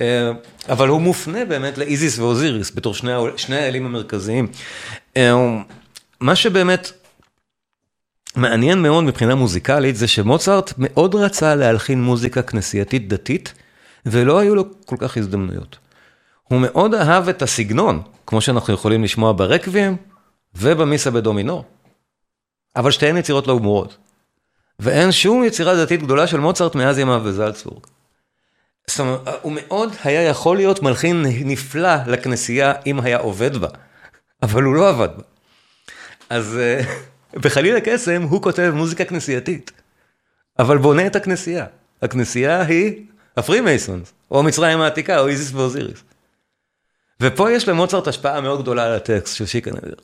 אה, 0.00 0.30
אבל 0.68 0.88
הוא 0.88 1.00
מופנה 1.00 1.44
באמת 1.44 1.78
לאיזיס 1.78 2.18
ואוזיריס 2.18 2.72
בתור 2.74 2.94
שני, 2.94 3.12
שני 3.36 3.56
האלים 3.56 3.86
המרכזיים. 3.86 4.48
מה 6.20 6.36
שבאמת 6.36 6.92
מעניין 8.36 8.82
מאוד 8.82 9.04
מבחינה 9.04 9.34
מוזיקלית 9.34 9.96
זה 9.96 10.08
שמוצרט 10.08 10.72
מאוד 10.78 11.14
רצה 11.14 11.54
להלחין 11.54 12.02
מוזיקה 12.02 12.42
כנסייתית 12.42 13.08
דתית 13.08 13.54
ולא 14.10 14.38
היו 14.38 14.54
לו 14.54 14.64
כל 14.86 14.96
כך 14.98 15.16
הזדמנויות. 15.16 15.78
הוא 16.42 16.60
מאוד 16.60 16.94
אהב 16.94 17.28
את 17.28 17.42
הסגנון, 17.42 18.02
כמו 18.26 18.40
שאנחנו 18.40 18.74
יכולים 18.74 19.04
לשמוע 19.04 19.32
ברקוויאם 19.36 19.96
ובמיסה 20.54 21.10
בדו 21.10 21.28
מינור, 21.28 21.64
אבל 22.76 22.90
שתיהן 22.90 23.16
יצירות 23.16 23.46
לא 23.46 23.58
גמורות. 23.58 23.96
ואין 24.78 25.12
שום 25.12 25.44
יצירה 25.44 25.76
דתית 25.76 26.02
גדולה 26.02 26.26
של 26.26 26.40
מוצרט 26.40 26.74
מאז 26.74 26.98
ימיו 26.98 27.20
בזלצבורג. 27.26 27.86
זאת 28.86 29.00
אומרת, 29.00 29.20
הוא 29.42 29.52
מאוד 29.54 29.92
היה 30.04 30.22
יכול 30.22 30.56
להיות 30.56 30.82
מלחין 30.82 31.26
נפלא 31.44 31.94
לכנסייה 32.06 32.72
אם 32.86 33.00
היה 33.00 33.18
עובד 33.18 33.56
בה, 33.56 33.68
אבל 34.42 34.62
הוא 34.62 34.74
לא 34.74 34.88
עבד 34.88 35.08
בה. 35.16 35.22
אז 36.30 36.58
אה, 36.58 36.80
בחליל 37.34 37.76
הקסם 37.76 38.22
הוא 38.22 38.42
כותב 38.42 38.72
מוזיקה 38.74 39.04
כנסייתית, 39.04 39.70
אבל 40.58 40.78
בונה 40.78 41.06
את 41.06 41.16
הכנסייה. 41.16 41.66
הכנסייה 42.02 42.62
היא 42.62 43.06
ה 43.38 43.44
Freemasons, 43.44 44.12
או 44.30 44.42
מצרים 44.42 44.80
העתיקה, 44.80 45.20
או 45.20 45.28
איזיס 45.28 45.52
ואוזיריס. 45.54 46.02
ופה 47.20 47.52
יש 47.52 47.68
למוצרט 47.68 48.08
השפעה 48.08 48.40
מאוד 48.40 48.62
גדולה 48.62 48.84
על 48.84 48.92
הטקסט 48.92 49.36
של 49.36 49.46
שיקנדר. 49.46 49.94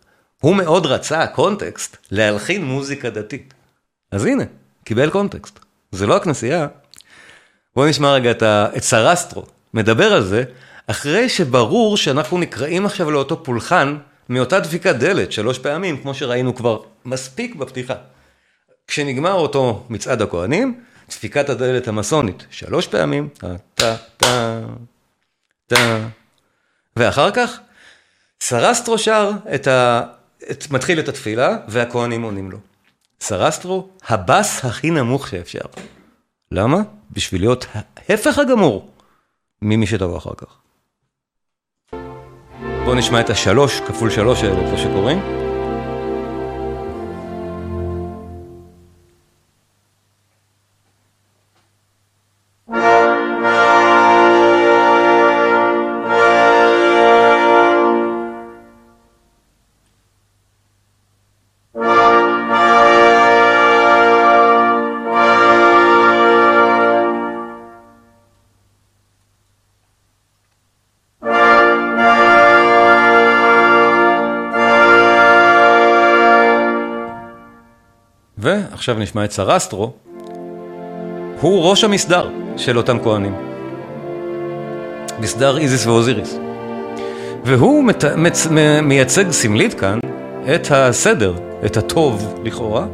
הוא 0.40 0.56
מאוד 0.56 0.86
רצה 0.86 1.26
קונטקסט 1.26 1.96
להלחין 2.10 2.64
מוזיקה 2.64 3.10
דתית. 3.10 3.54
אז 4.10 4.24
הנה, 4.24 4.44
קיבל 4.84 5.10
קונטקסט. 5.10 5.58
זה 5.92 6.06
לא 6.06 6.16
הכנסייה. 6.16 6.66
בואו 7.76 7.88
נשמע 7.88 8.12
רגע 8.12 8.30
את, 8.30 8.42
ה... 8.42 8.68
את 8.76 8.82
סרסטרו, 8.82 9.44
מדבר 9.74 10.12
על 10.12 10.22
זה, 10.22 10.44
אחרי 10.86 11.28
שברור 11.28 11.96
שאנחנו 11.96 12.38
נקראים 12.38 12.86
עכשיו 12.86 13.10
לאותו 13.10 13.44
פולחן 13.44 13.96
מאותה 14.28 14.60
דפיקת 14.60 14.94
דלת 14.94 15.32
שלוש 15.32 15.58
פעמים, 15.58 16.02
כמו 16.02 16.14
שראינו 16.14 16.54
כבר 16.54 16.80
מספיק 17.04 17.54
בפתיחה. 17.54 17.94
כשנגמר 18.86 19.32
אותו 19.32 19.86
מצעד 19.90 20.22
הכהנים, 20.22 20.80
דפיקת 21.08 21.48
הדלת 21.48 21.88
המסונית 21.88 22.46
שלוש 22.50 22.86
פעמים, 22.86 23.28
טה 23.74 23.96
טה 24.16 24.60
ואחר 26.96 27.30
כך 27.30 27.58
סרסטרו 28.40 28.98
שר 28.98 29.30
את 29.54 29.66
ה... 29.66 30.02
את... 30.50 30.70
מתחיל 30.70 30.98
את 30.98 31.08
התפילה 31.08 31.56
והכהנים 31.68 32.22
עונים 32.22 32.50
לו. 32.50 32.58
סרסטרו, 33.20 33.88
הבס 34.08 34.64
הכי 34.64 34.90
נמוך 34.90 35.28
שאפשר. 35.28 35.64
למה? 36.52 36.78
בשביל 37.10 37.40
להיות 37.40 37.66
ההפך 37.74 38.38
הגמור 38.38 38.90
ממי 39.62 39.86
שתבוא 39.86 40.18
אחר 40.18 40.34
כך. 40.36 40.56
בואו 42.84 42.94
נשמע 42.94 43.20
את 43.20 43.30
השלוש 43.30 43.80
כפול 43.80 44.10
שלוש 44.10 44.42
האלה, 44.42 44.68
כמו 44.68 44.78
שקוראים. 44.78 45.43
עכשיו 78.84 78.98
נשמע 78.98 79.24
את 79.24 79.32
סרסטרו, 79.32 79.92
הוא 81.40 81.70
ראש 81.70 81.84
המסדר 81.84 82.30
של 82.56 82.76
אותם 82.76 82.98
כהנים. 83.02 83.34
מסדר 85.20 85.58
איזיס 85.58 85.86
ואוזיריס. 85.86 86.38
והוא 87.44 87.84
מת, 87.84 88.04
מצ, 88.04 88.46
מייצג 88.82 89.30
סמלית 89.30 89.74
כאן 89.74 89.98
את 90.54 90.70
הסדר, 90.70 91.34
את 91.66 91.76
הטוב 91.76 92.40
לכאורה, 92.44 92.86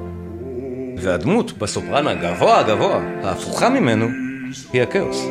והדמות 0.99 1.59
בסופרן 1.59 2.07
הגבוה 2.07 2.59
הגבוה, 2.59 3.01
ההפוכה 3.23 3.69
ממנו, 3.69 4.07
היא 4.73 4.83
הכאוס. 4.83 5.27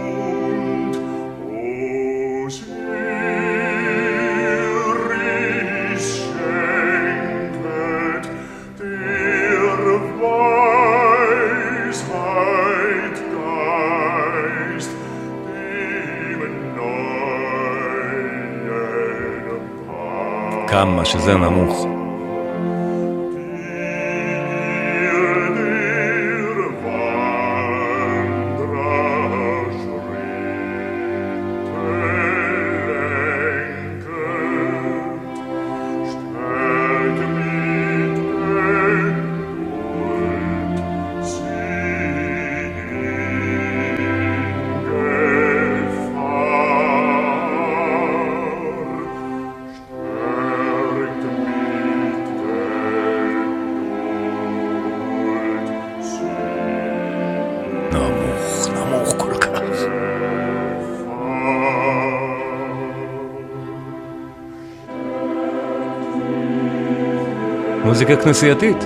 מוזיקה 68.00 68.24
כנסייתית. 68.24 68.78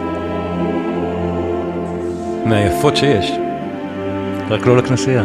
מהיפות 2.45 2.97
שיש. 2.97 3.31
רק 4.49 4.65
לא 4.65 4.77
לכנסייה. 4.77 5.23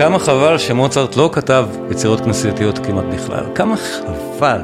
כמה 0.00 0.18
חבל 0.18 0.58
שמוצרט 0.58 1.16
לא 1.16 1.30
כתב 1.32 1.68
יצירות 1.90 2.20
כנסייתיות 2.20 2.78
כמעט 2.78 3.04
בכלל. 3.04 3.44
כמה 3.54 3.76
חבל. 3.76 4.60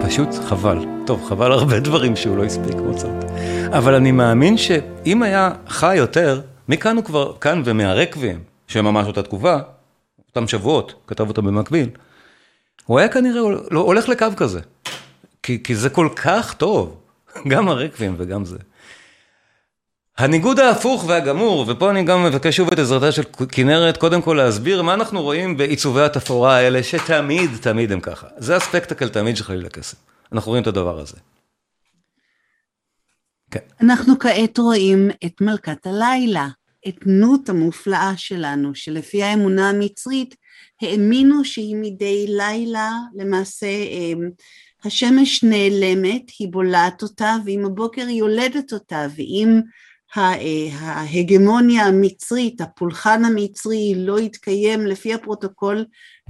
פשוט 0.00 0.28
חבל. 0.48 0.78
טוב, 1.06 1.24
חבל 1.28 1.52
הרבה 1.52 1.80
דברים 1.80 2.16
שהוא 2.16 2.36
לא 2.36 2.44
הספיק, 2.44 2.74
מוצרט. 2.74 3.24
אבל 3.70 3.94
אני 3.94 4.12
מאמין 4.12 4.56
שאם 4.56 5.22
היה 5.22 5.50
חי 5.68 5.96
יותר, 5.96 6.40
מכאן 6.68 6.96
הוא 6.96 7.04
כבר, 7.04 7.32
כאן 7.40 7.62
ומהרקבים, 7.64 8.38
שהם 8.68 8.84
ממש 8.84 9.06
אותה 9.06 9.22
תגובה, 9.22 9.60
אותם 10.28 10.48
שבועות, 10.48 10.94
כתב 11.06 11.28
אותם 11.28 11.46
במקביל, 11.46 11.88
הוא 12.86 12.98
היה 12.98 13.08
כנראה 13.08 13.40
לא, 13.70 13.80
הולך 13.80 14.08
לקו 14.08 14.26
כזה. 14.36 14.60
כי, 15.42 15.62
כי 15.62 15.76
זה 15.76 15.90
כל 15.90 16.08
כך 16.16 16.54
טוב, 16.54 16.96
גם 17.50 17.68
הרקבים 17.68 18.14
וגם 18.18 18.44
זה. 18.44 18.58
הניגוד 20.18 20.58
ההפוך 20.58 21.04
והגמור, 21.08 21.64
ופה 21.68 21.90
אני 21.90 22.04
גם 22.04 22.24
מבקש 22.24 22.56
שוב 22.56 22.72
את 22.72 22.78
עזרתה 22.78 23.12
של 23.12 23.22
כנרת, 23.52 23.96
קודם 23.96 24.22
כל 24.22 24.34
להסביר 24.34 24.82
מה 24.82 24.94
אנחנו 24.94 25.22
רואים 25.22 25.56
בעיצובי 25.56 26.02
התפאורה 26.02 26.56
האלה, 26.56 26.82
שתמיד, 26.82 27.50
תמיד 27.60 27.92
הם 27.92 28.00
ככה. 28.00 28.26
זה 28.36 28.56
הספקטקל 28.56 29.08
תמיד 29.08 29.36
של 29.36 29.44
חליל 29.44 29.66
הקסם. 29.66 29.96
אנחנו 30.32 30.50
רואים 30.50 30.62
את 30.62 30.68
הדבר 30.68 31.00
הזה. 31.00 31.16
כן. 33.50 33.60
אנחנו 33.80 34.18
כעת 34.18 34.58
רואים 34.58 35.10
את 35.24 35.40
מלכת 35.40 35.86
הלילה, 35.86 36.48
את 36.88 36.96
נות 37.06 37.48
המופלאה 37.48 38.12
שלנו, 38.16 38.74
שלפי 38.74 39.22
האמונה 39.22 39.68
המצרית, 39.68 40.34
האמינו 40.82 41.44
שהיא 41.44 41.76
מדי 41.76 42.26
לילה, 42.28 42.90
למעשה 43.14 43.66
אמ, 43.66 44.30
השמש 44.84 45.44
נעלמת, 45.44 46.22
היא 46.38 46.48
בולעת 46.50 47.02
אותה, 47.02 47.36
ועם 47.44 47.64
הבוקר 47.64 48.06
היא 48.06 48.18
יולדת 48.18 48.72
אותה, 48.72 49.06
ואם 49.16 49.60
ההגמוניה 50.14 51.86
המצרית, 51.86 52.60
הפולחן 52.60 53.24
המצרי 53.24 53.94
לא 53.96 54.20
יתקיים 54.20 54.86
לפי 54.86 55.14
הפרוטוקול, 55.14 55.84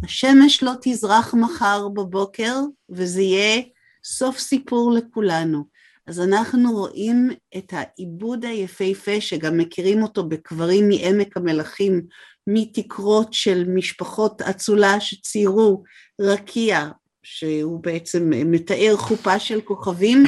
השמש 0.05 0.63
לא 0.63 0.73
תזרח 0.83 1.35
מחר 1.35 1.89
בבוקר 1.89 2.55
וזה 2.91 3.23
יהיה 3.23 3.63
סוף 4.05 4.39
סיפור 4.39 4.93
לכולנו. 4.93 5.65
אז 6.07 6.21
אנחנו 6.21 6.73
רואים 6.73 7.31
את 7.57 7.73
העיבוד 7.73 8.45
היפהפה 8.45 9.21
שגם 9.21 9.59
מכירים 9.59 10.03
אותו 10.03 10.29
בקברים 10.29 10.89
מעמק 10.89 11.37
המלכים, 11.37 12.03
מתקרות 12.47 13.33
של 13.33 13.65
משפחות 13.69 14.43
אצולה 14.43 15.01
שציירו 15.01 15.83
רקיע, 16.21 16.89
שהוא 17.23 17.83
בעצם 17.83 18.31
מתאר 18.31 18.95
חופה 18.97 19.39
של 19.39 19.61
כוכבים, 19.61 20.25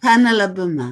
כאן 0.00 0.26
על 0.26 0.40
הבמה. 0.40 0.90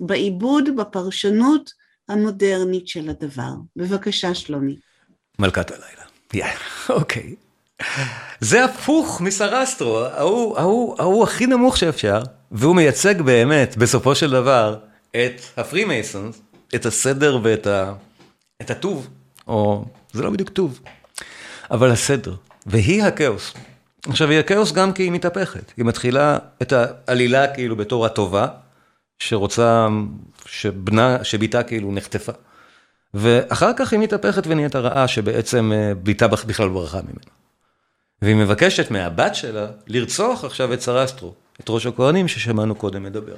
בעיבוד, 0.00 0.64
בפרשנות 0.76 1.70
המודרנית 2.08 2.88
של 2.88 3.08
הדבר. 3.10 3.52
בבקשה, 3.76 4.34
שלומי. 4.34 4.76
מלכת 5.38 5.70
הלילה. 5.70 6.02
יאללה, 6.34 6.54
אוקיי. 7.00 7.34
זה 8.40 8.64
הפוך 8.64 9.20
מזרסטרו, 9.20 9.98
ההוא, 9.98 10.58
ההוא, 10.58 10.96
ההוא 10.98 11.24
הכי 11.24 11.46
נמוך 11.46 11.76
שאפשר, 11.76 12.22
והוא 12.50 12.76
מייצג 12.76 13.22
באמת, 13.22 13.76
בסופו 13.76 14.14
של 14.14 14.30
דבר, 14.30 14.78
את 15.10 15.40
ה 15.56 15.63
Freemasons, 15.63 16.40
את 16.74 16.86
הסדר 16.86 17.38
ואת 17.42 17.66
ה... 17.66 17.92
את 18.62 18.70
הטוב, 18.70 19.08
או 19.48 19.84
זה 20.12 20.22
לא 20.22 20.30
בדיוק 20.30 20.48
טוב, 20.48 20.80
אבל 21.70 21.90
הסדר, 21.90 22.34
והיא 22.66 23.02
הכאוס. 23.02 23.54
עכשיו, 24.08 24.30
היא 24.30 24.38
הכאוס 24.38 24.72
גם 24.72 24.92
כי 24.92 25.02
היא 25.02 25.12
מתהפכת, 25.12 25.72
היא 25.76 25.84
מתחילה 25.84 26.38
את 26.62 26.72
העלילה 26.72 27.54
כאילו 27.54 27.76
בתור 27.76 28.06
הטובה, 28.06 28.48
שרוצה, 29.18 29.88
שבנה, 30.46 31.24
שביתה 31.24 31.62
כאילו 31.62 31.92
נחטפה. 31.92 32.32
ואחר 33.14 33.70
כך 33.76 33.92
היא 33.92 34.00
מתהפכת 34.00 34.46
ונהיית 34.46 34.74
הרעה 34.74 35.08
שבעצם 35.08 35.72
אה, 35.74 35.94
ביתה 35.94 36.28
בכלל 36.28 36.68
ברחה 36.68 37.00
ממנה. 37.02 37.36
והיא 38.22 38.36
מבקשת 38.36 38.90
מהבת 38.90 39.34
שלה 39.34 39.66
לרצוח 39.86 40.44
עכשיו 40.44 40.72
את 40.72 40.80
סרסטרו, 40.80 41.34
את 41.60 41.64
ראש 41.68 41.86
הכהנים 41.86 42.28
ששמענו 42.28 42.74
קודם 42.74 43.02
מדבר. 43.02 43.34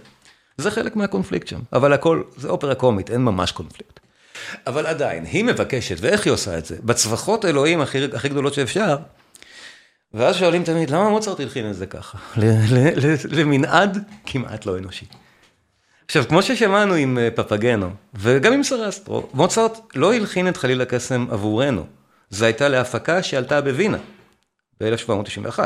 זה 0.59 0.71
חלק 0.71 0.97
מהקונפליקט 0.97 1.47
שם, 1.47 1.61
אבל 1.73 1.93
הכל, 1.93 2.23
זה 2.37 2.49
אופרה 2.49 2.75
קומית, 2.75 3.11
אין 3.11 3.21
ממש 3.21 3.53
קונפליקט. 3.53 4.01
אבל 4.67 4.87
עדיין, 4.87 5.25
היא 5.25 5.45
מבקשת, 5.45 5.97
ואיך 6.01 6.27
היא 6.27 6.33
עושה 6.33 6.59
את 6.59 6.65
זה? 6.65 6.77
בצווחות 6.85 7.45
אלוהים 7.45 7.81
הכי, 7.81 8.05
הכי 8.13 8.29
גדולות 8.29 8.55
שאפשר, 8.55 8.97
ואז 10.15 10.37
שואלים 10.37 10.65
תמיד, 10.65 10.91
למה 10.91 11.11
מוצרט 11.11 11.41
הלחין 11.41 11.71
את 11.71 11.77
זה 11.77 11.87
ככה? 11.87 12.19
למנעד 13.31 14.05
כמעט 14.27 14.67
לא 14.67 14.79
אנושי. 14.79 15.07
עכשיו, 16.09 16.25
כמו 16.29 16.43
ששמענו 16.43 16.95
עם 16.95 17.19
אה, 17.19 17.29
פפגנו, 17.31 17.91
וגם 18.15 18.53
עם 18.53 18.63
סרסטרו, 18.63 19.29
מוצרט 19.35 19.79
לא 19.95 20.15
הלחין 20.15 20.49
את 20.49 20.57
חליל 20.57 20.81
הקסם 20.81 21.27
עבורנו. 21.31 21.87
זו 22.31 22.45
הייתה 22.45 22.69
להפקה 22.69 23.23
שעלתה 23.23 23.61
בווינה, 23.61 23.99
ב-1791. 24.81 25.59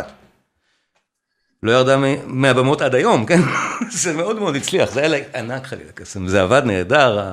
לא 1.62 1.72
ירדה 1.72 1.96
מהבמות 2.26 2.80
עד 2.80 2.94
היום, 2.94 3.26
כן? 3.28 3.40
זה 3.90 4.12
מאוד 4.12 4.38
מאוד 4.38 4.56
הצליח, 4.56 4.90
זה 4.90 5.00
היה 5.00 5.24
ענק 5.34 5.66
חליל 5.66 5.88
הקסם, 5.88 6.28
זה 6.28 6.42
עבד 6.42 6.62
נהדר, 6.64 7.32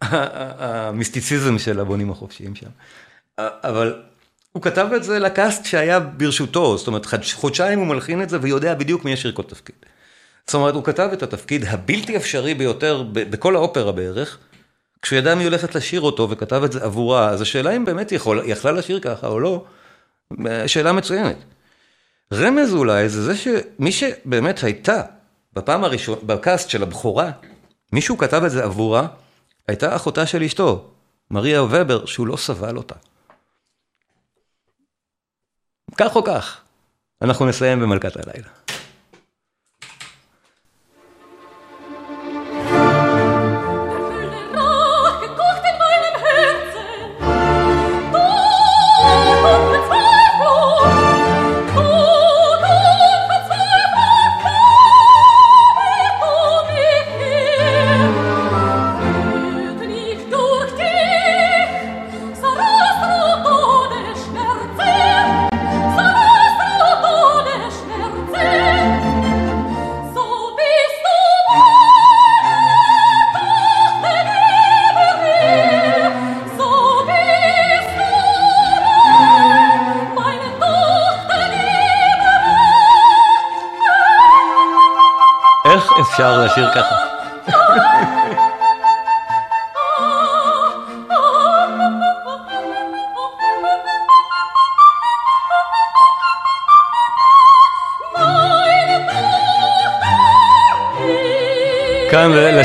המיסטיציזם 0.00 1.58
של 1.58 1.80
הבונים 1.80 2.10
החופשיים 2.10 2.54
שם. 2.54 2.70
אבל 3.38 4.02
הוא 4.52 4.62
כתב 4.62 4.86
את 4.96 5.04
זה 5.04 5.18
לקאסט 5.18 5.64
שהיה 5.64 6.00
ברשותו, 6.00 6.78
זאת 6.78 6.86
אומרת, 6.86 7.06
חודשיים 7.34 7.78
הוא 7.78 7.86
מלחין 7.86 8.22
את 8.22 8.28
זה 8.28 8.38
ויודע 8.42 8.74
בדיוק 8.74 9.04
מי 9.04 9.12
ישיר 9.12 9.32
כל 9.32 9.42
תפקיד. 9.42 9.76
זאת 10.48 10.54
אומרת, 10.54 10.74
הוא 10.74 10.84
כתב 10.84 11.10
את 11.12 11.22
התפקיד 11.22 11.64
הבלתי 11.64 12.16
אפשרי 12.16 12.54
ביותר 12.54 13.04
בכל 13.12 13.56
האופרה 13.56 13.92
בערך, 13.92 14.38
כשהוא 15.02 15.18
ידע 15.18 15.34
מי 15.34 15.44
הולכת 15.44 15.74
לשיר 15.74 16.00
אותו 16.00 16.30
וכתב 16.30 16.62
את 16.64 16.72
זה 16.72 16.84
עבורה, 16.84 17.28
אז 17.28 17.40
השאלה 17.40 17.76
אם 17.76 17.84
באמת 17.84 18.12
יכול, 18.12 18.42
יכלה 18.46 18.72
לשיר 18.72 19.00
ככה 19.00 19.26
או 19.26 19.40
לא, 19.40 19.64
שאלה 20.66 20.92
מצוינת. 20.92 21.36
רמז 22.32 22.74
אולי 22.74 23.08
זה 23.08 23.22
זה 23.22 23.36
שמי 23.36 23.92
שבאמת 23.92 24.62
הייתה 24.62 25.02
בפעם 25.52 25.84
הראשונה, 25.84 26.20
בקאסט 26.22 26.70
של 26.70 26.82
הבכורה, 26.82 27.30
מישהו 27.92 28.18
כתב 28.18 28.42
את 28.44 28.50
זה 28.50 28.64
עבורה, 28.64 29.06
הייתה 29.68 29.96
אחותה 29.96 30.26
של 30.26 30.42
אשתו, 30.42 30.90
מריה 31.30 31.62
ובר, 31.62 32.06
שהוא 32.06 32.26
לא 32.26 32.36
סבל 32.36 32.76
אותה. 32.76 32.94
כך 35.96 36.16
או 36.16 36.24
כך, 36.24 36.60
אנחנו 37.22 37.46
נסיים 37.46 37.80
במלכת 37.80 38.16
הלילה. 38.16 38.67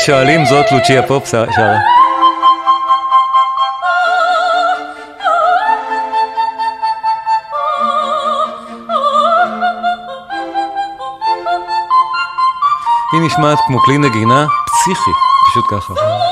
כאן 0.05 0.13
לשואלים 0.13 0.45
זאת 0.45 0.71
לוצ'יה 0.71 1.07
פופ 1.07 1.27
שרה. 1.27 1.45
היא 13.13 13.21
נשמעת 13.21 13.59
כמו 13.67 13.79
כלי 13.79 13.97
נגינה 13.97 14.45
פסיכי, 14.65 15.11
פשוט 15.49 15.65
ככה. 15.71 16.22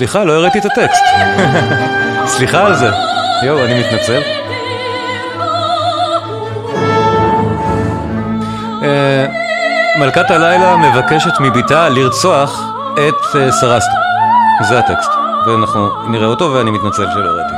סליחה, 0.00 0.24
לא 0.24 0.32
הראיתי 0.32 0.58
את 0.58 0.64
הטקסט. 0.64 1.04
סליחה 2.36 2.66
על 2.66 2.74
זה. 2.74 2.90
יואו, 3.42 3.64
אני 3.64 3.80
מתנצל. 3.80 4.20
אה, 8.82 9.26
מלכת 9.98 10.30
הלילה 10.30 10.76
מבקשת 10.76 11.40
מביתה 11.40 11.88
לרצוח 11.88 12.62
את 12.94 13.36
אה, 13.36 13.52
סרסטו. 13.52 13.96
זה 14.68 14.78
הטקסט. 14.78 15.10
ואנחנו 15.46 16.08
נראה 16.08 16.26
אותו 16.26 16.52
ואני 16.52 16.70
מתנצל 16.70 17.06
שלא 17.14 17.30
הראיתי. 17.30 17.54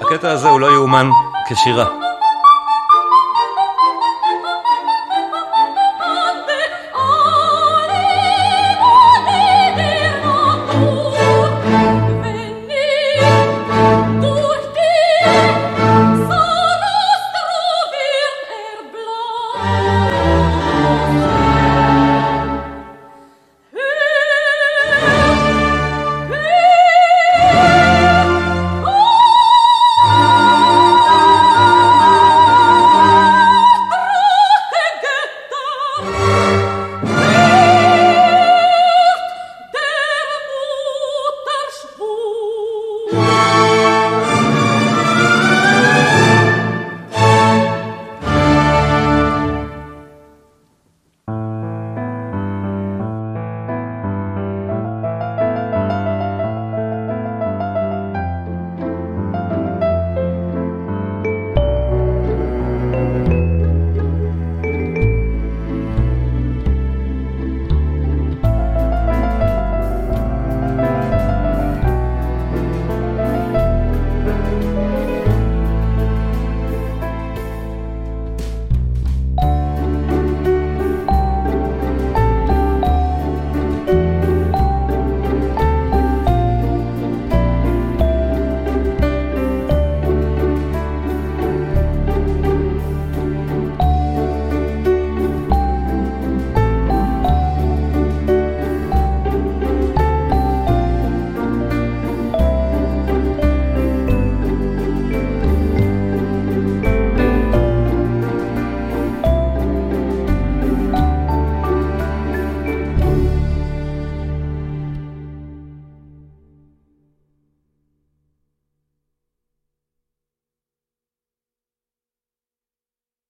הקטע 0.00 0.30
הזה 0.30 0.48
הוא 0.48 0.60
לא 0.60 0.66
יאומן 0.66 1.10
כשירה. 1.48 2.01